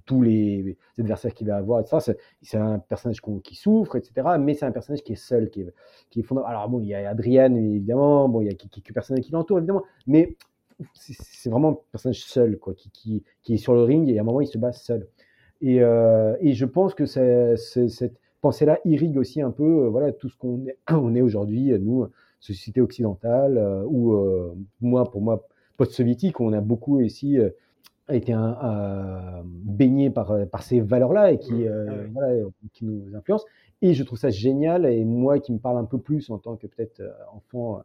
tous 0.04 0.22
les 0.22 0.76
adversaires 0.98 1.34
qu'il 1.34 1.46
va 1.46 1.56
avoir, 1.56 1.80
etc. 1.80 2.14
C'est 2.42 2.58
un 2.58 2.78
personnage 2.78 3.20
qui 3.42 3.54
souffre, 3.54 3.96
etc. 3.96 4.36
Mais 4.40 4.54
c'est 4.54 4.66
un 4.66 4.72
personnage 4.72 5.02
qui 5.02 5.12
est 5.12 5.16
seul, 5.16 5.50
qui 5.50 5.62
est, 5.62 5.72
qui 6.10 6.20
est 6.20 6.22
fondamental. 6.22 6.56
Alors 6.56 6.68
bon, 6.68 6.80
il 6.80 6.86
y 6.86 6.94
a 6.94 7.08
Adrienne, 7.08 7.56
évidemment, 7.56 8.28
bon, 8.28 8.40
il 8.40 8.46
y 8.46 8.50
a 8.50 8.54
quelques 8.54 8.92
personnes 8.92 9.20
qui 9.20 9.32
l'entourent, 9.32 9.58
évidemment, 9.58 9.84
mais 10.06 10.36
c'est 10.94 11.50
vraiment 11.50 11.70
un 11.70 11.78
personnage 11.90 12.24
seul, 12.24 12.58
quoi, 12.58 12.74
qui, 12.74 13.22
est 13.48 13.56
sur 13.56 13.74
le 13.74 13.82
ring 13.82 14.08
et 14.08 14.18
à 14.18 14.22
un 14.22 14.24
moment, 14.24 14.40
il 14.40 14.46
se 14.46 14.58
bat 14.58 14.72
seul. 14.72 15.06
Et, 15.60 15.82
euh, 15.82 16.36
je 16.42 16.64
pense 16.64 16.94
que 16.94 17.06
cette 17.06 18.20
pensée-là 18.40 18.78
irrigue 18.84 19.18
aussi 19.18 19.40
un 19.40 19.50
peu 19.50 19.84
euh, 19.84 19.88
voilà, 19.88 20.12
tout 20.12 20.28
ce 20.28 20.36
qu'on 20.36 20.66
est, 20.66 20.76
on 20.90 21.14
est 21.14 21.20
aujourd'hui, 21.20 21.72
nous, 21.78 22.06
société 22.40 22.80
occidentale, 22.80 23.58
euh, 23.58 23.84
où 23.86 24.16
moi, 24.80 25.10
pour 25.10 25.20
moi, 25.20 25.46
post-soviétique, 25.76 26.40
on 26.40 26.52
a 26.52 26.60
beaucoup 26.60 27.00
ici 27.00 27.38
euh, 27.38 27.50
été 28.10 28.32
un, 28.32 28.56
euh, 28.64 29.42
baigné 29.44 30.10
par, 30.10 30.32
euh, 30.32 30.44
par 30.44 30.62
ces 30.62 30.80
valeurs-là 30.80 31.32
et 31.32 31.38
qui, 31.38 31.64
voilà, 32.12 32.44
qui 32.72 32.84
nous 32.84 33.14
influencent. 33.14 33.46
Et 33.80 33.94
je 33.94 34.02
trouve 34.04 34.18
ça 34.18 34.30
génial. 34.30 34.86
Et 34.86 35.04
moi, 35.04 35.38
qui 35.38 35.52
me 35.52 35.58
parle 35.58 35.78
un 35.78 35.84
peu 35.84 35.98
plus 35.98 36.30
en 36.30 36.38
tant 36.38 36.56
que 36.56 36.66
peut-être 36.66 37.02
enfant 37.32 37.82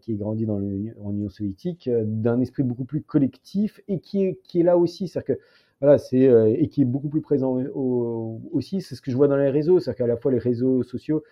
qui 0.00 0.12
est 0.12 0.14
grandi 0.14 0.46
dans 0.46 0.60
l'Union 0.60 1.28
soviétique, 1.28 1.90
d'un 1.90 2.40
esprit 2.40 2.62
beaucoup 2.62 2.84
plus 2.84 3.02
collectif 3.02 3.80
et 3.88 3.98
qui 3.98 4.24
est, 4.24 4.38
qui 4.44 4.60
est 4.60 4.62
là 4.62 4.78
aussi. 4.78 5.08
C'est-à-dire 5.08 5.36
que 5.36 5.42
voilà, 5.80 5.98
c'est 5.98 6.20
et 6.20 6.68
qui 6.68 6.82
est 6.82 6.86
beaucoup 6.86 7.08
plus 7.08 7.20
présent 7.20 7.58
aussi. 8.52 8.80
C'est 8.80 8.94
ce 8.94 9.02
que 9.02 9.10
je 9.10 9.16
vois 9.16 9.26
dans 9.26 9.36
les 9.36 9.50
réseaux, 9.50 9.80
c'est-à-dire 9.80 9.98
qu'à 9.98 10.06
la 10.06 10.16
fois 10.16 10.30
les 10.30 10.38
réseaux 10.38 10.84
sociaux 10.84 11.24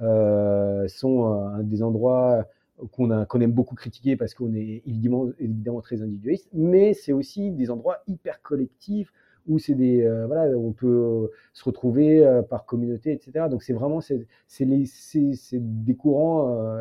sont 0.00 1.62
des 1.62 1.82
endroits 1.82 2.44
qu'on 2.92 3.40
aime 3.40 3.52
beaucoup 3.52 3.74
critiquer 3.74 4.16
parce 4.16 4.34
qu'on 4.34 4.54
est 4.54 4.82
évidemment, 4.86 5.80
très 5.80 6.02
individualiste, 6.02 6.48
mais 6.52 6.92
c'est 6.94 7.12
aussi 7.12 7.50
des 7.50 7.70
endroits 7.70 7.98
hyper 8.06 8.42
collectifs 8.42 9.12
où 9.46 9.58
c'est 9.58 9.74
des 9.74 10.02
euh, 10.02 10.26
voilà 10.26 10.56
on 10.56 10.72
peut 10.72 10.86
euh, 10.86 11.28
se 11.52 11.64
retrouver 11.64 12.26
euh, 12.26 12.42
par 12.42 12.66
communauté 12.66 13.12
etc 13.12 13.46
donc 13.48 13.62
c'est 13.62 13.72
vraiment 13.72 14.00
c'est 14.00 14.26
des 15.52 15.94
courants 15.94 16.80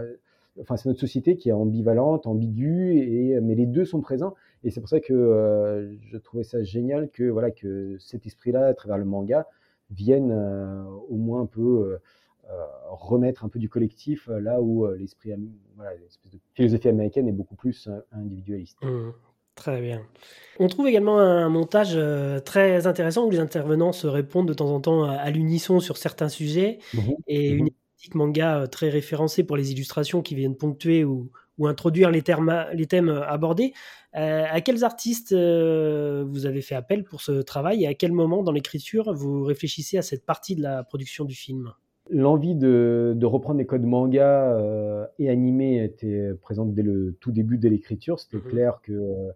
enfin 0.59 0.77
c'est 0.77 0.89
notre 0.89 0.99
société 0.99 1.37
qui 1.37 1.49
est 1.49 1.53
ambivalente, 1.53 2.27
ambiguë, 2.27 2.97
et 2.97 3.39
mais 3.41 3.55
les 3.55 3.65
deux 3.65 3.85
sont 3.85 3.99
présents. 4.01 4.35
Et 4.63 4.71
c'est 4.71 4.79
pour 4.79 4.89
ça 4.89 5.01
que 5.01 5.97
je 6.01 6.17
trouvais 6.17 6.43
ça 6.43 6.63
génial 6.63 7.09
que 7.09 7.25
voilà 7.25 7.51
que 7.51 7.97
cet 7.99 8.25
esprit-là, 8.25 8.67
à 8.67 8.73
travers 8.73 8.97
le 8.97 9.03
manga, 9.03 9.47
vienne 9.91 10.31
au 11.09 11.15
moins 11.17 11.41
un 11.41 11.45
peu 11.45 11.99
remettre 12.89 13.43
un 13.45 13.49
peu 13.49 13.59
du 13.59 13.69
collectif 13.69 14.27
là 14.27 14.61
où 14.61 14.87
l'esprit, 14.87 15.31
voilà, 15.75 15.95
l'espèce 15.95 16.31
de 16.31 16.39
philosophie 16.53 16.89
américaine 16.89 17.27
est 17.27 17.33
beaucoup 17.33 17.55
plus 17.55 17.89
individualiste. 18.11 18.77
Mmh. 18.83 19.11
Très 19.55 19.81
bien. 19.81 20.05
On 20.59 20.67
trouve 20.67 20.87
également 20.87 21.17
un 21.17 21.47
montage 21.47 21.93
euh, 21.95 22.41
très 22.41 22.87
intéressant 22.87 23.25
où 23.25 23.31
les 23.31 23.39
intervenants 23.39 23.93
se 23.93 24.05
répondent 24.05 24.47
de 24.49 24.53
temps 24.53 24.69
en 24.69 24.81
temps 24.81 25.05
à, 25.05 25.29
l'unisson 25.31 25.79
sur 25.79 25.95
certains 25.95 26.27
sujets 26.27 26.79
mmh 26.93 26.99
et 27.27 27.53
mmh 27.53 27.57
une 27.57 27.67
éthique 27.67 28.15
manga 28.15 28.57
euh, 28.59 28.67
très 28.67 28.89
référencée 28.89 29.45
pour 29.45 29.55
les 29.55 29.71
illustrations 29.71 30.21
qui 30.21 30.35
viennent 30.35 30.57
ponctuer 30.57 31.05
ou, 31.05 31.31
introduire 31.63 32.11
les, 32.11 32.21
termes, 32.21 32.65
les 32.73 32.85
thèmes 32.85 33.07
abordés. 33.07 33.71
Euh, 34.17 34.43
à 34.49 34.59
quels 34.59 34.83
artistes 34.83 35.33
vous 35.33 36.45
avez 36.45 36.61
fait 36.61 36.75
appel 36.75 37.05
pour 37.05 37.21
ce 37.21 37.41
travail 37.41 37.83
et 37.83 37.87
à 37.87 37.93
quel 37.93 38.11
moment 38.11 38.43
dans 38.43 38.51
l'écriture 38.51 39.13
vous 39.13 39.45
réfléchissez 39.45 39.97
à 39.97 40.01
cette 40.01 40.25
partie 40.25 40.57
de 40.57 40.61
la 40.61 40.83
production 40.83 41.23
du 41.23 41.33
film? 41.33 41.71
L'envie 42.11 42.53
de, 42.53 43.17
reprendre 43.23 43.57
les 43.57 43.65
codes 43.65 43.83
manga 43.83 44.51
euh, 44.53 45.07
et 45.17 45.29
animés 45.29 45.83
était 45.83 46.33
présente 46.41 46.73
dès 46.73 46.83
le 46.83 47.15
tout 47.19 47.31
début 47.31 47.57
de 47.57 47.67
l'écriture. 47.67 48.19
C'était 48.19 48.37
mmh 48.37 48.49
clair 48.49 48.79
que 48.83 48.91
euh, 48.91 49.31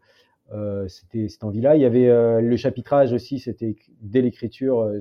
euh, 0.52 0.88
c'était 0.88 1.28
cette 1.30 1.44
envie-là. 1.44 1.76
Il 1.76 1.82
y 1.82 1.86
avait 1.86 2.42
le 2.42 2.58
chapitrage 2.58 3.12
aussi, 3.12 3.40
c'était 3.40 3.76
dès 4.02 4.22
l'écriture. 4.22 4.92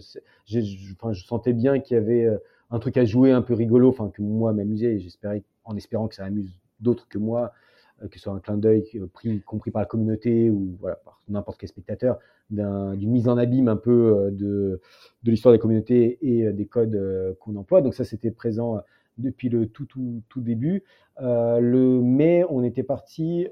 Je, 0.47 0.61
je, 0.61 1.25
sentais 1.25 1.53
bien 1.53 1.79
qu'il 1.79 1.97
y 1.97 1.99
avait 1.99 2.27
un 2.71 2.79
truc 2.79 2.97
à 2.97 3.05
jouer 3.05 3.33
un 3.33 3.43
peu 3.43 3.55
rigolo, 3.55 3.91
enfin 3.91 4.11
que 4.11 4.23
moi 4.23 4.53
m'amusais. 4.55 4.99
J'espérais, 4.99 5.43
en 5.65 5.77
espérant 5.77 6.09
que 6.09 6.15
ça 6.15 6.25
amuse 6.25 6.51
d'autres 6.81 7.07
que 7.09 7.19
moi, 7.19 7.53
que 8.07 8.17
ce 8.17 8.21
soit 8.21 8.33
un 8.33 8.41
clin 8.41 8.57
d'œil 8.57 8.85
pris, 9.13 9.41
compris 9.43 9.71
par 9.71 9.81
la 9.83 9.87
communauté 9.87 10.51
ou 10.51 10.77
voilà, 10.81 10.97
par 10.97 11.21
n'importe 11.29 11.59
quel 11.59 11.69
spectateur, 11.69 12.19
d'une 12.51 13.11
mise 13.11 13.29
en 13.29 13.37
abîme 13.37 13.69
un 13.69 13.77
peu 13.77 14.17
euh, 14.17 14.31
de, 14.31 14.81
de 15.23 15.31
l'histoire 15.31 15.53
des 15.53 15.59
communautés 15.59 16.19
et 16.23 16.47
euh, 16.47 16.53
des 16.53 16.67
codes 16.67 16.95
euh, 16.95 17.35
qu'on 17.41 17.57
emploie. 17.57 17.83
Donc 17.83 17.95
ça, 17.95 18.05
c'était 18.05 18.31
présent 18.31 18.81
depuis 19.19 19.49
le 19.49 19.67
tout, 19.67 19.85
tout, 19.85 20.23
tout 20.29 20.41
début. 20.41 20.85
le 21.19 22.01
mai, 22.01 22.45
on 22.49 22.63
était 22.63 22.85
parti 22.85 23.49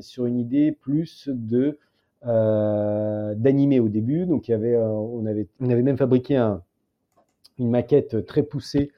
sur 0.00 0.26
une 0.26 0.36
idée 0.36 0.72
plus 0.72 1.28
de 1.32 1.78
d'animer 2.24 3.78
au 3.78 3.88
début. 3.88 4.26
Donc 4.26 4.48
il 4.48 4.50
y 4.50 4.54
avait, 4.54 4.76
on 4.76 5.24
avait, 5.26 5.46
on 5.60 5.70
avait 5.70 5.82
même 5.82 5.96
fabriqué 5.96 6.36
un, 6.36 6.64
une 7.58 7.70
maquette 7.70 8.26
très 8.26 8.42
poussée 8.42 8.90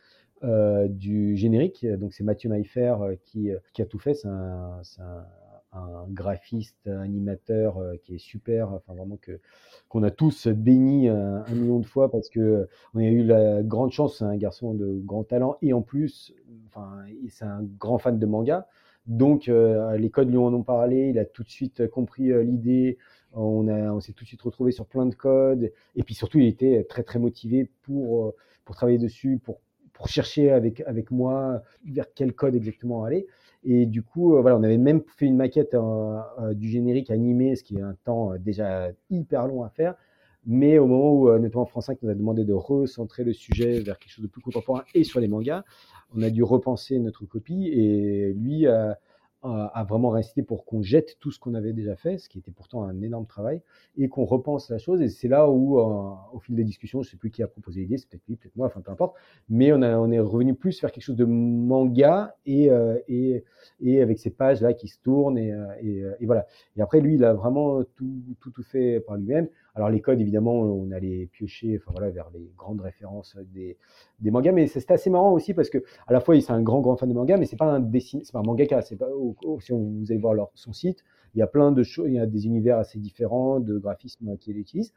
du 0.42 1.36
générique. 1.36 1.86
Donc 1.86 2.12
c'est 2.12 2.24
Mathieu 2.24 2.48
Maillefer 2.48 2.96
qui, 3.24 3.50
qui 3.72 3.82
a 3.82 3.86
tout 3.86 3.98
fait. 3.98 4.14
C'est 4.14 4.28
un, 4.28 4.80
un, 4.98 5.24
un 5.72 6.06
graphiste, 6.08 6.86
animateur 6.86 7.78
euh, 7.78 7.96
qui 8.02 8.14
est 8.14 8.18
super, 8.18 8.72
enfin 8.72 8.94
vraiment 8.94 9.16
que 9.16 9.40
qu'on 9.88 10.02
a 10.02 10.10
tous 10.10 10.48
béni 10.48 11.08
un, 11.08 11.44
million 11.50 11.78
de 11.78 11.86
fois 11.86 12.10
parce 12.10 12.28
que 12.28 12.68
on 12.94 13.00
a 13.00 13.04
eu 13.04 13.24
la 13.24 13.62
grande 13.62 13.92
chance, 13.92 14.18
c'est 14.18 14.24
un 14.24 14.36
garçon 14.36 14.74
de 14.74 15.00
grand 15.04 15.24
talent 15.24 15.56
et 15.62 15.72
en 15.72 15.82
plus, 15.82 16.34
enfin 16.66 17.04
c'est 17.28 17.44
un 17.44 17.62
grand 17.78 17.98
fan 17.98 18.18
de 18.18 18.26
manga. 18.26 18.66
Donc 19.06 19.48
euh, 19.48 19.96
les 19.96 20.10
codes 20.10 20.30
lui 20.30 20.36
en 20.36 20.52
ont 20.54 20.62
parlé, 20.62 21.08
il 21.08 21.18
a 21.18 21.24
tout 21.24 21.42
de 21.42 21.50
suite 21.50 21.88
compris 21.88 22.30
euh, 22.30 22.42
l'idée, 22.42 22.98
on, 23.32 23.66
a, 23.68 23.92
on 23.92 24.00
s'est 24.00 24.12
tout 24.12 24.24
de 24.24 24.28
suite 24.28 24.42
retrouvé 24.42 24.72
sur 24.72 24.86
plein 24.86 25.06
de 25.06 25.14
codes 25.14 25.72
et 25.96 26.02
puis 26.02 26.14
surtout 26.14 26.38
il 26.38 26.46
était 26.46 26.84
très 26.88 27.02
très 27.02 27.18
motivé 27.18 27.70
pour 27.82 28.34
pour 28.64 28.76
travailler 28.76 28.98
dessus, 28.98 29.40
pour 29.42 29.60
chercher 30.08 30.50
avec 30.50 30.80
avec 30.82 31.10
moi 31.10 31.62
vers 31.84 32.06
quel 32.14 32.32
code 32.34 32.54
exactement 32.54 33.04
aller. 33.04 33.26
Et 33.64 33.86
du 33.86 34.02
coup, 34.02 34.36
euh, 34.36 34.40
voilà, 34.40 34.56
on 34.56 34.62
avait 34.62 34.78
même 34.78 35.02
fait 35.16 35.26
une 35.26 35.36
maquette 35.36 35.74
euh, 35.74 36.18
euh, 36.40 36.54
du 36.54 36.68
générique 36.68 37.10
animé, 37.10 37.54
ce 37.54 37.62
qui 37.62 37.76
est 37.76 37.82
un 37.82 37.96
temps 38.04 38.32
déjà 38.38 38.90
hyper 39.10 39.46
long 39.46 39.62
à 39.62 39.68
faire. 39.68 39.94
Mais 40.44 40.78
au 40.78 40.88
moment 40.88 41.12
où, 41.12 41.38
notamment 41.38 41.66
France 41.66 41.86
5 41.86 42.02
nous 42.02 42.10
a 42.10 42.14
demandé 42.14 42.44
de 42.44 42.52
recentrer 42.52 43.22
le 43.22 43.32
sujet 43.32 43.78
vers 43.78 43.96
quelque 44.00 44.10
chose 44.10 44.24
de 44.24 44.28
plus 44.28 44.42
contemporain 44.42 44.82
et 44.92 45.04
sur 45.04 45.20
les 45.20 45.28
mangas, 45.28 45.62
on 46.16 46.22
a 46.22 46.30
dû 46.30 46.42
repenser 46.42 46.98
notre 46.98 47.24
copie. 47.26 47.68
Et 47.68 48.32
lui 48.32 48.66
a 49.42 49.84
vraiment 49.88 50.10
réinsisté 50.10 50.42
pour 50.42 50.64
qu'on 50.64 50.82
jette 50.82 51.18
tout 51.18 51.30
ce 51.30 51.40
qu'on 51.40 51.54
avait 51.54 51.72
déjà 51.72 51.96
fait, 51.96 52.18
ce 52.18 52.28
qui 52.28 52.38
était 52.38 52.52
pourtant 52.52 52.84
un 52.84 53.00
énorme 53.02 53.26
travail, 53.26 53.60
et 53.96 54.08
qu'on 54.08 54.24
repense 54.24 54.70
la 54.70 54.78
chose. 54.78 55.02
Et 55.02 55.08
c'est 55.08 55.28
là 55.28 55.48
où, 55.50 55.78
euh, 55.80 56.12
au 56.32 56.38
fil 56.38 56.54
des 56.54 56.64
discussions, 56.64 57.02
je 57.02 57.10
sais 57.10 57.16
plus 57.16 57.30
qui 57.30 57.42
a 57.42 57.48
proposé 57.48 57.80
l'idée, 57.80 57.98
c'est 57.98 58.08
peut-être 58.08 58.22
lui, 58.28 58.36
peut-être 58.36 58.56
moi, 58.56 58.66
enfin 58.68 58.80
peu 58.80 58.92
importe, 58.92 59.16
mais 59.48 59.72
on, 59.72 59.82
a, 59.82 59.96
on 59.98 60.10
est 60.10 60.20
revenu 60.20 60.54
plus 60.54 60.80
vers 60.80 60.92
quelque 60.92 61.04
chose 61.04 61.16
de 61.16 61.24
manga 61.24 62.36
et, 62.46 62.70
euh, 62.70 62.98
et, 63.08 63.44
et 63.80 64.00
avec 64.00 64.18
ces 64.18 64.30
pages-là 64.30 64.74
qui 64.74 64.88
se 64.88 64.98
tournent, 65.02 65.38
et, 65.38 65.52
euh, 65.52 65.66
et, 65.80 66.02
et, 66.20 66.26
voilà. 66.26 66.46
Et 66.76 66.82
après, 66.82 67.00
lui, 67.00 67.14
il 67.14 67.24
a 67.24 67.34
vraiment 67.34 67.82
tout, 67.96 68.22
tout, 68.40 68.50
tout 68.50 68.62
fait 68.62 69.00
par 69.00 69.16
lui-même. 69.16 69.48
Alors 69.74 69.88
les 69.88 70.00
codes, 70.00 70.20
évidemment, 70.20 70.54
on 70.54 70.90
allait 70.90 71.28
piocher 71.32 71.78
enfin, 71.78 71.92
voilà, 71.92 72.10
vers 72.10 72.30
les 72.34 72.52
grandes 72.56 72.82
références 72.82 73.36
des, 73.54 73.78
des 74.20 74.30
mangas, 74.30 74.52
mais 74.52 74.66
c'est 74.66 74.90
assez 74.90 75.08
marrant 75.08 75.32
aussi 75.32 75.54
parce 75.54 75.70
que 75.70 75.78
à 76.06 76.12
la 76.12 76.20
fois, 76.20 76.38
c'est 76.40 76.52
un 76.52 76.62
grand, 76.62 76.80
grand 76.80 76.96
fan 76.96 77.08
de 77.08 77.14
manga, 77.14 77.36
mais 77.38 77.46
c'est 77.46 77.56
pas 77.56 77.72
un 77.72 77.80
dessin, 77.80 78.20
c'est 78.22 78.32
pas 78.32 78.40
un 78.40 78.44
mangaka, 78.44 78.82
c'est 78.82 78.96
pas, 78.96 79.08
si 79.60 79.72
vous 79.72 80.04
allez 80.10 80.20
voir 80.20 80.34
leur, 80.34 80.50
son 80.54 80.72
site, 80.72 81.02
il 81.34 81.38
y 81.38 81.42
a 81.42 81.46
plein 81.46 81.72
de 81.72 81.82
choses, 81.82 82.08
il 82.08 82.14
y 82.14 82.18
a 82.18 82.26
des 82.26 82.46
univers 82.46 82.78
assez 82.78 82.98
différents 82.98 83.60
de 83.60 83.78
graphisme 83.78 84.36
qu'il 84.36 84.58
utilise. 84.58 84.92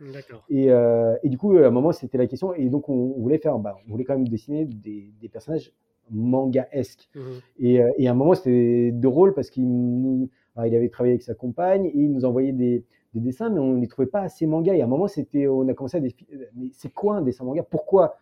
Et, 0.49 0.69
euh, 0.71 1.15
et, 1.23 1.29
du 1.29 1.37
coup, 1.37 1.57
à 1.57 1.67
un 1.67 1.71
moment, 1.71 1.93
c'était 1.93 2.17
la 2.17 2.27
question, 2.27 2.53
et 2.53 2.69
donc 2.69 2.89
on, 2.89 3.13
voulait 3.19 3.37
faire, 3.37 3.57
bah, 3.59 3.77
on 3.87 3.91
voulait 3.91 4.03
quand 4.03 4.15
même 4.15 4.27
dessiner 4.27 4.65
des, 4.65 5.13
des 5.21 5.29
personnages 5.29 5.71
manga-esques. 6.11 7.09
Mmh 7.15 7.19
et, 7.59 7.81
euh, 7.81 7.91
et, 7.97 8.07
à 8.07 8.11
un 8.11 8.15
moment, 8.15 8.35
c'était 8.35 8.91
drôle 8.91 9.33
parce 9.33 9.49
qu'il 9.49 9.65
nous, 9.67 10.29
il 10.57 10.75
avait 10.75 10.89
travaillé 10.89 11.13
avec 11.13 11.23
sa 11.23 11.33
compagne 11.33 11.85
et 11.85 11.97
il 11.97 12.11
nous 12.11 12.25
envoyait 12.25 12.51
des, 12.51 12.83
des 13.15 13.21
dessins, 13.21 13.49
mais 13.49 13.59
on 13.59 13.73
ne 13.73 13.81
les 13.81 13.87
trouvait 13.87 14.07
pas 14.07 14.21
assez 14.21 14.45
manga. 14.45 14.75
Et 14.75 14.81
à 14.81 14.85
un 14.85 14.87
moment, 14.87 15.07
c'était, 15.07 15.47
on 15.47 15.67
a 15.67 15.73
commencé 15.73 15.97
à 15.97 16.01
mais 16.01 16.69
c'est 16.73 16.93
quoi 16.93 17.15
un 17.15 17.21
dessin 17.21 17.45
manga? 17.45 17.63
Pourquoi 17.63 18.17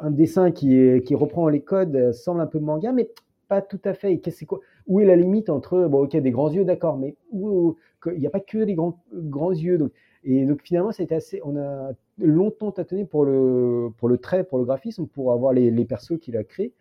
un 0.00 0.10
dessin 0.10 0.50
qui, 0.50 1.00
qui 1.04 1.14
reprend 1.14 1.48
les 1.48 1.62
codes 1.62 2.12
semble 2.12 2.40
un 2.40 2.46
peu 2.46 2.58
manga, 2.58 2.92
mais 2.92 3.10
pas 3.48 3.62
tout 3.62 3.80
à 3.84 3.94
fait? 3.94 4.12
Et 4.12 4.44
quoi? 4.44 4.60
Où 4.86 5.00
est 5.00 5.06
la 5.06 5.16
limite 5.16 5.48
entre, 5.48 5.86
bon, 5.86 6.04
ok, 6.04 6.16
des 6.16 6.30
grands 6.30 6.50
yeux, 6.50 6.64
d'accord, 6.64 6.98
mais 6.98 7.16
il 7.32 8.18
n'y 8.18 8.26
a 8.26 8.30
pas 8.30 8.40
que 8.40 8.58
les 8.58 8.74
grands, 8.74 8.98
grands 9.14 9.52
yeux. 9.52 9.78
Donc, 9.78 9.92
et 10.24 10.44
donc 10.44 10.62
finalement, 10.62 10.92
c'était 10.92 11.14
assez, 11.14 11.40
on 11.44 11.56
a 11.56 11.92
longtemps 12.18 12.72
tâtonné 12.72 13.04
pour 13.04 13.24
le, 13.24 13.90
pour 13.98 14.08
le 14.08 14.18
trait, 14.18 14.44
pour 14.44 14.58
le 14.58 14.64
graphisme, 14.64 15.06
pour 15.06 15.32
avoir 15.32 15.52
les, 15.52 15.70
les 15.70 15.84
persos 15.84 16.18
qu'il 16.20 16.36
a 16.36 16.44
créés. 16.44 16.72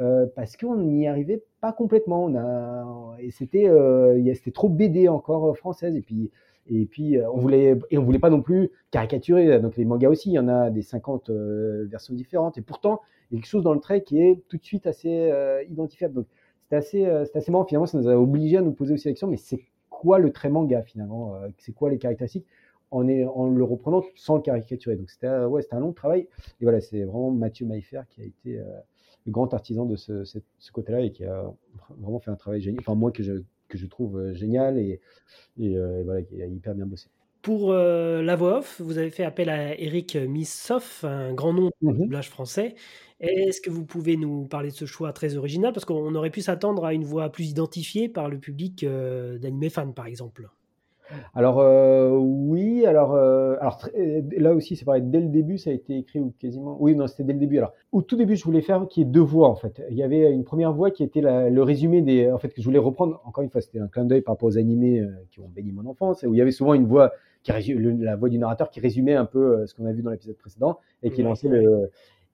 Euh, 0.00 0.26
parce 0.36 0.56
qu'on 0.56 0.76
n'y 0.76 1.08
arrivait 1.08 1.42
pas 1.60 1.72
complètement. 1.72 2.24
On 2.26 2.36
a, 2.36 3.16
et 3.18 3.32
c'était, 3.32 3.68
euh, 3.68 4.22
c'était 4.34 4.52
trop 4.52 4.68
BD 4.68 5.08
encore 5.08 5.56
française. 5.56 5.96
Et 5.96 6.02
puis, 6.02 6.30
et 6.68 6.84
puis, 6.86 7.18
euh, 7.18 7.30
on 7.30 7.38
voulait, 7.38 7.78
et 7.90 7.98
on 7.98 8.04
voulait 8.04 8.18
pas 8.18 8.30
non 8.30 8.42
plus 8.42 8.70
caricaturer. 8.90 9.58
Donc, 9.60 9.76
les 9.76 9.84
mangas 9.84 10.08
aussi, 10.08 10.30
il 10.30 10.34
y 10.34 10.38
en 10.38 10.48
a 10.48 10.70
des 10.70 10.82
50 10.82 11.30
euh, 11.30 11.86
versions 11.90 12.14
différentes. 12.14 12.58
Et 12.58 12.62
pourtant, 12.62 13.00
il 13.30 13.34
y 13.34 13.38
a 13.38 13.40
quelque 13.40 13.50
chose 13.50 13.62
dans 13.62 13.74
le 13.74 13.80
trait 13.80 14.02
qui 14.02 14.20
est 14.20 14.42
tout 14.48 14.58
de 14.58 14.64
suite 14.64 14.86
assez 14.86 15.30
euh, 15.30 15.62
identifiable. 15.64 16.14
Donc, 16.14 16.26
c'était 16.62 16.76
assez, 16.76 17.24
c'était 17.24 17.38
assez 17.38 17.50
marrant. 17.50 17.64
Finalement, 17.64 17.86
ça 17.86 17.98
nous 17.98 18.08
a 18.08 18.14
obligé 18.14 18.58
à 18.58 18.60
nous 18.60 18.72
poser 18.72 18.92
aussi 18.92 19.08
la 19.08 19.28
mais 19.28 19.38
c'est 19.38 19.60
quoi 19.88 20.18
le 20.18 20.30
trait 20.32 20.50
manga 20.50 20.82
finalement 20.82 21.34
C'est 21.56 21.72
quoi 21.72 21.88
les 21.88 21.96
caractéristiques 21.96 22.44
en, 22.90 23.08
est, 23.08 23.24
en 23.24 23.48
le 23.48 23.64
reprenant 23.64 24.04
sans 24.16 24.36
le 24.36 24.42
caricaturer? 24.42 24.96
Donc, 24.96 25.08
c'était, 25.08 25.30
ouais, 25.44 25.62
un 25.70 25.80
long 25.80 25.92
travail. 25.92 26.28
Et 26.60 26.64
voilà, 26.64 26.82
c'est 26.82 27.04
vraiment 27.04 27.30
Mathieu 27.30 27.64
Maillefer 27.64 28.02
qui 28.10 28.20
a 28.20 28.24
été 28.24 28.60
le 29.24 29.32
grand 29.32 29.54
artisan 29.54 29.86
de 29.86 29.96
ce, 29.96 30.24
ce 30.24 30.72
côté-là 30.72 31.00
et 31.00 31.10
qui 31.10 31.24
a 31.24 31.50
vraiment 31.98 32.18
fait 32.18 32.30
un 32.30 32.36
travail 32.36 32.60
génial. 32.60 32.80
Enfin, 32.82 32.94
moi, 32.94 33.12
que 33.12 33.22
je 33.22 33.42
que 33.68 33.78
je 33.78 33.86
trouve 33.86 34.18
euh, 34.18 34.34
génial 34.34 34.78
et, 34.78 35.00
euh, 35.60 36.00
et, 36.00 36.02
voilà, 36.02 36.22
qui 36.22 36.42
a 36.42 36.46
hyper 36.46 36.74
bien 36.74 36.86
bossé. 36.86 37.08
Pour 37.42 37.72
euh, 37.72 38.20
la 38.22 38.34
voix 38.34 38.58
off, 38.58 38.80
vous 38.80 38.98
avez 38.98 39.10
fait 39.10 39.24
appel 39.24 39.48
à 39.48 39.78
Eric 39.78 40.16
Missoff, 40.16 41.04
un 41.04 41.32
grand 41.32 41.52
nom 41.52 41.70
de 41.82 41.88
mmh 41.88 41.92
doublage 41.92 42.28
français. 42.28 42.74
Est-ce 43.20 43.60
que 43.60 43.70
vous 43.70 43.84
pouvez 43.84 44.16
nous 44.16 44.46
parler 44.46 44.70
de 44.70 44.74
ce 44.74 44.86
choix 44.86 45.12
très 45.12 45.36
original? 45.36 45.72
Parce 45.72 45.84
qu'on 45.84 46.14
aurait 46.14 46.30
pu 46.30 46.40
s'attendre 46.40 46.84
à 46.84 46.94
une 46.94 47.04
voix 47.04 47.30
plus 47.30 47.48
identifiée 47.48 48.08
par 48.08 48.28
le 48.28 48.38
public 48.38 48.84
d'animé 48.84 49.70
fan, 49.70 49.94
par 49.94 50.06
exemple. 50.06 50.48
Alors 51.34 51.60
euh, 51.60 52.10
oui, 52.10 52.86
alors, 52.86 53.14
euh, 53.14 53.56
alors 53.60 53.80
euh, 53.96 54.22
là 54.36 54.54
aussi 54.54 54.76
c'est 54.76 54.84
pareil, 54.84 55.02
dès 55.02 55.20
le 55.20 55.28
début 55.28 55.58
ça 55.58 55.70
a 55.70 55.72
été 55.72 55.96
écrit 55.96 56.20
ou 56.20 56.32
quasiment. 56.38 56.76
Oui, 56.80 56.94
non, 56.94 57.06
c'était 57.06 57.24
dès 57.24 57.32
le 57.32 57.38
début. 57.38 57.58
Alors 57.58 57.72
au 57.92 58.02
tout 58.02 58.16
début 58.16 58.36
je 58.36 58.44
voulais 58.44 58.60
faire 58.60 58.86
qu'il 58.88 59.02
y 59.04 59.06
ait 59.06 59.10
deux 59.10 59.20
voix 59.20 59.48
en 59.48 59.54
fait. 59.54 59.82
Il 59.90 59.96
y 59.96 60.02
avait 60.02 60.30
une 60.30 60.44
première 60.44 60.72
voix 60.72 60.90
qui 60.90 61.02
était 61.02 61.20
le 61.22 61.62
résumé 61.62 62.02
des, 62.02 62.30
en 62.30 62.38
fait 62.38 62.48
que 62.48 62.60
je 62.60 62.66
voulais 62.66 62.78
reprendre. 62.78 63.20
Encore 63.24 63.42
une 63.44 63.50
fois, 63.50 63.60
c'était 63.60 63.80
un 63.80 63.88
clin 63.88 64.04
d'œil 64.04 64.22
par 64.22 64.34
rapport 64.34 64.48
aux 64.48 64.58
animés 64.58 65.04
qui 65.30 65.40
ont 65.40 65.48
béni 65.48 65.72
mon 65.72 65.86
enfance, 65.86 66.22
où 66.22 66.34
il 66.34 66.38
y 66.38 66.42
avait 66.42 66.50
souvent 66.50 66.74
une 66.74 66.86
voix 66.86 67.12
qui 67.42 67.52
la 67.74 68.16
voix 68.16 68.28
du 68.28 68.38
narrateur 68.38 68.70
qui 68.70 68.80
résumait 68.80 69.14
un 69.14 69.24
peu 69.24 69.64
ce 69.66 69.74
qu'on 69.74 69.86
a 69.86 69.92
vu 69.92 70.02
dans 70.02 70.10
l'épisode 70.10 70.36
précédent 70.36 70.78
et 71.02 71.10
qui 71.10 71.22
lançait 71.22 71.48
le, 71.48 71.90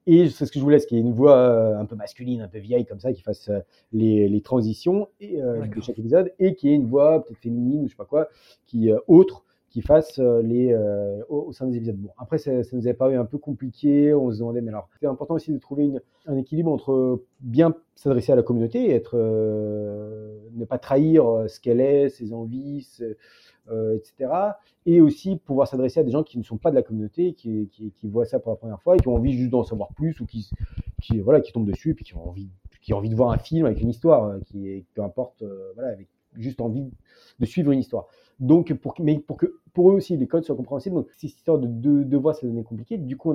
et 0.06 0.28
c'est 0.28 0.44
ce 0.44 0.52
que 0.52 0.58
je 0.58 0.64
voulais, 0.64 0.78
ce 0.78 0.86
qu'il 0.86 0.98
y 0.98 1.00
ait 1.00 1.04
une 1.04 1.14
voix 1.14 1.36
euh, 1.36 1.78
un 1.78 1.86
peu 1.86 1.96
masculine, 1.96 2.42
un 2.42 2.48
peu 2.48 2.58
vieille 2.58 2.84
comme 2.84 3.00
ça, 3.00 3.12
qui 3.12 3.22
fasse 3.22 3.48
euh, 3.48 3.60
les, 3.92 4.28
les 4.28 4.40
transitions 4.42 5.08
et, 5.20 5.40
euh, 5.40 5.66
de 5.66 5.80
chaque 5.80 5.98
épisode, 5.98 6.32
et 6.38 6.54
qui 6.54 6.68
ait 6.68 6.74
une 6.74 6.86
voix 6.86 7.24
peut-être 7.24 7.38
féminine 7.38 7.84
ou 7.84 7.86
je 7.86 7.92
sais 7.92 7.96
pas 7.96 8.04
quoi, 8.04 8.28
qui 8.66 8.90
autre, 9.08 9.44
qui 9.70 9.80
fasse 9.82 10.18
les 10.18 10.72
au, 11.28 11.52
sein 11.52 11.66
des 11.66 11.76
épisodes. 11.78 11.96
Bon, 11.96 12.10
après, 12.16 12.38
ça, 12.38 12.62
ça 12.62 12.76
nous 12.76 12.86
avait 12.86 12.94
paru 12.94 13.16
un 13.16 13.24
peu 13.24 13.38
compliqué. 13.38 14.14
On 14.14 14.30
se 14.30 14.38
demandait, 14.38 14.60
mais 14.60 14.68
alors, 14.68 14.88
c'était 14.92 15.08
important 15.08 15.34
aussi 15.34 15.52
de 15.52 15.58
trouver 15.58 15.86
une, 15.86 16.00
un 16.26 16.36
équilibre 16.36 16.70
entre 16.70 17.24
bien 17.40 17.74
s'adresser 17.96 18.30
à 18.30 18.36
la 18.36 18.44
communauté, 18.44 18.84
et 18.84 18.94
être, 18.94 19.16
ne 19.16 20.64
pas 20.64 20.78
trahir 20.78 21.24
ce 21.48 21.58
qu'elle 21.58 21.80
est, 21.80 22.08
ses 22.08 22.32
envies, 22.32 22.86
euh, 23.70 23.96
etc. 23.96 24.30
Et 24.84 25.00
aussi 25.00 25.36
pouvoir 25.36 25.66
s'adresser 25.66 26.00
à 26.00 26.02
des 26.02 26.10
gens 26.10 26.22
qui 26.22 26.36
ne 26.36 26.42
sont 26.42 26.58
pas 26.58 26.70
de 26.70 26.76
la 26.76 26.82
communauté, 26.82 27.32
qui, 27.32 27.70
qui, 27.70 28.08
voient 28.08 28.26
ça 28.26 28.38
pour 28.38 28.50
la 28.50 28.56
première 28.56 28.82
fois 28.82 28.96
et 28.96 28.98
qui 28.98 29.08
ont 29.08 29.14
envie 29.14 29.32
juste 29.32 29.50
d'en 29.50 29.64
savoir 29.64 29.88
plus 29.94 30.20
ou 30.20 30.26
qui, 30.26 30.50
tombent 31.52 31.66
dessus 31.66 31.96
et 31.98 32.04
qui 32.04 32.14
ont 32.14 32.28
envie, 32.28 32.50
de 33.08 33.14
voir 33.14 33.30
un 33.30 33.38
film 33.38 33.64
avec 33.64 33.80
une 33.80 33.88
histoire, 33.88 34.24
euh, 34.24 34.40
qui 34.44 34.84
peu 34.94 35.02
importe, 35.02 35.40
euh, 35.42 35.72
avec 35.78 36.08
juste 36.34 36.60
envie 36.60 36.90
de 37.38 37.46
suivre 37.46 37.72
une 37.72 37.78
histoire. 37.78 38.06
Donc, 38.38 38.74
pour, 38.74 38.94
mais 39.00 39.18
pour 39.18 39.38
que 39.38 39.60
pour 39.72 39.90
eux 39.90 39.94
aussi 39.94 40.16
les 40.16 40.26
codes 40.26 40.44
soient 40.44 40.56
compréhensibles, 40.56 40.96
donc 40.96 41.08
cette 41.12 41.22
histoire 41.22 41.58
de 41.58 41.66
deux 41.66 42.04
de 42.04 42.16
voix, 42.18 42.34
ça 42.34 42.46
devenait 42.46 42.64
compliqué. 42.64 42.98
Du 42.98 43.16
coup, 43.16 43.32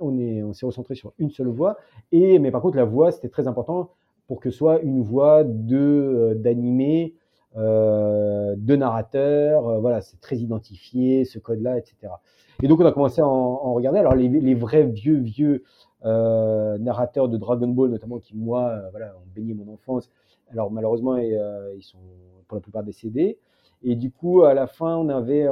on 0.00 0.52
s'est 0.52 0.66
recentré 0.66 0.96
sur 0.96 1.12
une 1.18 1.30
seule 1.30 1.48
voix. 1.48 1.76
Et 2.10 2.40
mais 2.40 2.50
par 2.50 2.60
contre, 2.60 2.76
la 2.76 2.84
voix, 2.84 3.12
c'était 3.12 3.28
très 3.28 3.46
important 3.46 3.90
pour 4.26 4.40
que 4.40 4.50
ce 4.50 4.56
soit 4.56 4.80
une 4.80 5.02
voix 5.02 5.44
de 5.44 6.36
d'animé 6.36 7.14
euh, 7.56 8.54
de 8.56 8.76
narrateurs, 8.76 9.66
euh, 9.66 9.80
voilà, 9.80 10.00
c'est 10.00 10.20
très 10.20 10.36
identifié, 10.36 11.24
ce 11.24 11.40
code-là, 11.40 11.78
etc. 11.78 12.12
Et 12.62 12.68
donc 12.68 12.80
on 12.80 12.86
a 12.86 12.92
commencé 12.92 13.20
à 13.20 13.26
en, 13.26 13.74
regarder. 13.74 13.98
Alors 13.98 14.14
les, 14.14 14.54
vrais 14.54 14.84
vieux, 14.84 15.16
vieux 15.16 15.64
euh, 16.04 16.78
narrateurs 16.78 17.28
de 17.28 17.36
Dragon 17.36 17.68
Ball, 17.68 17.90
notamment, 17.90 18.18
qui 18.18 18.36
moi, 18.36 18.80
voilà, 18.92 19.16
ont 19.16 19.26
baigné 19.34 19.54
mon 19.54 19.72
enfance, 19.72 20.10
alors 20.52 20.70
malheureusement, 20.70 21.16
ils 21.16 21.82
sont 21.82 21.98
pour 22.46 22.56
la 22.56 22.60
plupart 22.60 22.84
décédés. 22.84 23.38
Et 23.82 23.96
du 23.96 24.10
coup, 24.10 24.42
à 24.42 24.52
la 24.54 24.66
fin, 24.66 24.96
on 24.96 25.08
avait 25.08 25.46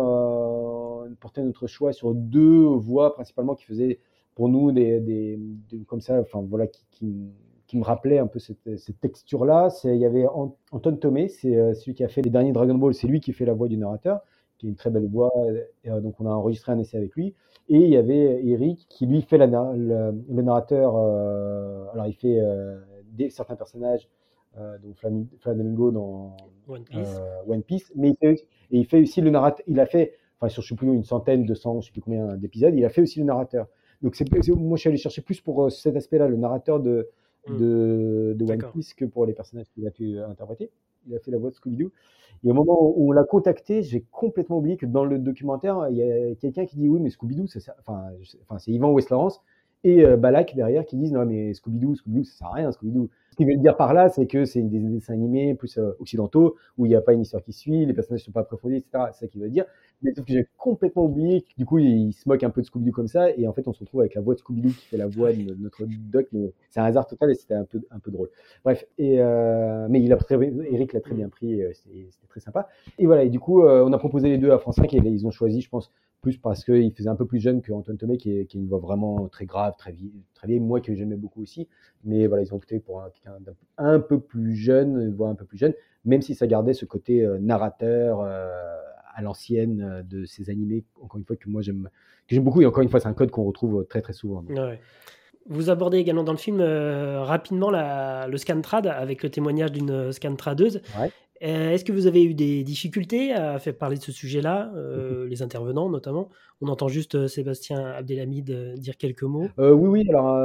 porté 1.20 1.42
notre 1.42 1.66
choix 1.66 1.92
sur 1.92 2.14
deux 2.14 2.66
voix 2.66 3.14
principalement 3.14 3.54
qui 3.54 3.64
faisaient 3.64 3.98
pour 4.34 4.48
nous 4.48 4.70
des, 4.70 5.40
comme 5.86 6.00
ça, 6.00 6.20
enfin 6.20 6.44
voilà, 6.46 6.66
qui 6.66 7.32
qui 7.68 7.76
me 7.76 7.84
rappelait 7.84 8.18
un 8.18 8.26
peu 8.26 8.38
cette, 8.38 8.78
cette 8.78 8.98
texture-là. 8.98 9.68
Il 9.84 9.96
y 9.96 10.06
avait 10.06 10.26
Anton 10.26 10.96
Tomé, 10.96 11.28
c'est 11.28 11.54
euh, 11.54 11.74
celui 11.74 11.94
qui 11.94 12.02
a 12.02 12.08
fait 12.08 12.22
les 12.22 12.30
derniers 12.30 12.52
Dragon 12.52 12.74
Ball, 12.74 12.94
c'est 12.94 13.06
lui 13.06 13.20
qui 13.20 13.34
fait 13.34 13.44
la 13.44 13.52
voix 13.52 13.68
du 13.68 13.76
narrateur, 13.76 14.22
qui 14.56 14.66
est 14.66 14.70
une 14.70 14.74
très 14.74 14.90
belle 14.90 15.06
voix. 15.06 15.30
Euh, 15.86 16.00
donc 16.00 16.18
on 16.18 16.26
a 16.26 16.30
enregistré 16.30 16.72
un 16.72 16.78
essai 16.78 16.96
avec 16.96 17.14
lui. 17.14 17.34
Et 17.68 17.76
il 17.76 17.90
y 17.90 17.98
avait 17.98 18.42
Eric 18.46 18.86
qui 18.88 19.06
lui 19.06 19.20
fait 19.20 19.36
la, 19.36 19.46
le, 19.46 20.42
narrateur. 20.42 20.94
Euh, 20.96 21.84
alors 21.92 22.06
il 22.06 22.14
fait 22.14 22.40
des, 23.12 23.28
certains 23.28 23.56
personnages, 23.56 24.08
donc 24.56 24.96
Flamingo 25.40 25.90
dans 25.90 26.36
One 26.66 26.84
Piece, 26.84 27.20
One 27.46 27.62
Piece 27.62 27.92
mais 27.94 28.08
il 28.08 28.16
fait, 28.16 28.46
et 28.70 28.78
il 28.78 28.86
fait 28.86 29.02
aussi 29.02 29.20
le 29.20 29.28
narrateur. 29.28 29.62
Il 29.68 29.78
a 29.78 29.84
fait, 29.84 30.14
enfin 30.40 30.48
sur 30.48 30.62
je 30.62 30.68
sais 30.70 30.74
plus 30.74 30.88
une 30.88 31.04
centaine, 31.04 31.44
200, 31.44 31.82
je 31.82 31.86
sais 31.88 31.92
plus 31.92 32.00
combien 32.00 32.34
d'épisodes, 32.36 32.74
il 32.74 32.84
a 32.86 32.88
fait 32.88 33.02
aussi 33.02 33.18
le 33.18 33.26
narrateur. 33.26 33.66
Donc 34.00 34.14
c'est, 34.14 34.24
moi 34.56 34.76
je 34.76 34.80
suis 34.80 34.88
allé 34.88 34.96
chercher 34.96 35.20
plus 35.20 35.42
pour 35.42 35.70
cet 35.70 35.96
aspect-là, 35.96 36.28
le 36.28 36.38
narrateur 36.38 36.80
de. 36.80 37.10
De, 37.48 38.34
de 38.36 38.44
One 38.44 38.62
Piece 38.72 38.94
que 38.94 39.04
pour 39.04 39.26
les 39.26 39.32
personnages 39.32 39.66
qu'il 39.70 39.86
a 39.86 39.90
pu 39.90 40.18
interpréter. 40.18 40.70
Il 41.06 41.14
a 41.14 41.18
fait 41.20 41.30
la 41.30 41.38
voix 41.38 41.50
de 41.50 41.54
Scooby-Doo. 41.54 41.90
Et 42.44 42.50
au 42.50 42.54
moment 42.54 42.92
où 42.96 43.08
on 43.08 43.12
l'a 43.12 43.24
contacté, 43.24 43.82
j'ai 43.82 44.04
complètement 44.10 44.58
oublié 44.58 44.76
que 44.76 44.86
dans 44.86 45.04
le 45.04 45.18
documentaire, 45.18 45.86
il 45.90 45.96
y 45.96 46.02
a 46.02 46.34
quelqu'un 46.36 46.66
qui 46.66 46.76
dit 46.76 46.88
oui, 46.88 47.00
mais 47.00 47.10
Scooby-Doo, 47.10 47.46
c'est 47.46 47.60
enfin, 47.80 48.10
enfin, 48.42 48.58
c'est 48.58 48.70
Yvan 48.70 48.92
West-Laurence 48.92 49.40
et 49.84 50.04
euh, 50.04 50.16
Balak 50.16 50.54
derrière 50.54 50.84
qui 50.84 50.96
disent 50.96 51.12
non, 51.12 51.24
mais 51.24 51.52
Scooby-Doo, 51.54 51.96
Scooby-Doo, 51.96 52.24
ça 52.24 52.38
sert 52.38 52.46
à 52.48 52.54
rien, 52.54 52.70
Scooby-Doo 52.70 53.08
qu'ils 53.38 53.46
veulent 53.46 53.60
dire 53.60 53.76
par 53.76 53.94
là, 53.94 54.08
c'est 54.08 54.26
que 54.26 54.44
c'est 54.44 54.62
des 54.62 54.80
dessins 54.80 55.14
animés 55.14 55.54
plus 55.54 55.78
euh, 55.78 55.92
occidentaux, 56.00 56.56
où 56.76 56.86
il 56.86 56.90
n'y 56.90 56.96
a 56.96 57.00
pas 57.00 57.12
une 57.12 57.22
histoire 57.22 57.42
qui 57.42 57.52
suit, 57.52 57.86
les 57.86 57.94
personnages 57.94 58.22
ne 58.22 58.24
sont 58.26 58.32
pas 58.32 58.40
approfondis, 58.40 58.76
etc. 58.76 59.04
C'est 59.12 59.20
ça 59.20 59.26
qu'il 59.28 59.40
veut 59.40 59.48
dire. 59.48 59.64
Mais 60.02 60.12
sauf 60.12 60.26
que 60.26 60.32
j'ai 60.32 60.46
complètement 60.56 61.04
oublié, 61.04 61.44
du 61.56 61.64
coup, 61.64 61.78
il, 61.78 62.12
se 62.12 62.28
moque 62.28 62.42
un 62.42 62.50
peu 62.50 62.60
de 62.60 62.66
Scooby-Doo 62.66 62.92
comme 62.92 63.06
ça, 63.06 63.30
et 63.30 63.46
en 63.46 63.52
fait, 63.52 63.66
on 63.68 63.72
se 63.72 63.80
retrouve 63.80 64.00
avec 64.00 64.14
la 64.14 64.20
voix 64.20 64.34
de 64.34 64.40
Scooby-Doo 64.40 64.70
qui 64.70 64.86
fait 64.86 64.96
la 64.96 65.06
voix 65.06 65.32
de 65.32 65.54
notre 65.54 65.84
doc, 65.86 66.26
mais 66.32 66.52
c'est 66.68 66.80
un 66.80 66.84
hasard 66.84 67.06
total 67.06 67.30
et 67.30 67.34
c'était 67.34 67.54
un 67.54 67.64
peu, 67.64 67.80
un 67.90 68.00
peu 68.00 68.10
drôle. 68.10 68.28
Bref, 68.64 68.84
et, 68.98 69.20
euh, 69.20 69.86
mais 69.88 70.02
il 70.02 70.12
a 70.12 70.16
très, 70.16 70.34
Eric 70.34 70.92
l'a 70.92 71.00
très 71.00 71.14
bien 71.14 71.28
pris, 71.28 71.62
euh, 71.62 71.70
c'était 71.72 72.08
très 72.28 72.40
sympa. 72.40 72.68
Et 72.98 73.06
voilà, 73.06 73.22
et 73.22 73.30
du 73.30 73.38
coup, 73.38 73.62
on 73.62 73.92
a 73.92 73.98
proposé 73.98 74.28
les 74.28 74.38
deux 74.38 74.50
à 74.50 74.58
France 74.58 74.76
5 74.76 74.92
et 74.94 74.98
ils 74.98 75.26
ont 75.26 75.30
choisi, 75.30 75.60
je 75.60 75.68
pense, 75.68 75.92
plus 76.28 76.38
parce 76.38 76.64
qu'il 76.64 76.92
faisait 76.92 77.08
un 77.08 77.16
peu 77.16 77.26
plus 77.26 77.40
jeune 77.40 77.62
que 77.62 77.72
Antoine 77.72 77.96
Tomé, 77.96 78.18
qui 78.18 78.36
est, 78.36 78.44
qui 78.44 78.58
est 78.58 78.60
une 78.60 78.68
voix 78.68 78.78
vraiment 78.78 79.28
très 79.28 79.46
grave, 79.46 79.74
très 79.78 79.92
vieille, 79.92 80.22
très 80.34 80.46
vieille, 80.46 80.60
moi 80.60 80.80
que 80.80 80.94
j'aimais 80.94 81.16
beaucoup 81.16 81.42
aussi. 81.42 81.68
Mais 82.04 82.26
voilà, 82.26 82.42
ils 82.42 82.52
ont 82.52 82.56
opté 82.56 82.78
pour 82.80 83.02
quelqu'un 83.14 83.38
un, 83.78 84.00
peu 84.00 84.20
plus 84.20 84.54
jeune, 84.54 85.00
une 85.00 85.14
voix 85.14 85.28
un 85.30 85.34
peu 85.34 85.44
plus 85.44 85.58
jeune, 85.58 85.72
même 86.04 86.22
si 86.22 86.34
ça 86.34 86.46
gardait 86.46 86.74
ce 86.74 86.84
côté 86.84 87.24
euh, 87.24 87.38
narrateur 87.38 88.20
euh, 88.20 88.48
à 89.14 89.22
l'ancienne 89.22 89.80
euh, 89.82 90.02
de 90.02 90.24
ces 90.26 90.50
animés, 90.50 90.84
encore 91.00 91.18
une 91.18 91.24
fois, 91.24 91.36
que 91.36 91.48
moi 91.48 91.62
j'aime 91.62 91.88
j'aime 92.26 92.44
beaucoup. 92.44 92.60
Et 92.60 92.66
encore 92.66 92.82
une 92.82 92.90
fois, 92.90 93.00
c'est 93.00 93.08
un 93.08 93.14
code 93.14 93.30
qu'on 93.30 93.44
retrouve 93.44 93.86
très 93.88 94.02
très 94.02 94.12
souvent. 94.12 94.44
Vous 95.50 95.70
abordez 95.70 95.96
également 95.96 96.24
dans 96.24 96.32
le 96.32 96.38
film 96.38 96.60
rapidement 96.60 97.70
la, 97.70 98.28
le 98.28 98.36
scantrad 98.36 98.86
avec 98.86 99.22
le 99.22 99.30
témoignage 99.30 99.72
d'une 99.72 100.12
scantradeuse. 100.12 100.82
Ouais. 101.00 101.10
Euh, 101.42 101.70
est-ce 101.70 101.84
que 101.84 101.92
vous 101.92 102.06
avez 102.06 102.24
eu 102.24 102.34
des 102.34 102.64
difficultés 102.64 103.32
à 103.32 103.58
faire 103.58 103.76
parler 103.76 103.96
de 103.96 104.02
ce 104.02 104.12
sujet-là, 104.12 104.72
euh, 104.74 105.26
les 105.28 105.42
intervenants 105.42 105.88
notamment? 105.88 106.28
On 106.60 106.68
entend 106.68 106.88
juste 106.88 107.14
euh, 107.14 107.28
Sébastien 107.28 107.84
Abdelhamid 107.84 108.74
dire 108.78 108.96
quelques 108.96 109.22
mots. 109.22 109.48
oui, 109.58 109.88
oui. 109.88 110.06
Alors, 110.08 110.36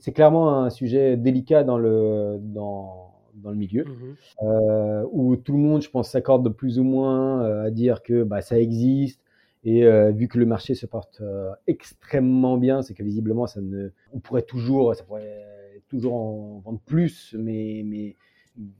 c'est 0.00 0.12
clairement 0.12 0.62
un 0.62 0.70
sujet 0.70 1.16
délicat 1.16 1.64
dans 1.64 1.78
le 1.78 2.38
dans, 2.40 3.12
dans 3.34 3.50
le 3.50 3.56
milieu, 3.56 3.84
mmh 3.84 5.06
où 5.12 5.36
tout 5.36 5.52
le 5.52 5.58
monde, 5.58 5.82
je 5.82 5.90
pense, 5.90 6.10
s'accorde 6.10 6.48
plus 6.50 6.78
ou 6.78 6.84
moins 6.84 7.42
à 7.64 7.70
dire 7.70 8.02
que 8.02 8.22
bah, 8.22 8.40
ça 8.40 8.58
existe. 8.58 9.20
Et 9.64 9.84
vu 10.12 10.28
que 10.28 10.38
le 10.38 10.46
marché 10.46 10.74
se 10.74 10.86
porte 10.86 11.22
extrêmement 11.66 12.56
bien, 12.56 12.82
c'est 12.82 12.94
que 12.94 13.02
visiblement, 13.02 13.46
ça 13.46 13.60
ne, 13.60 13.90
on 14.12 14.20
pourrait 14.20 14.42
toujours, 14.42 14.94
ça 14.94 15.04
pourrait 15.04 15.82
toujours 15.88 16.14
en 16.14 16.62
vendre 16.64 16.80
plus, 16.84 17.34
mais 17.38 17.82
mais 17.84 18.16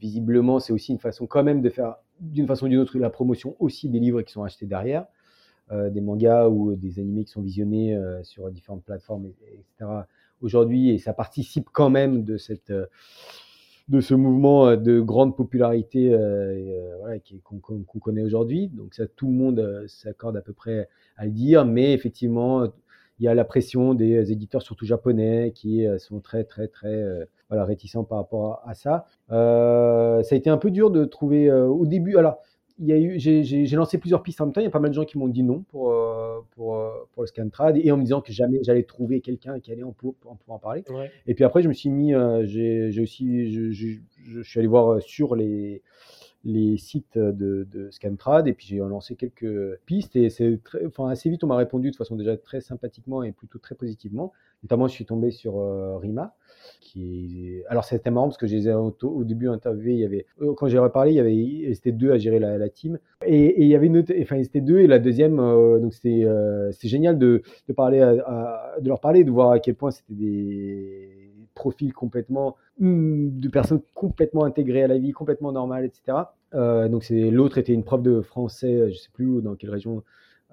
visiblement, 0.01 0.59
c'est 0.61 0.73
aussi 0.73 0.93
une 0.93 0.99
façon 0.99 1.27
quand 1.27 1.43
même 1.43 1.63
de 1.63 1.71
faire 1.71 1.97
d'une 2.21 2.47
façon 2.47 2.67
ou 2.67 2.69
d'une 2.69 2.79
autre 2.79 2.99
la 2.99 3.11
promotion 3.11 3.57
aussi 3.59 3.89
des 3.89 4.01
livres 4.01 4.23
qui 4.23 4.33
sont 4.33 4.43
achetés 4.43 4.67
derrière, 4.67 5.07
euh, 5.71 5.91
des 5.91 6.01
mangas 6.01 6.49
ou 6.49 6.75
des 6.75 6.99
animés 6.99 7.25
qui 7.25 7.33
sont 7.33 7.43
visionnés 7.43 7.95
euh, 7.95 8.23
sur 8.25 8.51
différentes 8.51 8.85
plateformes, 8.85 9.27
etc. 9.53 9.91
Aujourd'hui, 10.41 10.91
et 10.91 10.99
ça 10.99 11.13
participe 11.13 11.69
quand 11.73 11.91
même 11.91 12.25
de 12.25 12.37
cette 12.37 12.71
euh, 12.71 12.87
de 13.89 14.01
ce 14.01 14.13
mouvement 14.13 14.77
de 14.77 15.01
grande 15.01 15.35
popularité 15.35 16.11
voilà, 17.01 17.19
qu'on 17.43 18.01
connaît 18.01 18.23
aujourd'hui. 18.23 18.69
Donc 18.69 18.93
ça, 18.93 19.07
tout 19.07 19.29
le 19.29 19.33
monde 19.33 19.87
s'accorde 19.87 20.37
à 20.37 20.43
peu 20.43 20.53
près 20.53 20.91
à 21.17 21.25
le 21.25 21.31
dire, 21.31 21.65
mais 21.65 21.95
effectivement, 21.95 22.67
il 23.19 23.25
y 23.25 23.29
a 23.29 23.35
la 23.35 23.47
pression 23.47 23.95
des 23.95 24.31
éditeurs, 24.31 24.61
surtout 24.61 24.85
japonais, 24.85 25.53
qui 25.55 25.87
sont 25.97 26.21
très, 26.21 26.45
très, 26.45 26.69
très 26.69 27.27
voilà, 27.49 27.65
réticent 27.65 28.05
par 28.09 28.19
rapport 28.19 28.63
à, 28.67 28.75
ça. 28.75 29.07
Euh, 29.31 30.23
ça 30.23 30.35
a 30.35 30.39
été 30.39 30.51
un 30.51 30.59
peu 30.59 30.71
dur 30.71 30.91
de 30.91 31.05
trouver 31.05 31.49
euh, 31.49 31.67
au 31.67 31.87
début. 31.87 32.17
Alors, 32.17 32.39
il 32.81 32.87
y 32.87 32.93
a 32.93 32.97
eu, 32.97 33.19
j'ai 33.19 33.77
lancé 33.77 33.99
plusieurs 33.99 34.23
pistes 34.23 34.41
en 34.41 34.47
même 34.47 34.53
temps. 34.53 34.61
Il 34.61 34.65
y 34.65 34.69
a 34.69 34.71
pas 34.71 34.79
mal 34.79 34.91
de 34.91 34.95
gens 34.95 35.05
qui 35.05 35.19
m'ont 35.19 35.27
dit 35.27 35.43
non 35.43 35.65
pour, 35.69 35.91
euh, 35.91 36.39
pour, 36.53 36.81
pour 37.13 37.23
le 37.23 37.27
Scantrad 37.27 37.77
et 37.77 37.91
en 37.91 37.97
me 37.97 38.03
disant 38.03 38.21
que 38.21 38.33
jamais 38.33 38.59
j'allais 38.63 38.85
trouver 38.85 39.21
quelqu'un 39.21 39.59
qui 39.59 39.73
allait 39.73 39.83
en, 39.83 39.91
pour, 39.91 40.15
en 40.27 40.37
pouvoir 40.37 40.57
en 40.57 40.61
parler. 40.61 40.85
Et 41.27 41.35
puis 41.35 41.43
après, 41.43 41.61
je 41.63 41.69
me 41.69 41.73
suis 41.73 41.91
mis, 41.91 42.13
j'ai 42.45 43.01
aussi, 43.01 43.51
je, 43.51 43.73
je, 43.73 43.99
je, 44.23 44.43
suis 44.43 44.61
allé 44.61 44.69
voir 44.69 45.03
sur 45.03 45.35
les, 45.35 45.83
les 46.49 46.79
sites 46.79 47.19
de, 47.19 47.67
de 47.71 47.91
Scantrad 47.91 48.49
et 48.49 48.55
puis 48.55 48.67
j'ai 48.67 48.79
lancé 48.79 49.15
quelques 49.17 49.79
pistes 49.85 50.17
et 50.17 50.31
c'est 50.31 50.59
enfin, 50.87 51.09
assez 51.09 51.29
vite 51.29 51.45
on 51.45 51.47
m'a 51.47 51.57
répondu 51.57 51.91
de 51.91 51.97
façon 51.97 52.17
déjà 52.17 52.37
très 52.37 52.61
sympathiquement 52.61 53.23
et 53.23 53.33
plutôt 53.33 53.59
très 53.59 53.75
positivement. 53.75 54.33
Notamment, 54.65 54.89
je 54.89 54.93
suis 54.93 55.05
tombé 55.05 55.31
sur 55.31 55.59
euh, 55.59 55.99
Rima, 55.99 56.35
qui 56.81 57.63
alors 57.69 57.85
c'était 57.85 58.11
marrant 58.11 58.27
parce 58.27 58.39
que 58.39 58.49
je 58.49 58.57
les 58.57 58.69
ai 58.69 58.75
au, 58.75 59.25
début 59.25 59.49
interviewés. 59.49 59.93
Il 59.93 60.01
y 60.01 60.05
avait 60.05 60.27
euh, 60.43 60.53
quand 60.55 60.67
j'ai 60.67 60.79
reparlé, 60.79 61.13
il 61.13 61.15
y 61.15 61.21
avait 61.21 61.75
c'était 61.75 61.93
deux 61.93 62.11
à 62.11 62.19
gérer 62.19 62.41
la, 62.41 62.69
team 62.69 62.99
et, 63.25 63.63
il 63.63 63.69
y 63.69 63.77
avait 63.77 63.87
une 63.87 63.99
autre, 63.99 64.13
enfin 64.21 64.43
c'était 64.43 64.61
deux 64.61 64.81
et 64.81 64.89
la 64.89 64.99
deuxième 64.99 65.39
euh, 65.39 65.79
donc 65.79 65.95
c'était 65.95 66.27
c'est 66.73 66.89
génial 66.89 67.19
de, 67.19 67.43
de 67.69 67.73
parler 67.73 68.01
de 68.01 68.89
leur 68.89 69.01
parler, 69.01 69.23
de 69.23 69.31
voir 69.31 69.53
à 69.53 69.61
quel 69.61 69.77
point 69.77 69.93
c'était 69.93 70.15
des 70.15 71.31
profils 71.55 71.93
complètement 71.93 72.57
hmm, 72.79 73.39
de 73.39 73.49
personnes 73.49 73.81
complètement 73.95 74.45
intégrées 74.45 74.85
à 74.85 74.89
la 74.89 74.99
vie, 74.99 75.13
complètement 75.13 75.53
normales, 75.53 75.85
etc. 75.85 76.19
donc 76.53 77.05
c'est 77.05 77.31
l'autre 77.31 77.59
était 77.59 77.73
une 77.73 77.85
prof 77.85 78.03
de 78.03 78.21
français, 78.21 78.91
je 78.91 78.97
sais 78.97 79.11
plus 79.13 79.43
dans 79.43 79.55
quelle 79.55 79.71
région 79.71 80.03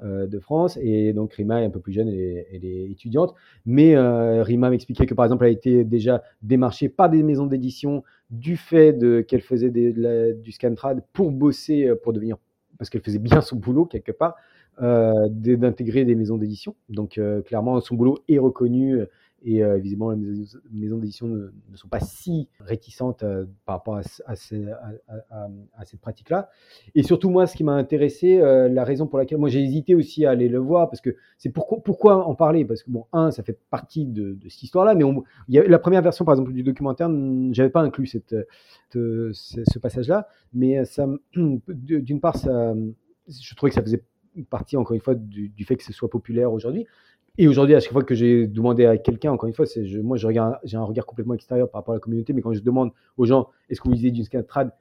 euh, 0.04 0.28
de 0.28 0.40
France. 0.40 0.78
Et 0.82 1.14
donc 1.14 1.32
Rima 1.36 1.62
est 1.62 1.66
un 1.66 1.70
peu 1.70 1.80
plus 1.80 1.94
jeune, 1.94 2.10
et 2.10 2.46
elle 2.52 2.66
est 2.66 2.92
étudiante. 2.92 3.34
Mais 3.66 3.96
euh, 3.96 4.44
Rima 4.44 4.70
m'expliquait 4.70 5.06
que 5.06 5.14
par 5.14 5.24
exemple, 5.24 5.46
elle 5.46 5.52
a 5.52 5.54
été 5.54 5.86
déjà 5.86 6.22
démarchée 6.42 6.90
par 6.90 7.10
des 7.10 7.24
maisons 7.24 7.46
d'édition 7.46 8.04
du 8.30 8.58
fait 8.58 8.92
de 8.92 9.22
qu'elle 9.22 9.40
faisait 9.40 9.70
des, 9.70 9.94
du 10.34 10.52
scantrad 10.52 11.02
pour 11.14 11.32
bosser, 11.32 11.88
euh, 11.88 11.96
pour 11.96 12.12
devenir, 12.12 12.36
parce 12.78 12.90
qu'elle 12.90 13.04
faisait 13.04 13.20
bien 13.20 13.40
son 13.40 13.56
boulot 13.56 13.86
quelque 13.86 14.12
part, 14.12 14.36
d'intégrer 14.82 16.04
des 16.04 16.16
maisons 16.16 16.38
d'édition. 16.38 16.76
Donc 16.90 17.18
clairement, 17.46 17.80
son 17.80 17.96
boulot 17.96 18.18
est 18.28 18.40
reconnu 18.40 19.00
Et 19.48 19.64
euh, 19.64 19.78
les 19.78 19.96
maisons 19.96 20.98
d'édition 20.98 21.28
ne, 21.28 21.52
sont 21.76 21.88
pas 21.88 22.00
si 22.00 22.50
réticentes 22.60 23.22
euh, 23.22 23.46
par 23.68 23.76
rapport 23.76 23.96
à, 24.26 24.36
cette 24.36 26.02
pratique-là. 26.02 26.50
Et 26.96 27.04
surtout, 27.04 27.30
moi, 27.30 27.46
ce 27.46 27.56
qui 27.56 27.64
m'a 27.64 27.74
intéressé, 27.74 28.40
euh, 28.40 28.68
la 28.68 28.84
raison 28.84 29.06
pour 29.06 29.20
laquelle 29.20 29.38
moi 29.38 29.50
j'ai 29.50 29.62
hésité 29.62 29.94
aussi 29.94 30.26
à 30.26 30.32
aller 30.32 30.50
le 30.50 30.58
voir, 30.58 30.90
parce 30.90 31.00
que 31.00 31.16
c'est 31.38 31.52
pourquoi, 31.52 32.28
en 32.28 32.34
parler? 32.34 32.66
Parce 32.66 32.82
que, 32.82 32.90
bon, 32.90 33.06
un, 33.14 33.30
ça 33.30 33.44
fait 33.44 33.60
partie 33.70 34.06
de, 34.06 34.36
cette 34.50 34.64
histoire-là, 34.64 34.96
mais 34.96 35.04
on, 35.04 35.24
y 35.48 35.60
a, 35.60 35.64
la 35.68 35.78
première 35.78 36.02
version, 36.02 36.26
par 36.26 36.34
exemple, 36.34 36.52
du 36.52 36.64
documentaire, 36.64 37.12
j'avais 37.52 37.70
pas 37.70 37.82
inclus 37.82 38.08
cette, 38.08 38.36
ce, 38.92 39.80
passage-là, 39.80 40.28
mais 40.54 40.84
ça, 40.86 41.08
d'une 41.36 42.20
part, 42.20 42.36
je 42.38 43.56
trouvais 43.56 43.70
que 43.70 43.76
ça 43.76 43.84
faisait 43.84 44.04
partie, 44.50 44.76
encore 44.76 44.96
une 44.96 45.02
fois, 45.02 45.14
du 45.14 45.66
fait 45.66 45.76
que 45.76 45.84
ce 45.84 45.94
soit 45.94 46.10
populaire 46.10 46.52
aujourd'hui. 46.52 46.88
Et 47.38 47.48
aujourd'hui, 47.48 47.76
à 47.76 47.80
chaque 47.80 47.92
fois 47.92 48.04
que 48.04 48.16
j'ai 48.16 48.48
demandé 48.48 48.86
à 48.86 48.98
quelqu'un, 48.98 49.32
encore 49.32 49.48
une 49.48 49.56
fois, 49.56 49.66
moi, 50.04 50.16
je 50.16 50.26
regarde, 50.26 50.58
j'ai 50.64 50.78
un 50.78 50.84
regard 50.84 51.06
complètement 51.06 51.34
extérieur 51.34 51.70
par 51.70 51.82
rapport 51.82 51.94
à 51.94 51.98
la 51.98 52.00
communauté, 52.00 52.32
mais 52.32 52.42
quand 52.42 52.54
je 52.54 52.62
demande 52.62 52.92
aux 53.18 53.26
gens, 53.26 53.50
est-ce 53.70 53.82
que 53.82 53.90
vous 53.90 53.94
lisez 53.94 54.12
du 54.12 54.24
scantrad 54.24 54.72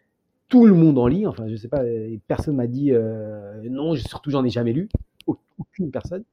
Tout 0.48 0.66
le 0.66 0.74
monde 0.74 0.98
en 0.98 1.08
lit. 1.08 1.26
Enfin, 1.26 1.48
je 1.48 1.56
sais 1.56 1.68
pas, 1.68 1.82
personne 2.28 2.54
m'a 2.54 2.68
dit 2.68 2.92
euh, 2.92 3.60
non. 3.68 3.96
Surtout, 3.96 4.30
j'en 4.30 4.44
ai 4.44 4.50
jamais 4.50 4.72
lu. 4.72 4.88
Aucune 5.26 5.90
personne. 5.90 6.24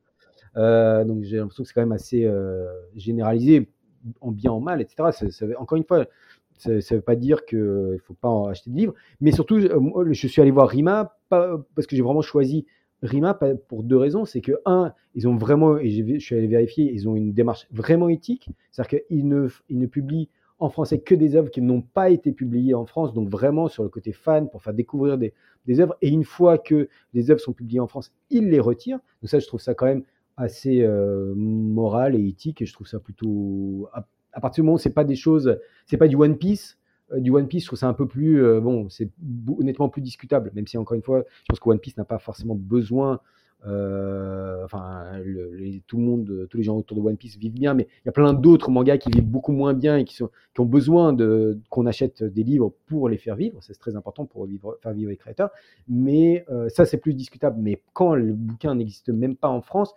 Euh, 0.58 1.04
donc, 1.06 1.24
j'ai 1.24 1.38
l'impression 1.38 1.64
que 1.64 1.68
c'est 1.68 1.74
quand 1.74 1.82
même 1.82 1.92
assez 1.92 2.26
euh, 2.26 2.68
généralisé, 2.96 3.70
en 4.20 4.32
bien, 4.32 4.52
en 4.52 4.60
mal, 4.60 4.82
etc. 4.82 5.04
encore 5.58 5.78
une 5.78 5.86
fois, 5.86 6.06
ça 6.58 6.70
ne 6.72 6.96
veut 6.96 7.02
pas 7.02 7.16
dire 7.16 7.46
qu'il 7.46 7.58
ne 7.58 7.98
faut 8.06 8.14
pas 8.14 8.50
acheter 8.52 8.70
de 8.70 8.76
livres, 8.76 8.94
mais 9.22 9.32
surtout, 9.32 9.60
je 9.60 10.28
suis 10.28 10.42
allé 10.42 10.52
voir 10.52 10.70
Rima 10.70 11.18
parce 11.30 11.88
que 11.88 11.96
j'ai 11.96 12.04
vraiment 12.04 12.22
choisi 12.22 12.68
Rima 13.02 13.34
pour 13.68 13.84
deux 13.84 13.98
raisons. 13.98 14.26
C'est 14.26 14.42
que, 14.42 14.54
un, 14.66 14.94
ils 15.16 15.28
ont 15.28 15.36
vraiment, 15.36 15.78
et 15.78 15.90
je 15.90 16.20
suis 16.20 16.36
allé 16.36 16.48
vérifier, 16.48 16.92
ils 16.92 17.08
ont 17.10 17.16
une 17.16 17.34
démarche 17.34 17.68
vraiment 17.72 18.10
éthique. 18.10 18.50
C'est-à-dire 18.72 19.02
qu'ils 19.08 19.28
ne, 19.28 19.48
ils 19.70 19.80
ne 19.80 19.88
publient 19.88 20.30
en 20.60 20.70
français 20.70 21.00
que 21.00 21.16
des 21.16 21.36
œuvres 21.36 21.50
qui 21.50 21.62
n'ont 21.62 21.82
pas 21.82 22.12
été 22.12 22.32
publiées 22.32 22.76
en 22.76 22.86
France, 22.86 23.14
donc 23.14 23.30
vraiment 23.30 23.68
sur 23.68 23.84
le 23.84 23.90
côté 23.90 24.12
fan 24.12 24.48
pour 24.50 24.62
faire 24.62 24.76
découvrir 24.76 25.18
des, 25.18 25.34
œuvres. 25.80 25.98
Et 26.02 26.10
une 26.10 26.24
fois 26.24 26.60
que 26.60 26.88
les 27.14 27.32
œuvres 27.32 27.42
sont 27.42 27.54
publiées 27.54 27.80
en 27.80 27.88
France, 27.88 28.14
ils 28.30 28.48
les 28.50 28.60
retirent. 28.60 29.00
Donc 29.22 29.30
ça, 29.30 29.40
je 29.40 29.48
trouve 29.48 29.60
ça 29.60 29.74
quand 29.74 29.88
même 29.88 30.04
assez 30.38 30.82
euh, 30.84 31.34
moral 31.36 32.16
et 32.16 32.28
éthique. 32.28 32.62
Et 32.62 32.66
je 32.66 32.74
trouve 32.74 32.88
ça 32.88 33.00
plutôt. 33.00 33.90
À, 33.94 34.06
à 34.34 34.40
partir 34.40 34.62
du 34.62 34.66
moment 34.66 34.76
où 34.76 34.80
c'est 34.80 34.92
pas 34.92 35.04
des 35.04 35.16
choses, 35.16 35.60
c'est 35.88 35.98
pas 35.98 36.08
du 36.08 36.16
One 36.16 36.38
Piece, 36.38 36.78
du 37.18 37.32
One 37.32 37.48
Piece, 37.48 37.64
je 37.64 37.68
trouve 37.68 37.80
ça 37.80 37.88
un 37.88 37.94
peu 37.94 38.08
plus, 38.08 38.44
euh, 38.44 38.60
bon, 38.60 38.90
c'est 38.90 39.10
honnêtement 39.60 39.90
plus 39.90 40.02
discutable, 40.02 40.52
même 40.54 40.68
si 40.68 40.78
encore 40.78 40.96
une 40.96 41.04
fois, 41.04 41.24
je 41.44 41.46
pense 41.50 41.60
que 41.60 41.70
One 41.70 41.80
Piece 41.80 41.98
n'a 41.98 42.06
pas 42.06 42.20
forcément 42.20 42.56
besoin 42.56 43.20
euh, 43.68 44.64
enfin, 44.66 45.04
tout 45.86 45.98
le 45.98 46.04
monde, 46.04 46.48
tous 46.50 46.58
les 46.58 46.64
gens 46.64 46.78
autour 46.78 46.98
de 46.98 47.02
One 47.04 47.18
Piece 47.18 47.38
vivent 47.38 47.54
bien, 47.54 47.76
mais 47.76 47.88
il 48.04 48.08
y 48.08 48.10
a 48.10 48.12
plein 48.12 48.34
d'autres 48.34 48.72
mangas 48.72 48.98
qui 48.98 49.12
vivent 49.12 49.28
beaucoup 49.28 49.52
moins 49.52 49.74
bien 49.74 49.98
et 49.98 50.04
qui, 50.04 50.16
sont, 50.16 50.30
qui 50.56 50.62
ont 50.62 50.66
besoin 50.66 51.14
de 51.14 51.60
qu'on 51.70 51.86
achète 51.86 52.24
des 52.24 52.44
livres 52.44 52.74
pour 52.88 53.08
les 53.08 53.18
faire 53.18 53.36
vivre. 53.36 53.60
C'est 53.62 53.78
très 53.78 53.96
important 53.96 54.26
pour 54.26 54.48
vivre, 54.48 54.80
faire 54.82 54.94
vivre 54.94 55.12
les 55.12 55.18
créateurs. 55.18 55.52
Mais 55.88 56.44
ça, 56.70 56.86
c'est 56.86 56.98
plus 56.98 57.14
discutable. 57.14 57.58
Mais 57.60 57.82
quand 57.94 58.16
le 58.16 58.34
bouquin 58.34 58.74
n'existe 58.74 59.10
même 59.10 59.36
pas 59.36 59.50
en 59.50 59.62
France, 59.62 59.94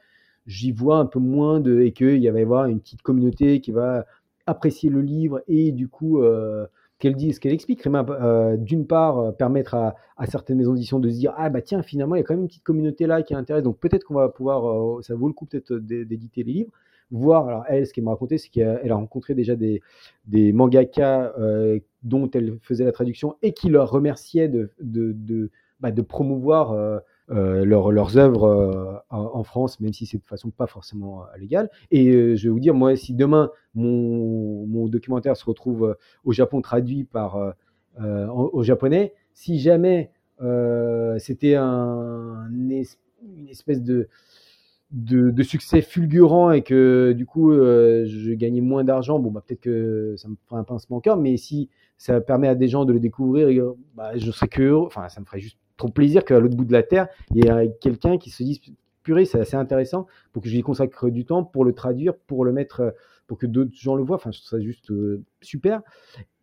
j'y 0.46 0.70
vois 0.70 0.98
un 0.98 1.06
peu 1.06 1.18
moins 1.18 1.58
de 1.58 1.80
et 1.80 1.92
qu'il 1.92 2.18
y 2.18 2.28
avoir 2.28 2.66
une 2.66 2.80
petite 2.80 3.00
communauté 3.00 3.62
qui 3.62 3.72
va 3.72 4.04
apprécier 4.46 4.90
le 4.90 5.00
livre 5.00 5.42
et 5.48 5.72
du 5.72 5.88
coup 5.88 6.22
qu'elle 7.04 7.16
dit, 7.16 7.34
ce 7.34 7.40
qu'elle 7.40 7.52
explique, 7.52 7.86
euh, 7.86 8.56
d'une 8.56 8.86
part, 8.86 9.18
euh, 9.18 9.30
permettre 9.30 9.74
à, 9.74 9.94
certaines 10.26 10.56
maisons 10.56 10.72
d'édition 10.72 10.98
de 11.00 11.10
se 11.10 11.16
dire 11.16 11.34
ah 11.36 11.50
bah 11.50 11.60
tiens 11.60 11.82
finalement 11.82 12.14
il 12.14 12.20
y 12.20 12.22
a 12.22 12.24
quand 12.24 12.32
même 12.32 12.44
une 12.44 12.48
petite 12.48 12.62
communauté 12.62 13.06
là 13.06 13.22
qui 13.22 13.34
intéresse, 13.34 13.62
donc 13.62 13.78
peut-être 13.78 14.04
qu'on 14.04 14.14
va 14.14 14.30
pouvoir, 14.30 14.66
euh, 14.66 15.02
ça 15.02 15.14
vaut 15.14 15.28
le 15.28 15.34
coup 15.34 15.44
peut-être 15.44 15.74
d'éditer 15.74 16.44
les 16.44 16.52
livres. 16.52 16.70
Voir, 17.10 17.46
alors 17.46 17.64
elle, 17.68 17.86
ce 17.86 17.92
qu'elle 17.92 18.04
m'a 18.04 18.12
raconté, 18.12 18.38
c'est 18.38 18.48
qu'elle 18.48 18.90
a 18.90 18.94
rencontré 18.94 19.34
déjà 19.34 19.54
des, 19.54 19.82
des 20.26 20.54
mangaka 20.54 21.34
dont 22.02 22.30
elle 22.30 22.58
faisait 22.62 22.84
la 22.84 22.92
traduction 22.92 23.36
et 23.42 23.52
qui 23.52 23.68
leur 23.68 23.90
remerciaient 23.90 24.48
de, 24.48 24.70
de, 24.80 25.12
de, 25.12 25.50
bah, 25.80 25.92
promouvoir 25.92 26.74
leurs 27.28 28.18
œuvres 28.18 28.93
en, 29.10 29.42
France, 29.44 29.80
même 29.80 29.92
si 29.92 30.06
c'est 30.06 30.18
de 30.18 30.24
façon 30.24 30.50
pas 30.50 30.66
forcément 30.66 31.22
euh, 31.22 31.38
légale. 31.38 31.70
Et 31.90 32.36
je 32.36 32.48
vais 32.48 32.52
vous 32.52 32.60
dire, 32.60 32.74
moi, 32.74 32.96
si 32.96 33.14
demain 33.14 33.50
mon, 33.74 34.66
mon 34.66 34.88
documentaire 34.88 35.36
se 35.36 35.44
retrouve 35.44 35.96
au 36.24 36.32
Japon 36.32 36.60
traduit 36.60 37.04
par 37.04 37.54
au 37.98 38.62
japonais, 38.62 39.14
si 39.34 39.58
jamais 39.60 40.10
c'était 41.18 41.54
un, 41.54 42.48
une 42.50 43.48
espèce 43.48 43.82
de, 43.82 44.08
de, 44.94 45.42
succès 45.42 45.82
fulgurant 45.82 46.50
et 46.52 46.62
que 46.62 47.12
du 47.16 47.26
coup 47.26 47.52
je 47.52 48.32
gagnais 48.34 48.60
moins 48.60 48.84
d'argent, 48.84 49.18
bon 49.18 49.30
bah 49.30 49.42
peut-être 49.46 49.60
que 49.60 50.14
ça 50.16 50.28
me 50.28 50.36
ferait 50.48 50.60
un 50.60 50.64
pincement 50.64 50.98
au 50.98 51.00
cœur, 51.00 51.16
mais 51.16 51.36
si 51.36 51.68
ça 51.98 52.20
permet 52.20 52.48
à 52.48 52.54
des 52.54 52.68
gens 52.68 52.84
de 52.84 52.92
le 52.92 53.00
découvrir, 53.00 53.72
bah, 53.94 54.16
je 54.16 54.30
serais 54.30 54.48
que 54.48 54.72
enfin 54.72 55.08
ça 55.08 55.20
me 55.20 55.26
ferait 55.26 55.40
juste 55.40 55.58
trop 55.76 55.88
plaisir 55.88 56.24
qu'à 56.24 56.38
l'autre 56.38 56.56
bout 56.56 56.64
de 56.64 56.72
la 56.72 56.82
terre, 56.82 57.08
il 57.34 57.44
y 57.44 57.48
ait 57.48 57.72
quelqu'un 57.80 58.18
qui 58.18 58.30
se 58.30 58.42
dise 58.42 58.60
c'est 59.24 59.40
assez 59.40 59.56
intéressant 59.56 60.06
pour 60.32 60.42
que 60.42 60.48
lui 60.48 60.62
consacre 60.62 61.10
du 61.10 61.24
temps 61.24 61.44
pour 61.44 61.64
le 61.64 61.72
traduire, 61.72 62.16
pour 62.16 62.44
le 62.44 62.52
mettre, 62.52 62.94
pour 63.26 63.38
que 63.38 63.46
d'autres 63.46 63.74
gens 63.74 63.96
le 63.96 64.02
voient. 64.02 64.16
Enfin, 64.16 64.30
je 64.32 64.58
juste 64.60 64.90
euh, 64.90 65.22
super. 65.44 65.82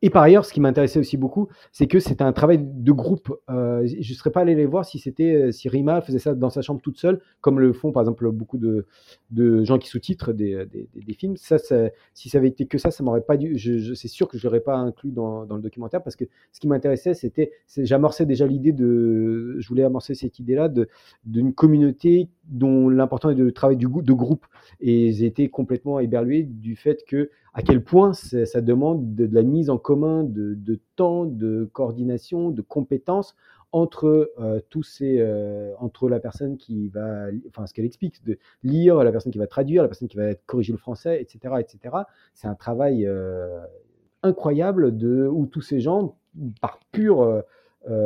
Et 0.03 0.09
par 0.09 0.23
ailleurs, 0.23 0.45
ce 0.45 0.53
qui 0.53 0.61
m'intéressait 0.61 0.97
aussi 0.97 1.15
beaucoup, 1.15 1.47
c'est 1.71 1.85
que 1.85 1.99
c'était 1.99 2.23
un 2.23 2.33
travail 2.33 2.59
de 2.59 2.91
groupe. 2.91 3.31
Euh, 3.51 3.85
je 3.85 3.97
ne 3.97 4.15
serais 4.15 4.31
pas 4.31 4.41
allé 4.41 4.55
les 4.55 4.65
voir 4.65 4.83
si 4.83 4.97
c'était 4.97 5.35
euh, 5.35 5.51
si 5.51 5.69
Rima 5.69 6.01
faisait 6.01 6.17
ça 6.17 6.33
dans 6.33 6.49
sa 6.49 6.63
chambre 6.63 6.81
toute 6.81 6.97
seule, 6.97 7.21
comme 7.39 7.59
le 7.59 7.71
font 7.71 7.91
par 7.91 8.01
exemple 8.01 8.31
beaucoup 8.31 8.57
de, 8.57 8.87
de 9.29 9.63
gens 9.63 9.77
qui 9.77 9.87
sous-titrent 9.87 10.33
des, 10.33 10.65
des, 10.65 10.89
des, 10.95 11.13
films. 11.13 11.37
Ça, 11.37 11.57
si 12.15 12.29
ça 12.29 12.39
avait 12.39 12.47
été 12.47 12.65
que 12.65 12.79
ça, 12.79 12.89
ça 12.89 13.03
m'aurait 13.03 13.21
pas 13.21 13.35
c'est 13.37 14.07
sûr 14.07 14.27
que 14.27 14.39
je 14.39 14.47
l'aurais 14.47 14.59
pas 14.59 14.75
inclus 14.75 15.11
dans, 15.11 15.45
dans, 15.45 15.55
le 15.55 15.61
documentaire 15.61 16.01
parce 16.01 16.15
que 16.15 16.25
ce 16.51 16.59
qui 16.59 16.67
m'intéressait, 16.67 17.13
c'était, 17.13 17.51
j'amorçais 17.77 18.25
déjà 18.25 18.47
l'idée 18.47 18.71
de, 18.71 19.55
je 19.59 19.67
voulais 19.67 19.83
amorcer 19.83 20.15
cette 20.15 20.39
idée-là 20.39 20.69
d'une 21.25 21.53
communauté 21.53 22.29
dont 22.45 22.89
l'important 22.89 23.29
est 23.29 23.35
de 23.35 23.49
travailler 23.51 23.77
du, 23.77 23.87
de 23.87 24.13
groupe. 24.13 24.45
Et 24.79 25.11
été 25.25 25.49
complètement 25.49 25.99
éberlué 25.99 26.43
du 26.43 26.75
fait 26.75 27.03
que 27.05 27.29
à 27.53 27.61
quel 27.61 27.83
point 27.83 28.13
ça 28.13 28.61
demande 28.61 28.90
de, 28.95 29.27
la 29.31 29.43
mise 29.43 29.69
en 29.69 29.77
commun 29.77 30.23
de, 30.23 30.79
temps, 30.95 31.25
de 31.25 31.69
coordination, 31.71 32.49
de 32.49 32.61
compétences 32.61 33.35
entre 33.73 34.31
euh, 34.39 34.59
tous 34.69 34.83
ces, 34.83 35.19
euh, 35.19 35.73
entre 35.79 36.09
la 36.09 36.19
personne 36.19 36.57
qui 36.57 36.89
va, 36.89 37.27
enfin 37.47 37.65
ce 37.67 37.73
qu'elle 37.73 37.85
explique, 37.85 38.23
de 38.25 38.37
lire, 38.63 39.03
la 39.03 39.11
personne 39.11 39.31
qui 39.31 39.37
va 39.37 39.47
traduire, 39.47 39.81
la 39.81 39.87
personne 39.87 40.09
qui 40.09 40.17
va 40.17 40.35
corriger 40.35 40.73
le 40.73 40.77
français, 40.77 41.21
etc., 41.21 41.55
etc. 41.59 41.95
C'est 42.33 42.47
un 42.47 42.55
travail 42.55 43.05
euh, 43.05 43.61
incroyable 44.23 44.97
de 44.97 45.25
où 45.25 45.45
tous 45.45 45.61
ces 45.61 45.79
gens, 45.79 46.17
par 46.59 46.79
pur 46.91 47.43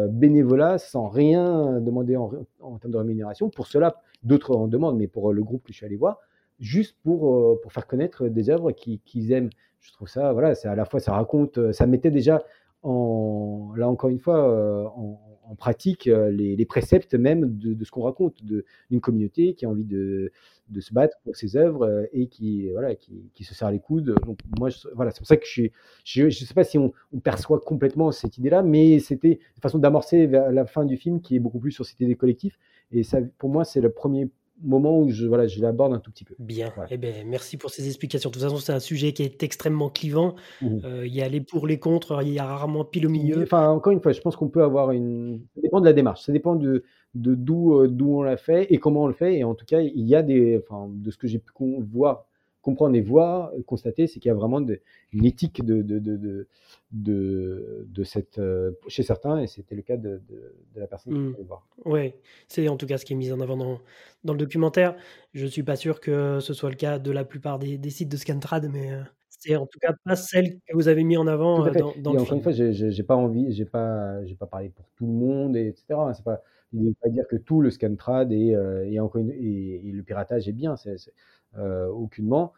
bénévolat, 0.09 0.77
sans 0.77 1.09
rien 1.09 1.81
demander 1.81 2.15
en, 2.15 2.31
en, 2.61 2.77
termes 2.77 2.93
de 2.93 2.97
rémunération, 2.97 3.49
pour 3.49 3.67
cela, 3.67 4.01
d'autres 4.23 4.55
en 4.55 4.67
demandent, 4.67 4.97
mais 4.97 5.07
pour 5.07 5.33
le 5.33 5.43
groupe 5.43 5.63
que 5.63 5.73
je 5.73 5.77
suis 5.77 5.85
allé 5.85 5.97
voir, 5.97 6.19
juste 6.59 6.97
pour, 7.03 7.33
euh, 7.33 7.59
pour 7.61 7.71
faire 7.71 7.87
connaître 7.87 8.27
des 8.27 8.49
œuvres 8.49 8.71
qu'ils 8.71 9.31
aiment. 9.31 9.49
Je 9.81 9.91
trouve 9.91 10.07
ça, 10.07 10.33
voilà, 10.33 10.55
c'est 10.55 10.67
à 10.67 10.75
la 10.75 10.85
fois, 10.85 10.99
ça 10.99 11.13
raconte, 11.13 11.57
euh, 11.57 11.71
ça 11.71 11.85
mettait 11.85 12.11
déjà 12.11 12.43
en, 12.81 13.73
là 13.75 13.87
encore 13.87 14.09
une 14.09 14.19
fois, 14.19 14.49
euh, 14.49 14.83
en, 14.83 15.21
pratique 15.59 16.05
les, 16.05 16.65
préceptes 16.65 17.13
même 17.13 17.55
de, 17.59 17.83
ce 17.85 17.91
qu'on 17.91 18.01
raconte, 18.01 18.43
d'une 18.43 18.99
communauté 18.99 19.53
qui 19.53 19.67
a 19.67 19.69
envie 19.69 19.83
de, 19.83 20.31
de, 20.69 20.81
se 20.81 20.91
battre 20.91 21.17
pour 21.23 21.35
ses 21.35 21.55
œuvres 21.55 22.07
et 22.11 22.27
qui, 22.27 22.71
voilà, 22.71 22.95
qui, 22.95 23.29
qui 23.35 23.43
se 23.43 23.53
serre 23.53 23.69
les 23.69 23.79
coudes. 23.79 24.15
Donc, 24.25 24.39
moi, 24.57 24.69
voilà, 24.95 25.11
c'est 25.11 25.19
pour 25.19 25.27
ça 25.27 25.37
que 25.37 25.45
je 25.45 25.67
je 26.03 26.23
ne 26.25 26.29
sais 26.31 26.53
pas 26.55 26.63
si 26.63 26.79
on, 26.79 26.91
perçoit 27.23 27.59
complètement 27.59 28.11
cette 28.11 28.39
idée-là, 28.39 28.63
mais 28.63 28.97
c'était 28.97 29.39
une 29.55 29.61
façon 29.61 29.77
d'amorcer 29.77 30.25
la 30.25 30.65
fin 30.65 30.83
du 30.83 30.97
film 30.97 31.21
qui 31.21 31.35
est 31.35 31.39
beaucoup 31.39 31.59
plus 31.59 31.71
sur 31.71 31.85
cette 31.85 31.99
idée 31.99 32.15
collective. 32.15 32.57
Et 32.91 33.03
ça, 33.03 33.19
pour 33.37 33.49
moi, 33.49 33.65
c'est 33.65 33.81
le 33.81 33.91
premier 33.91 34.31
moment 34.63 34.99
où 34.99 35.09
je, 35.09 35.25
voilà, 35.25 35.47
je 35.47 35.61
l'aborde 35.61 35.93
un 35.93 35.99
tout 35.99 36.11
petit 36.11 36.23
peu. 36.23 36.35
Bien. 36.39 36.71
Eh 36.89 36.97
ben, 36.97 37.27
merci 37.27 37.57
pour 37.57 37.69
ces 37.69 37.87
explications. 37.87 38.29
De 38.29 38.33
toute 38.33 38.43
façon, 38.43 38.57
c'est 38.57 38.73
un 38.73 38.79
sujet 38.79 39.13
qui 39.13 39.23
est 39.23 39.43
extrêmement 39.43 39.89
clivant. 39.89 40.35
Mmh. 40.61 40.77
Euh, 40.85 41.07
il 41.07 41.13
y 41.13 41.21
a 41.21 41.29
les 41.29 41.41
pour, 41.41 41.67
les 41.67 41.79
contre, 41.79 42.21
il 42.23 42.33
y 42.33 42.39
a 42.39 42.45
rarement 42.45 42.85
pile 42.85 43.07
au 43.07 43.09
milieu. 43.09 43.43
Enfin, 43.43 43.69
encore 43.69 43.93
une 43.93 44.01
fois, 44.01 44.11
je 44.11 44.21
pense 44.21 44.35
qu'on 44.35 44.49
peut 44.49 44.63
avoir 44.63 44.91
une. 44.91 45.41
Ça 45.55 45.61
dépend 45.61 45.79
de 45.81 45.85
la 45.85 45.93
démarche, 45.93 46.23
ça 46.23 46.31
dépend 46.31 46.55
de 46.55 46.83
d'où 47.13 47.79
euh, 47.79 47.87
d'où 47.87 48.19
on 48.19 48.23
l'a 48.23 48.37
fait 48.37 48.73
et 48.73 48.77
comment 48.77 49.03
on 49.03 49.07
le 49.07 49.13
fait. 49.13 49.37
Et 49.37 49.43
en 49.43 49.55
tout 49.55 49.65
cas, 49.65 49.81
il 49.81 50.05
y 50.05 50.15
a 50.15 50.21
des. 50.21 50.57
Enfin, 50.57 50.89
de 50.89 51.11
ce 51.11 51.17
que 51.17 51.27
j'ai 51.27 51.39
pu 51.39 51.51
voir 51.91 52.25
comprendre 52.65 52.95
et 52.95 53.01
voir, 53.01 53.51
constater, 53.67 54.07
c'est 54.07 54.19
qu'il 54.19 54.29
y 54.29 54.31
a 54.31 54.35
vraiment 54.35 54.59
une 55.11 55.23
éthique 55.23 55.63
de, 55.63 55.83
de, 55.83 55.99
de, 55.99 56.47
de, 56.91 57.85
de 57.87 58.03
cette, 58.03 58.39
euh, 58.39 58.71
chez 58.87 59.03
certains, 59.03 59.39
et 59.39 59.45
c'était 59.45 59.75
le 59.75 59.83
cas 59.83 59.97
de, 59.97 60.19
la 60.75 60.87
personne 60.87 61.13
qui 61.13 61.41
mmh. 61.41 61.45
voir. 61.45 61.67
Oui, 61.85 62.13
c'est 62.47 62.67
en 62.67 62.75
tout 62.75 62.87
cas 62.87 62.97
ce 62.97 63.05
qui 63.05 63.13
est 63.13 63.15
mis 63.15 63.31
en 63.31 63.39
avant 63.39 63.55
dans, 63.55 63.79
dans 64.23 64.33
le 64.33 64.39
documentaire. 64.39 64.95
Je 65.35 65.45
ne 65.45 65.49
suis 65.49 65.61
pas 65.61 65.75
sûr 65.75 65.99
que 65.99 66.39
ce 66.39 66.55
soit 66.55 66.71
le 66.71 66.75
cas 66.75 66.97
de 66.97 67.11
la 67.11 67.23
plupart 67.23 67.59
des, 67.59 67.77
des 67.77 67.89
sites 67.91 68.09
de 68.09 68.17
Scantrad, 68.17 68.67
mais 68.73 68.93
euh, 68.93 69.03
c'est 69.29 69.55
en 69.55 69.67
tout 69.67 69.77
cas 69.77 69.93
pas 70.03 70.15
celle 70.15 70.57
que 70.67 70.73
vous 70.73 70.87
avez 70.87 71.03
mis 71.03 71.17
en 71.17 71.27
avant 71.27 71.67
euh, 71.67 71.69
dans, 71.69 71.93
dans 71.99 72.13
et 72.13 72.15
le 72.15 72.21
encore 72.21 72.33
une 72.37 72.41
fois, 72.41 72.51
j'ai 72.51 73.03
pas 73.03 73.15
envie, 73.15 73.53
j'ai 73.53 73.65
pas, 73.65 74.25
j'ai 74.25 74.35
pas 74.35 74.47
parlé 74.47 74.69
pour 74.69 74.89
tout 74.95 75.05
le 75.05 75.13
monde, 75.13 75.55
et 75.55 75.67
etc. 75.67 75.99
C'est 76.15 76.23
pas, 76.23 76.41
il 76.73 76.81
ne 76.81 76.87
veut 76.87 76.95
pas 76.99 77.09
dire 77.09 77.27
que 77.29 77.35
tout 77.35 77.61
le 77.61 77.69
Scantrad 77.69 78.31
et, 78.31 78.55
et, 78.85 78.99
encore 78.99 79.21
et, 79.21 79.91
le 79.93 80.01
piratage 80.01 80.49
est 80.49 80.53
bien. 80.53 80.73
Euh, 80.87 80.95
aucunement. 81.57 82.53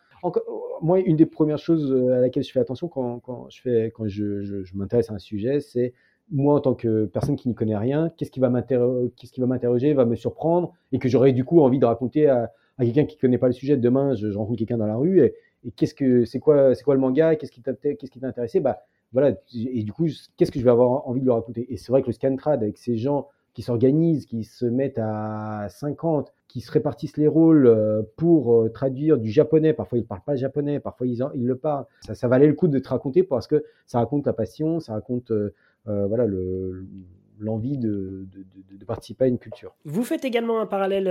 moi, 0.82 1.00
une 1.00 1.16
des 1.16 1.26
premières 1.26 1.58
choses 1.58 1.94
à 2.12 2.20
laquelle 2.20 2.44
je 2.44 2.52
fais 2.52 2.60
attention 2.60 2.88
quand, 2.88 3.50
je, 3.50 3.62
fais, 3.62 3.92
quand 3.94 4.08
je, 4.08 4.64
m'intéresse 4.76 5.10
à 5.10 5.14
un 5.14 5.20
sujet, 5.20 5.60
c'est 5.60 5.94
moi, 6.30 6.56
en 6.56 6.60
tant 6.60 6.74
que 6.74 7.06
personne 7.06 7.36
qui 7.36 7.48
n'y 7.48 7.56
connaît 7.56 7.78
rien, 7.78 8.12
qu'est-ce 8.18 8.32
qui 8.32 8.40
va 8.40 8.50
m'interroger, 8.50 9.94
va 9.94 10.06
me 10.06 10.16
surprendre, 10.16 10.74
et 10.92 11.00
que 11.00 11.08
j'aurais 11.08 11.32
du 11.32 11.46
coup 11.46 11.62
envie 11.62 11.80
de 11.80 11.86
raconter 11.86 12.28
à, 12.28 12.52
quelqu'un 12.80 13.06
qui 13.06 13.16
ne 13.16 13.22
connaît 13.22 13.38
pas 13.38 13.48
le 13.48 13.54
sujet. 13.54 13.78
Demain, 13.78 14.14
je, 14.16 14.28
rencontre 14.28 14.60
quelqu'un 14.60 14.78
dans 14.78 14.88
la 14.88 14.98
rue, 14.98 15.22
et, 15.22 15.34
qu'est-ce 15.76 15.94
que 15.94 16.26
c'est 16.26 16.40
quoi, 16.40 16.74
quoi 16.84 16.96
le 16.96 17.02
manga, 17.02 17.36
qu'est-ce 17.36 17.52
qui 17.52 17.62
t'a, 17.62 17.74
qu'est-ce 17.74 18.12
qui 18.12 18.20
t'a 18.20 18.28
intéressé, 18.28 18.60
bah 18.60 18.82
voilà. 19.14 19.36
Et 19.54 19.84
du 19.84 19.94
coup, 19.94 20.06
qu'est-ce 20.36 20.52
que 20.52 20.60
je 20.60 20.66
vais 20.66 20.72
avoir 20.72 21.08
envie 21.08 21.22
de 21.22 21.26
lui 21.26 21.32
raconter? 21.32 21.66
Et 21.72 21.78
c'est 21.78 21.92
vrai 21.92 22.02
que 22.02 22.08
le 22.08 22.14
Scantrad, 22.14 22.62
avec 22.62 22.78
ces 22.78 22.98
gens 22.98 23.30
qui 23.58 23.64
s'organisent, 23.64 24.28
qui 24.28 24.44
se 24.44 24.68
mettent 24.68 25.00
à 25.00 25.66
50, 25.68 26.32
qui 26.48 26.62
se 26.62 26.72
répartissent 26.72 27.18
les 27.18 27.28
rôles 27.28 27.66
euh, 27.66 28.04
pour 28.16 28.54
euh, 28.54 28.70
traduire 28.70 29.18
du 29.18 29.32
japonais. 29.32 29.74
Parfois, 29.74 29.98
ils 29.98 30.02
ne 30.02 30.06
parlent 30.06 30.22
pas 30.24 30.36
japonais, 30.36 30.80
parfois, 30.80 31.08
ils, 31.08 31.18
le 31.34 31.56
parlent. 31.56 31.86
Ça, 32.02 32.28
valait 32.28 32.46
le 32.46 32.54
coup 32.54 32.68
de 32.68 32.78
te 32.78 32.88
raconter 32.88 33.24
parce 33.24 33.48
que 33.48 33.64
ça 33.88 33.98
raconte 33.98 34.28
la 34.28 34.34
passion, 34.34 34.80
ça 34.80 34.94
raconte 34.94 35.32
euh, 35.32 35.50
voilà, 35.86 36.28
le, 36.28 36.86
l'envie 37.40 37.80
de, 37.80 38.28
participer 38.86 39.26
à 39.26 39.28
une 39.28 39.40
culture. 39.40 39.76
Vous 39.86 40.04
faites 40.04 40.24
également 40.24 40.62
un 40.62 40.68
parallèle 40.68 41.08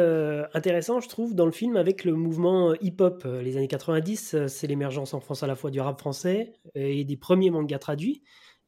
intéressant, 0.54 1.00
je 1.00 1.08
trouve, 1.08 1.34
dans 1.34 1.46
le 1.46 1.52
film 1.52 1.76
avec 1.76 2.04
le 2.04 2.14
mouvement 2.14 2.74
hip-hop. 2.80 3.26
Les 3.42 3.56
années 3.56 3.66
90, 3.66 4.46
c'est 4.46 4.66
l'émergence 4.68 5.14
en 5.14 5.20
France 5.20 5.42
à 5.42 5.48
la 5.48 5.56
fois 5.56 5.72
du 5.72 5.80
rap 5.80 5.98
français 5.98 6.52
et 6.76 7.02
des 7.02 7.16
premiers 7.16 7.50
mangas 7.50 7.80
traduits. 7.80 8.22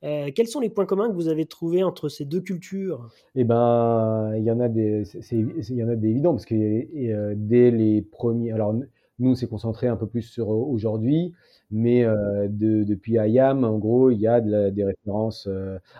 Euh, 0.05 0.31
quels 0.35 0.47
sont 0.47 0.61
les 0.61 0.71
points 0.71 0.87
communs 0.87 1.09
que 1.09 1.15
vous 1.15 1.29
avez 1.29 1.47
trouvés 1.47 1.83
entre 1.83 2.09
ces 2.09 2.25
deux 2.25 2.41
cultures? 2.41 3.09
Eh 3.35 3.45
ben, 3.45 4.33
il 4.37 4.45
y 4.45 4.51
en 4.51 4.61
a 4.61 4.69
des, 4.69 5.03
il 5.33 5.77
y 5.77 5.83
en 5.83 5.89
a 5.89 5.97
des 5.97 6.09
évidents 6.09 6.33
parce 6.33 6.47
que 6.47 6.55
euh, 6.55 7.35
dès 7.37 7.71
les 7.71 8.03
premiers, 8.03 8.53
alors 8.53 8.75
nous, 9.19 9.35
c'est 9.35 9.49
concentré 9.49 9.89
un 9.89 9.97
peu 9.97 10.07
plus 10.07 10.23
sur 10.23 10.51
aujourd'hui, 10.51 11.33
mais 11.73 12.05
euh, 12.05 12.47
de, 12.49 12.85
depuis 12.85 13.19
Ayam, 13.19 13.65
en 13.65 13.79
gros, 13.79 14.11
il 14.11 14.21
y 14.21 14.29
a 14.29 14.41
de 14.41 14.71
des 14.71 14.85
références. 14.85 15.49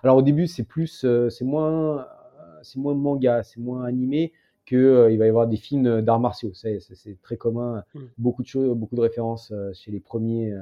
alors 0.05 0.17
au 0.17 0.23
début, 0.23 0.47
c'est 0.47 0.65
plus, 0.65 1.05
c'est 1.29 1.45
moins, 1.45 2.07
c'est 2.63 2.79
moins 2.79 2.95
manga, 2.95 3.43
c'est 3.43 3.61
moins 3.61 3.85
animé 3.85 4.33
que 4.65 5.09
il 5.11 5.19
va 5.19 5.27
y 5.27 5.29
avoir 5.29 5.49
des 5.49 5.57
films 5.57 6.03
d'arts 6.03 6.21
martiaux. 6.21 6.53
C'est 6.55 6.79
très 7.23 7.37
commun, 7.37 7.83
mmh. 7.95 8.01
beaucoup 8.19 8.43
de 8.43 8.49
choses, 8.49 8.77
beaucoup 8.77 8.95
de 8.95 9.01
références 9.01 9.53
chez 9.73 9.91
les 9.91 10.01
premiers, 10.01 10.55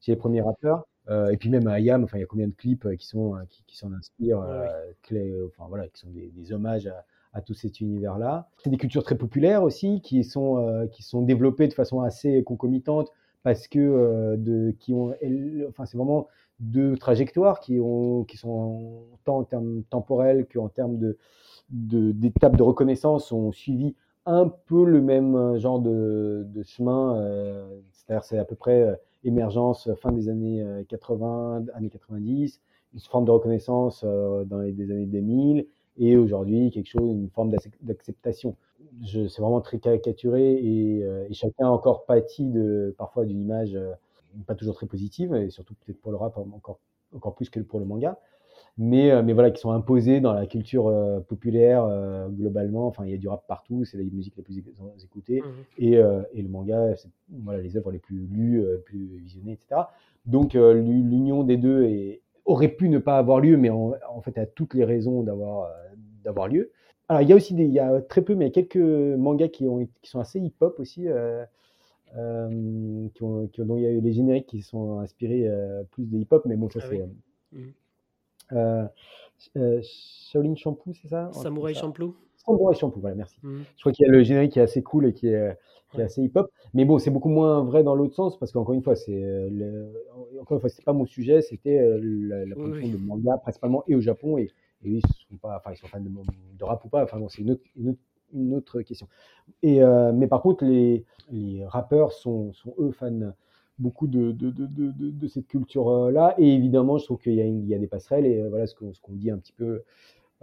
chez 0.00 0.12
les 0.12 0.16
premiers 0.16 0.42
rappeurs. 0.42 0.86
Euh, 1.08 1.30
et 1.30 1.36
puis 1.36 1.50
même 1.50 1.66
à 1.66 1.72
Ayam, 1.72 2.04
enfin, 2.04 2.18
il 2.18 2.20
y 2.20 2.24
a 2.24 2.26
combien 2.26 2.46
de 2.46 2.54
clips 2.54 2.86
euh, 2.86 2.94
qui 2.94 3.06
sont 3.06 3.34
euh, 3.34 3.40
qui, 3.48 3.64
qui 3.66 3.76
s'en 3.76 3.92
inspirent, 3.92 4.38
enfin 4.38 5.66
voilà, 5.68 5.88
qui 5.88 6.00
sont 6.00 6.10
des, 6.10 6.28
des 6.28 6.52
hommages 6.52 6.86
à, 6.86 7.04
à, 7.32 7.40
tout 7.40 7.54
cet 7.54 7.80
univers-là. 7.80 8.48
C'est 8.58 8.70
des 8.70 8.76
cultures 8.76 9.02
très 9.02 9.16
populaires 9.16 9.64
aussi, 9.64 10.00
qui 10.00 10.22
sont 10.22 10.88
qui 10.92 11.02
sont 11.02 11.22
développées 11.22 11.68
de 11.68 11.74
façon 11.74 12.02
assez 12.02 12.42
concomitante 12.44 13.10
parce 13.42 13.66
que 13.66 14.36
de 14.36 14.70
qui 14.78 14.94
ont, 14.94 15.14
enfin 15.68 15.86
c'est 15.86 15.96
vraiment 15.96 16.28
deux 16.60 16.96
trajectoires 16.96 17.58
qui 17.58 17.80
ont 17.80 18.24
qui 18.24 18.36
sont 18.36 19.02
tant 19.24 19.38
en 19.38 19.44
termes 19.44 19.82
temporels 19.90 20.46
qu'en 20.46 20.68
termes 20.68 20.98
de 20.98 21.18
d'étapes 21.70 22.56
de, 22.56 22.62
reconnaissance 22.62 23.32
ont 23.32 23.50
suivi 23.50 23.94
un 24.26 24.48
peu 24.66 24.84
le 24.84 25.00
même 25.00 25.58
genre 25.58 25.80
de, 25.80 26.44
de 26.46 26.62
chemin. 26.62 27.68
C'est-à-dire 27.90 28.24
c'est 28.24 28.38
à 28.38 28.44
peu 28.44 28.54
près 28.54 29.00
émergence 29.24 29.86
euh, 29.88 29.94
fin 29.94 30.12
des 30.12 30.28
années 30.28 30.64
80, 30.88 31.64
euh, 31.68 31.72
années 31.74 31.90
90, 31.90 32.60
une 32.94 33.00
forme 33.00 33.24
de 33.24 33.30
reconnaissance 33.30 34.02
euh, 34.04 34.44
dans 34.44 34.58
les 34.58 34.90
années 34.90 35.06
2000, 35.06 35.66
et 35.98 36.16
aujourd'hui 36.16 36.70
quelque 36.70 36.88
chose, 36.88 37.14
une 37.14 37.30
forme 37.30 37.52
d'acceptation. 37.82 38.56
C'est 39.04 39.38
vraiment 39.38 39.60
très 39.60 39.78
caricaturé 39.78 40.54
et, 40.54 41.04
chacun 41.32 41.66
a 41.66 41.70
encore 41.70 42.04
pâti 42.04 42.44
de, 42.46 42.94
parfois 42.98 43.24
d'une 43.24 43.40
image 43.40 43.78
pas 44.46 44.54
toujours 44.54 44.74
très 44.74 44.86
positive, 44.86 45.34
et 45.34 45.50
surtout 45.50 45.74
peut-être 45.74 46.00
pour 46.00 46.10
le 46.10 46.16
rap 46.16 46.38
encore, 46.38 46.78
encore 47.14 47.34
plus 47.34 47.50
que 47.50 47.60
pour 47.60 47.78
le 47.78 47.84
manga 47.84 48.18
mais, 48.78 49.10
euh, 49.10 49.22
mais 49.22 49.32
voilà, 49.32 49.50
qui 49.50 49.60
sont 49.60 49.70
imposés 49.70 50.20
dans 50.20 50.32
la 50.32 50.46
culture 50.46 50.88
euh, 50.88 51.20
populaire 51.20 51.84
euh, 51.84 52.28
globalement. 52.28 52.86
Enfin, 52.86 53.04
il 53.04 53.10
y 53.10 53.14
a 53.14 53.18
du 53.18 53.28
rap 53.28 53.46
partout, 53.46 53.84
c'est 53.84 53.98
la 53.98 54.04
musique 54.04 54.36
la 54.36 54.42
plus 54.42 54.58
écoutée, 55.04 55.40
mmh 55.40 55.44
et, 55.78 55.92
et, 55.92 56.42
le 56.42 56.48
manga, 56.48 56.96
c'est 56.96 57.10
voilà, 57.28 57.60
les 57.60 57.76
œuvres 57.76 57.90
les 57.90 57.98
plus 57.98 58.26
lues, 58.26 58.64
plus 58.84 59.18
visionnées, 59.18 59.52
etc. 59.52 59.82
Donc, 60.26 60.54
l'union 60.54 61.44
des 61.44 61.56
deux 61.56 61.84
est, 61.84 62.22
aurait 62.44 62.68
pu 62.68 62.88
ne 62.88 62.98
pas 62.98 63.18
avoir 63.18 63.40
lieu, 63.40 63.56
mais 63.56 63.70
en, 63.70 63.94
en 64.08 64.20
fait, 64.20 64.38
a 64.38 64.46
toutes 64.46 64.74
les 64.74 64.84
raisons 64.84 65.22
d'avoir 65.22 65.70
d'avoir 66.24 66.48
lieu. 66.48 66.70
Alors, 67.08 67.22
il 67.22 67.28
y 67.28 67.32
a 67.32 67.36
aussi 67.36 67.54
des, 67.54 67.64
il 67.64 67.72
y 67.72 67.80
a 67.80 68.00
très 68.00 68.22
peu, 68.22 68.34
mais 68.34 68.46
il 68.46 68.48
y 68.48 68.50
a 68.50 68.54
quelques 68.54 68.76
mangas 68.76 69.48
qui, 69.48 69.66
ont, 69.66 69.86
qui 70.02 70.10
sont 70.10 70.20
assez 70.20 70.38
hip-hop 70.40 70.78
aussi. 70.78 71.06
Qui 72.14 73.22
ont, 73.22 73.48
qui 73.48 73.60
ont, 73.60 73.64
dont 73.64 73.76
il 73.76 73.82
y 73.82 73.86
a 73.86 73.90
eu 73.90 74.00
les 74.00 74.12
génériques 74.12 74.46
qui 74.46 74.62
sont 74.62 74.98
inspirés 75.00 75.48
plus 75.90 76.04
de 76.04 76.18
hip-hop, 76.18 76.44
mais 76.46 76.56
bon, 76.56 76.70
ça 76.70 76.80
ah 76.82 76.86
c'est. 76.88 77.02
Mmh. 77.52 77.72
Euh, 78.52 78.86
euh, 79.56 79.80
Shaolin 79.82 80.54
Shampoo, 80.54 80.92
c'est 80.94 81.08
ça? 81.08 81.30
Samurai 81.32 81.74
Shampoo 81.74 82.14
Samurai 82.36 82.74
Shampoo, 82.74 83.00
voilà, 83.00 83.16
merci. 83.16 83.38
Mmh. 83.42 83.60
Je 83.76 83.80
crois 83.80 83.92
qu'il 83.92 84.06
y 84.06 84.08
a 84.08 84.12
le 84.12 84.22
générique 84.22 84.52
qui 84.52 84.58
est 84.58 84.62
assez 84.62 84.82
cool 84.82 85.06
et 85.06 85.12
qui 85.12 85.28
est, 85.28 85.56
qui 85.90 86.00
est 86.00 86.04
assez 86.04 86.22
hip-hop. 86.22 86.50
Mais 86.74 86.84
bon, 86.84 86.98
c'est 86.98 87.10
beaucoup 87.10 87.28
moins 87.28 87.62
vrai 87.62 87.82
dans 87.82 87.94
l'autre 87.94 88.14
sens 88.14 88.38
parce 88.38 88.52
qu'encore 88.52 88.74
une 88.74 88.82
fois, 88.82 88.96
c'est 88.96 89.22
euh, 89.22 89.92
encore 90.40 90.56
une 90.56 90.60
fois, 90.60 90.68
c'est 90.68 90.84
pas 90.84 90.92
mon 90.92 91.06
sujet, 91.06 91.42
c'était 91.42 91.80
la, 92.00 92.46
la 92.46 92.54
production 92.54 92.88
de 92.88 92.96
manga 92.96 93.36
principalement 93.38 93.84
et 93.86 93.94
au 93.94 94.00
Japon 94.00 94.38
et, 94.38 94.50
et 94.84 94.90
ils 94.90 95.02
sont 95.02 95.36
pas, 95.40 95.56
enfin, 95.56 95.72
ils 95.72 95.76
sont 95.76 95.86
fans 95.86 96.00
de, 96.00 96.10
de 96.10 96.64
rap 96.64 96.84
ou 96.84 96.88
pas. 96.88 97.04
Enfin, 97.04 97.18
bon, 97.18 97.28
c'est 97.28 97.42
une 97.42 97.52
autre, 97.52 97.62
une, 98.32 98.54
autre, 98.54 98.82
question. 98.82 99.06
Et 99.62 99.80
mais 100.14 100.26
par 100.26 100.42
contre, 100.42 100.64
les, 100.64 101.04
les 101.30 101.64
rappeurs 101.64 102.12
sont, 102.12 102.52
sont 102.52 102.74
eux 102.78 102.90
fans 102.90 103.32
beaucoup 103.82 104.06
de, 104.06 104.32
de, 104.32 104.50
de, 104.50 104.92
de 105.10 105.28
cette 105.28 105.48
culture-là. 105.48 106.34
Et 106.38 106.48
évidemment, 106.54 106.98
je 106.98 107.04
trouve 107.04 107.18
qu'il 107.18 107.34
y, 107.34 107.68
y, 107.68 107.74
a 107.74 107.78
des 107.78 107.86
passerelles. 107.86 108.26
Et 108.26 108.40
euh, 108.40 108.48
voilà 108.48 108.66
ce 108.66 108.74
qu'on 108.74 108.92
ce 108.94 109.00
qu'on 109.00 109.12
dit 109.12 109.30
un 109.30 109.38
petit 109.38 109.52
peu 109.52 109.82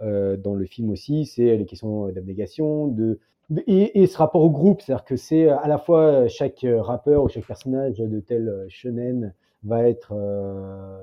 euh, 0.02 0.36
dans 0.36 0.54
le 0.54 0.64
film 0.66 0.90
aussi, 0.90 1.26
c'est 1.26 1.56
les 1.56 1.66
questions 1.66 2.08
d'abnégation, 2.08 2.86
de, 2.86 3.18
et, 3.66 4.00
et, 4.00 4.06
ce 4.06 4.16
rapport 4.18 4.42
au 4.42 4.50
groupe. 4.50 4.82
C'est-à-dire 4.82 5.04
que 5.04 5.16
c'est 5.16 5.48
à 5.48 5.66
la 5.66 5.78
fois 5.78 6.28
chaque 6.28 6.64
rappeur 6.64 7.24
ou 7.24 7.28
chaque 7.28 7.46
personnage 7.46 7.98
de 7.98 8.20
tel 8.20 8.66
shonen 8.68 9.34
va 9.64 9.88
être 9.88 10.12
euh, 10.14 10.98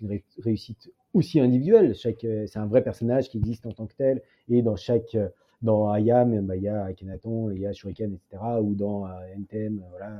une 0.00 0.20
réussite 0.38 0.90
aussi 1.14 1.40
individuelle. 1.40 1.94
Chaque, 1.94 2.26
c'est 2.46 2.58
un 2.58 2.66
vrai 2.66 2.82
personnage 2.82 3.28
qui 3.28 3.38
existe 3.38 3.66
en 3.66 3.72
tant 3.72 3.86
que 3.86 3.94
tel. 3.94 4.22
Et 4.48 4.62
dans 4.62 4.76
chaque 4.76 5.16
dans 5.60 5.90
Ayam, 5.90 6.50
il 6.54 6.62
y 6.62 6.68
a 6.68 6.84
Akhenaton, 6.84 7.50
il 7.50 7.60
y 7.60 7.66
a 7.66 7.72
Shuriken, 7.72 8.12
etc. 8.14 8.42
Ou 8.60 8.74
dans 8.74 9.06
NTM, 9.36 9.80
voilà. 9.90 10.10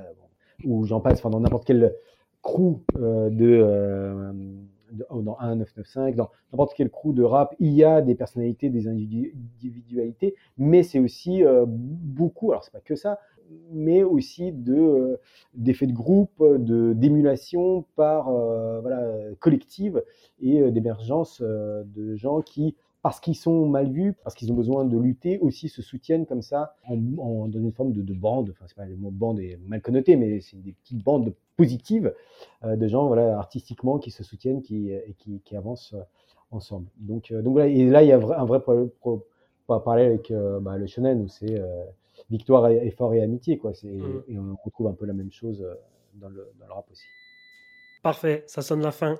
Ou 0.65 0.85
j'en 0.85 1.01
passe, 1.01 1.19
enfin, 1.19 1.31
dans 1.31 1.41
n'importe 1.41 1.65
quel 1.65 1.95
crew 2.43 2.81
euh, 2.99 3.31
de, 3.31 3.47
euh, 3.47 4.33
oh, 5.11 5.23
dans 5.23 5.37
1995, 5.41 6.17
dans 6.17 6.31
n'importe 6.53 6.75
quel 6.77 6.91
crew 6.91 7.13
de 7.13 7.23
rap, 7.23 7.55
il 7.61 7.73
y 7.73 7.85
a 7.85 8.03
des 8.03 8.15
personnalités, 8.15 8.69
des 8.69 8.89
individualités, 8.89 10.35
mais 10.59 10.83
c'est 10.83 10.99
aussi 10.99 11.45
euh, 11.45 11.65
beaucoup, 11.67 12.51
alors 12.51 12.65
c'est 12.65 12.73
pas 12.73 12.81
que 12.81 12.97
ça, 12.97 13.19
mais 13.71 14.03
aussi 14.03 14.53
de 14.53 15.19
d'effets 15.55 15.87
de 15.87 15.93
groupe, 15.93 16.43
de 16.43 16.95
d'émulation 16.95 17.85
par 17.97 18.31
voilà 18.31 19.03
collective 19.41 20.03
et 20.41 20.71
d'émergence 20.71 21.43
de 21.43 22.15
gens 22.15 22.41
qui 22.41 22.77
parce 23.03 23.19
qu'ils 23.19 23.35
sont 23.35 23.67
mal 23.67 23.91
vus, 23.91 24.15
parce 24.23 24.37
qu'ils 24.37 24.53
ont 24.53 24.55
besoin 24.55 24.85
de 24.85 24.97
lutter, 24.97 25.39
aussi 25.41 25.69
se 25.69 25.83
soutiennent 25.83 26.25
comme 26.25 26.41
ça 26.41 26.77
en, 26.89 27.49
dans 27.49 27.59
une 27.59 27.73
forme 27.73 27.93
de, 27.93 28.01
de 28.01 28.15
bande. 28.15 28.51
Enfin, 28.51 28.65
c'est 28.69 28.77
pas 28.77 28.87
le 28.87 28.97
mot 28.97 29.11
bande 29.11 29.41
est 29.41 29.59
mal 29.67 29.83
connoté, 29.83 30.15
mais 30.15 30.41
c'est 30.41 30.57
des 30.63 30.73
petites 30.73 31.03
bandes 31.03 31.35
positives 31.57 32.15
euh, 32.65 32.77
de 32.77 32.87
gens, 32.87 33.09
voilà, 33.09 33.37
artistiquement, 33.39 33.99
qui 33.99 34.13
se 34.13 34.23
soutiennent, 34.23 34.63
qui 34.63 34.91
et 34.91 35.15
qui, 35.19 35.41
qui 35.45 35.57
avancent 35.57 35.95
euh, 35.95 36.03
ensemble. 36.53 36.87
Donc, 36.97 37.33
euh, 37.33 37.43
donc 37.43 37.55
voilà. 37.55 37.69
Et 37.69 37.85
là, 37.91 38.05
il 38.05 38.09
y 38.09 38.13
a 38.13 38.17
un 38.17 38.45
vrai 38.45 38.61
pro, 38.61 39.27
parler 39.67 40.05
avec 40.05 40.31
euh, 40.31 40.61
bah, 40.61 40.77
le 40.77 40.87
shonen 40.87 41.23
où 41.23 41.29
c'est 41.29 41.61
victoire, 42.31 42.71
effort 42.71 43.13
et 43.15 43.23
amitié, 43.23 43.59
quoi. 43.59 43.75
C'est 43.75 43.89
mmh. 43.89 44.23
et 44.29 44.39
on 44.39 44.57
retrouve 44.65 44.87
un 44.87 44.93
peu 44.93 45.07
la 45.07 45.13
même 45.13 45.33
chose 45.33 45.67
dans 46.15 46.29
le, 46.29 46.53
dans 46.61 46.67
le 46.67 46.73
rap 46.73 46.87
aussi. 46.93 47.07
Parfait, 48.03 48.45
ça 48.47 48.63
sonne 48.63 48.83
la 48.83 48.93
fin. 48.93 49.19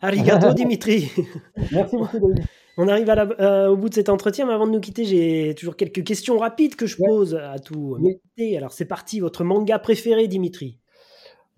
Arigato 0.00 0.52
Dimitri. 0.54 1.10
Merci 1.72 1.96
beaucoup. 1.96 2.18
David. 2.20 2.44
On 2.76 2.88
arrive 2.88 3.08
à 3.08 3.28
euh, 3.40 3.68
au 3.68 3.76
bout 3.76 3.88
de 3.88 3.94
cet 3.94 4.08
entretien, 4.08 4.46
mais 4.46 4.52
avant 4.52 4.66
de 4.66 4.72
nous 4.72 4.80
quitter, 4.80 5.04
j'ai 5.04 5.54
toujours 5.54 5.76
quelques 5.76 6.02
questions 6.02 6.38
rapides 6.38 6.74
que 6.74 6.86
je 6.86 6.96
pose 6.96 7.36
à 7.36 7.58
tout. 7.58 7.96
Alors 8.56 8.72
c'est 8.72 8.84
parti, 8.84 9.20
votre 9.20 9.44
manga 9.44 9.78
préféré, 9.78 10.28
Dimitri 10.28 10.78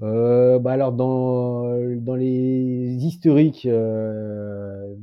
euh, 0.02 0.58
bah 0.58 0.72
alors 0.72 0.92
dans, 0.92 1.74
dans 1.96 2.16
les 2.16 2.96
historiques, 3.02 3.64
euh, 3.64 4.94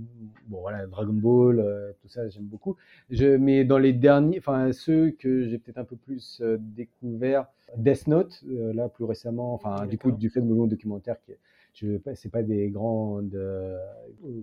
bon 0.50 0.62
voilà, 0.62 0.86
Dragon 0.86 1.14
Ball, 1.14 1.96
tout 2.00 2.10
ça 2.10 2.30
j'aime 2.30 2.44
beaucoup. 2.44 2.76
Je, 3.10 3.36
mais 3.38 3.64
dans 3.64 3.80
les 3.80 3.92
derniers, 3.92 4.38
enfin 4.38 4.72
ceux 4.72 5.10
que 5.10 5.48
j'ai 5.48 5.58
peut-être 5.58 5.80
un 5.80 5.84
peu 5.84 5.96
plus 5.96 6.44
découvert, 6.60 7.48
Death 7.76 8.06
Note, 8.06 8.44
là 8.48 8.88
plus 8.88 9.06
récemment, 9.06 9.56
enfin 9.56 9.88
du 9.88 9.98
coup 9.98 10.12
du 10.12 10.30
fait 10.30 10.42
de 10.42 10.54
mon 10.54 10.68
documentaire 10.68 11.16
qui 11.26 11.32
est 11.32 11.40
je 11.74 11.98
c'est 12.16 12.32
pas 12.32 12.44
des 12.44 12.70
grandes 12.70 13.36
euh, 13.36 13.78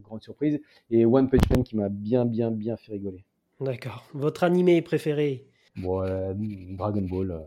grandes 0.02 0.22
surprises 0.22 0.60
et 0.90 1.04
One 1.06 1.28
Punch 1.28 1.48
Man 1.50 1.62
qui 1.62 1.76
m'a 1.76 1.88
bien 1.88 2.24
bien 2.24 2.50
bien 2.50 2.76
fait 2.76 2.92
rigoler. 2.92 3.24
D'accord. 3.60 4.04
Votre 4.14 4.44
animé 4.44 4.80
préféré? 4.82 5.46
Bon, 5.76 6.02
euh, 6.02 6.32
Dragon 6.76 7.02
Ball. 7.02 7.42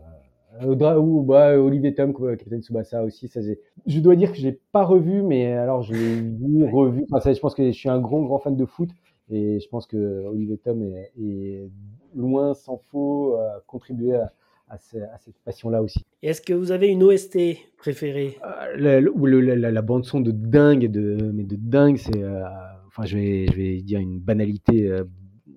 ou 0.64 1.22
bah, 1.22 1.58
Olivier 1.58 1.94
Tom, 1.94 2.14
Capitaine 2.14 2.62
Tsubasa 2.62 3.02
aussi. 3.02 3.28
Ça, 3.28 3.40
je 3.86 4.00
dois 4.00 4.14
dire 4.16 4.30
que 4.30 4.38
je 4.38 4.44
l'ai 4.44 4.60
pas 4.72 4.84
revu, 4.84 5.22
mais 5.22 5.52
alors 5.52 5.82
je 5.82 5.92
l'ai 5.92 6.20
vu, 6.20 6.64
revu. 6.64 7.04
Enfin, 7.10 7.20
ça, 7.20 7.32
je 7.32 7.40
pense 7.40 7.54
que 7.54 7.66
je 7.66 7.72
suis 7.72 7.88
un 7.88 8.00
grand, 8.00 8.22
grand 8.22 8.38
fan 8.38 8.56
de 8.56 8.64
foot. 8.64 8.90
Et 9.30 9.58
je 9.58 9.68
pense 9.68 9.86
que 9.86 10.24
Olivier 10.26 10.58
Tom 10.58 10.82
est, 10.82 11.12
est 11.20 11.68
loin, 12.14 12.54
sans 12.54 12.76
faux, 12.76 13.36
à 13.36 13.62
contribuer 13.66 14.14
à, 14.14 14.32
à, 14.74 15.18
cette 15.18 15.38
passion-là 15.44 15.82
aussi. 15.82 16.04
Est-ce 16.22 16.40
que 16.40 16.52
vous 16.52 16.72
avez 16.72 16.88
une 16.88 17.02
OST 17.02 17.38
préférée? 17.76 18.38
Euh, 18.44 19.00
la, 19.00 19.70
la, 19.70 19.82
bande 19.82 20.04
son 20.04 20.20
de 20.20 20.30
dingue, 20.30 20.90
de, 20.90 21.30
mais 21.32 21.44
de 21.44 21.56
dingue, 21.56 21.96
c'est, 21.96 22.22
euh, 22.22 22.42
enfin, 22.86 23.04
je 23.04 23.16
vais, 23.16 23.46
je 23.46 23.56
vais 23.56 23.80
dire 23.80 24.00
une 24.00 24.18
banalité 24.18 24.90
euh, 24.90 25.04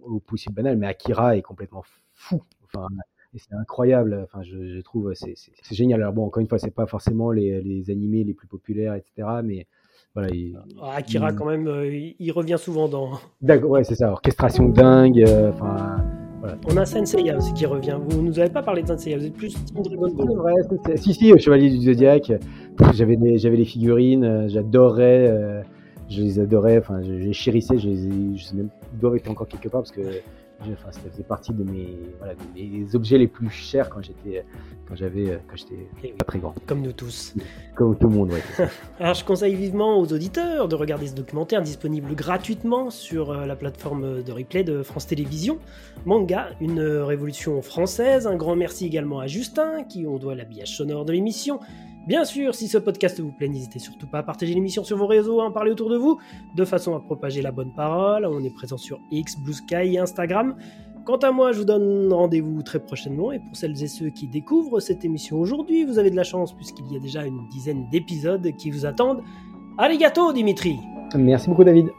au 0.03 0.19
possible 0.19 0.55
banale, 0.55 0.77
mais 0.77 0.87
Akira 0.87 1.37
est 1.37 1.41
complètement 1.41 1.83
fou. 2.13 2.41
Enfin, 2.63 2.87
c'est 3.35 3.53
incroyable. 3.53 4.21
Enfin, 4.23 4.43
je, 4.43 4.67
je 4.67 4.81
trouve 4.81 5.13
c'est, 5.13 5.33
c'est, 5.35 5.75
génial. 5.75 6.01
Alors 6.01 6.13
bon, 6.13 6.25
encore 6.25 6.41
une 6.41 6.47
fois, 6.47 6.59
c'est 6.59 6.71
pas 6.71 6.85
forcément 6.85 7.31
les, 7.31 7.61
les 7.61 7.89
animés 7.91 8.23
les 8.23 8.33
plus 8.33 8.47
populaires, 8.47 8.95
etc. 8.95 9.27
Mais 9.43 9.67
voilà, 10.13 10.29
ah, 10.81 10.95
Akira, 10.95 11.31
quand 11.33 11.45
même, 11.45 11.67
il 12.19 12.31
revient 12.31 12.57
souvent 12.59 12.89
dans. 12.89 13.19
D'accord, 13.41 13.71
ouais, 13.71 13.83
c'est 13.83 13.95
ça. 13.95 14.11
Orchestration 14.11 14.69
dingue. 14.69 15.23
Enfin, 15.27 16.03
on 16.67 16.77
a 16.77 16.85
Senseiya 16.85 17.37
aussi 17.37 17.53
qui 17.53 17.65
revient. 17.65 17.97
Vous 18.07 18.21
nous 18.21 18.39
avez 18.39 18.49
pas 18.49 18.63
parlé 18.63 18.81
de 18.81 18.87
Senseiya, 18.87 19.17
vous 19.17 19.25
êtes 19.25 19.33
plus 19.33 19.53
Team 19.65 19.83
Dragon 19.83 20.11
Ball. 20.15 20.97
si, 20.97 21.13
si, 21.13 21.37
Chevalier 21.39 21.69
du 21.69 21.85
Zodiac. 21.85 22.31
J'avais 22.93 23.17
j'avais 23.37 23.57
les 23.57 23.65
figurines, 23.65 24.23
euh, 24.23 24.47
j'adorais, 24.47 25.27
euh, 25.29 25.61
je 26.09 26.21
les 26.21 26.39
adorais, 26.39 26.77
enfin, 26.77 27.01
je, 27.01 27.31
chérissais, 27.31 27.77
je, 27.77 27.89
les, 27.89 28.37
je 28.37 28.43
sais 28.43 28.55
même, 28.55 28.69
ils 28.93 28.99
doivent 28.99 29.15
être 29.15 29.29
encore 29.29 29.47
quelque 29.47 29.67
part 29.67 29.81
parce 29.81 29.91
que 29.91 30.01
Enfin, 30.59 30.91
ça 30.91 30.99
faisait 31.11 31.23
partie 31.23 31.53
de 31.53 31.63
mes, 31.63 31.97
voilà, 32.17 32.33
objets 32.93 33.17
les 33.17 33.27
plus 33.27 33.49
chers 33.49 33.89
quand 33.89 34.01
j'étais, 34.01 34.43
quand 34.87 34.95
j'avais, 34.95 35.39
quand 35.47 35.55
j'étais 35.55 35.87
eh 36.03 36.09
pas 36.13 36.25
très 36.25 36.39
grand. 36.39 36.55
Comme 36.65 36.81
nous 36.81 36.93
tous. 36.93 37.35
Comme 37.75 37.97
tout 37.97 38.07
le 38.07 38.15
monde, 38.15 38.31
oui. 38.33 38.65
Alors, 38.99 39.13
je 39.13 39.23
conseille 39.23 39.55
vivement 39.55 39.99
aux 39.99 40.11
auditeurs 40.11 40.67
de 40.67 40.75
regarder 40.75 41.07
ce 41.07 41.13
documentaire 41.13 41.61
disponible 41.61 42.15
gratuitement 42.15 42.89
sur 42.89 43.31
euh, 43.31 43.45
la 43.45 43.55
plateforme 43.55 44.23
de 44.23 44.31
replay 44.31 44.63
de 44.63 44.81
France 44.81 45.07
Télévisions. 45.07 45.59
Manga, 46.05 46.49
une 46.59 46.81
révolution 46.81 47.61
française. 47.61 48.25
Un 48.25 48.35
grand 48.35 48.55
merci 48.55 48.85
également 48.85 49.19
à 49.19 49.27
Justin, 49.27 49.83
qui 49.83 50.07
on 50.07 50.17
doit 50.17 50.35
l'habillage 50.35 50.75
sonore 50.75 51.05
de 51.05 51.13
l'émission. 51.13 51.59
Bien 52.07 52.23
sûr, 52.23 52.55
si 52.55 52.69
ce 52.69 52.77
podcast 52.77 53.19
vous 53.19 53.33
plaît, 53.33 53.49
n'hésitez 53.49 53.79
surtout 53.79 54.07
pas 54.07 54.19
à 54.19 54.23
partager 54.23 54.53
l'émission 54.53 54.85
sur 54.85 54.95
vos 54.95 55.07
réseaux, 55.07 55.41
à 55.41 55.43
en 55.43 55.51
parler 55.51 55.71
autour 55.71 55.89
de 55.89 55.97
vous, 55.97 56.17
de 56.55 56.63
façon 56.63 56.95
à 56.95 57.01
propager 57.01 57.41
la 57.41 57.51
bonne 57.51 57.73
parole. 57.75 58.25
On 58.25 58.41
est 58.45 58.49
présent 58.49 58.77
sur 58.77 59.01
X, 59.11 59.37
Blue 59.37 59.51
Sky 59.51 59.95
et 59.95 59.99
Instagram. 59.99 60.55
Quant 61.03 61.17
à 61.17 61.33
moi, 61.33 61.51
je 61.51 61.59
vous 61.59 61.65
donne 61.65 62.13
rendez-vous 62.13 62.63
très 62.63 62.79
prochainement. 62.79 63.33
Et 63.33 63.39
pour 63.39 63.57
celles 63.57 63.83
et 63.83 63.87
ceux 63.87 64.09
qui 64.09 64.25
découvrent 64.25 64.79
cette 64.79 65.03
émission 65.03 65.37
aujourd'hui, 65.37 65.83
vous 65.83 65.99
avez 65.99 66.09
de 66.09 66.15
la 66.15 66.23
chance 66.23 66.53
puisqu'il 66.53 66.89
y 66.93 66.95
a 66.95 66.99
déjà 66.99 67.25
une 67.25 67.45
dizaine 67.49 67.89
d'épisodes 67.89 68.55
qui 68.57 68.71
vous 68.71 68.85
attendent. 68.85 69.21
Allez, 69.77 69.97
gâteau, 69.97 70.31
Dimitri 70.31 70.77
Merci 71.13 71.49
beaucoup, 71.49 71.65
David 71.65 71.89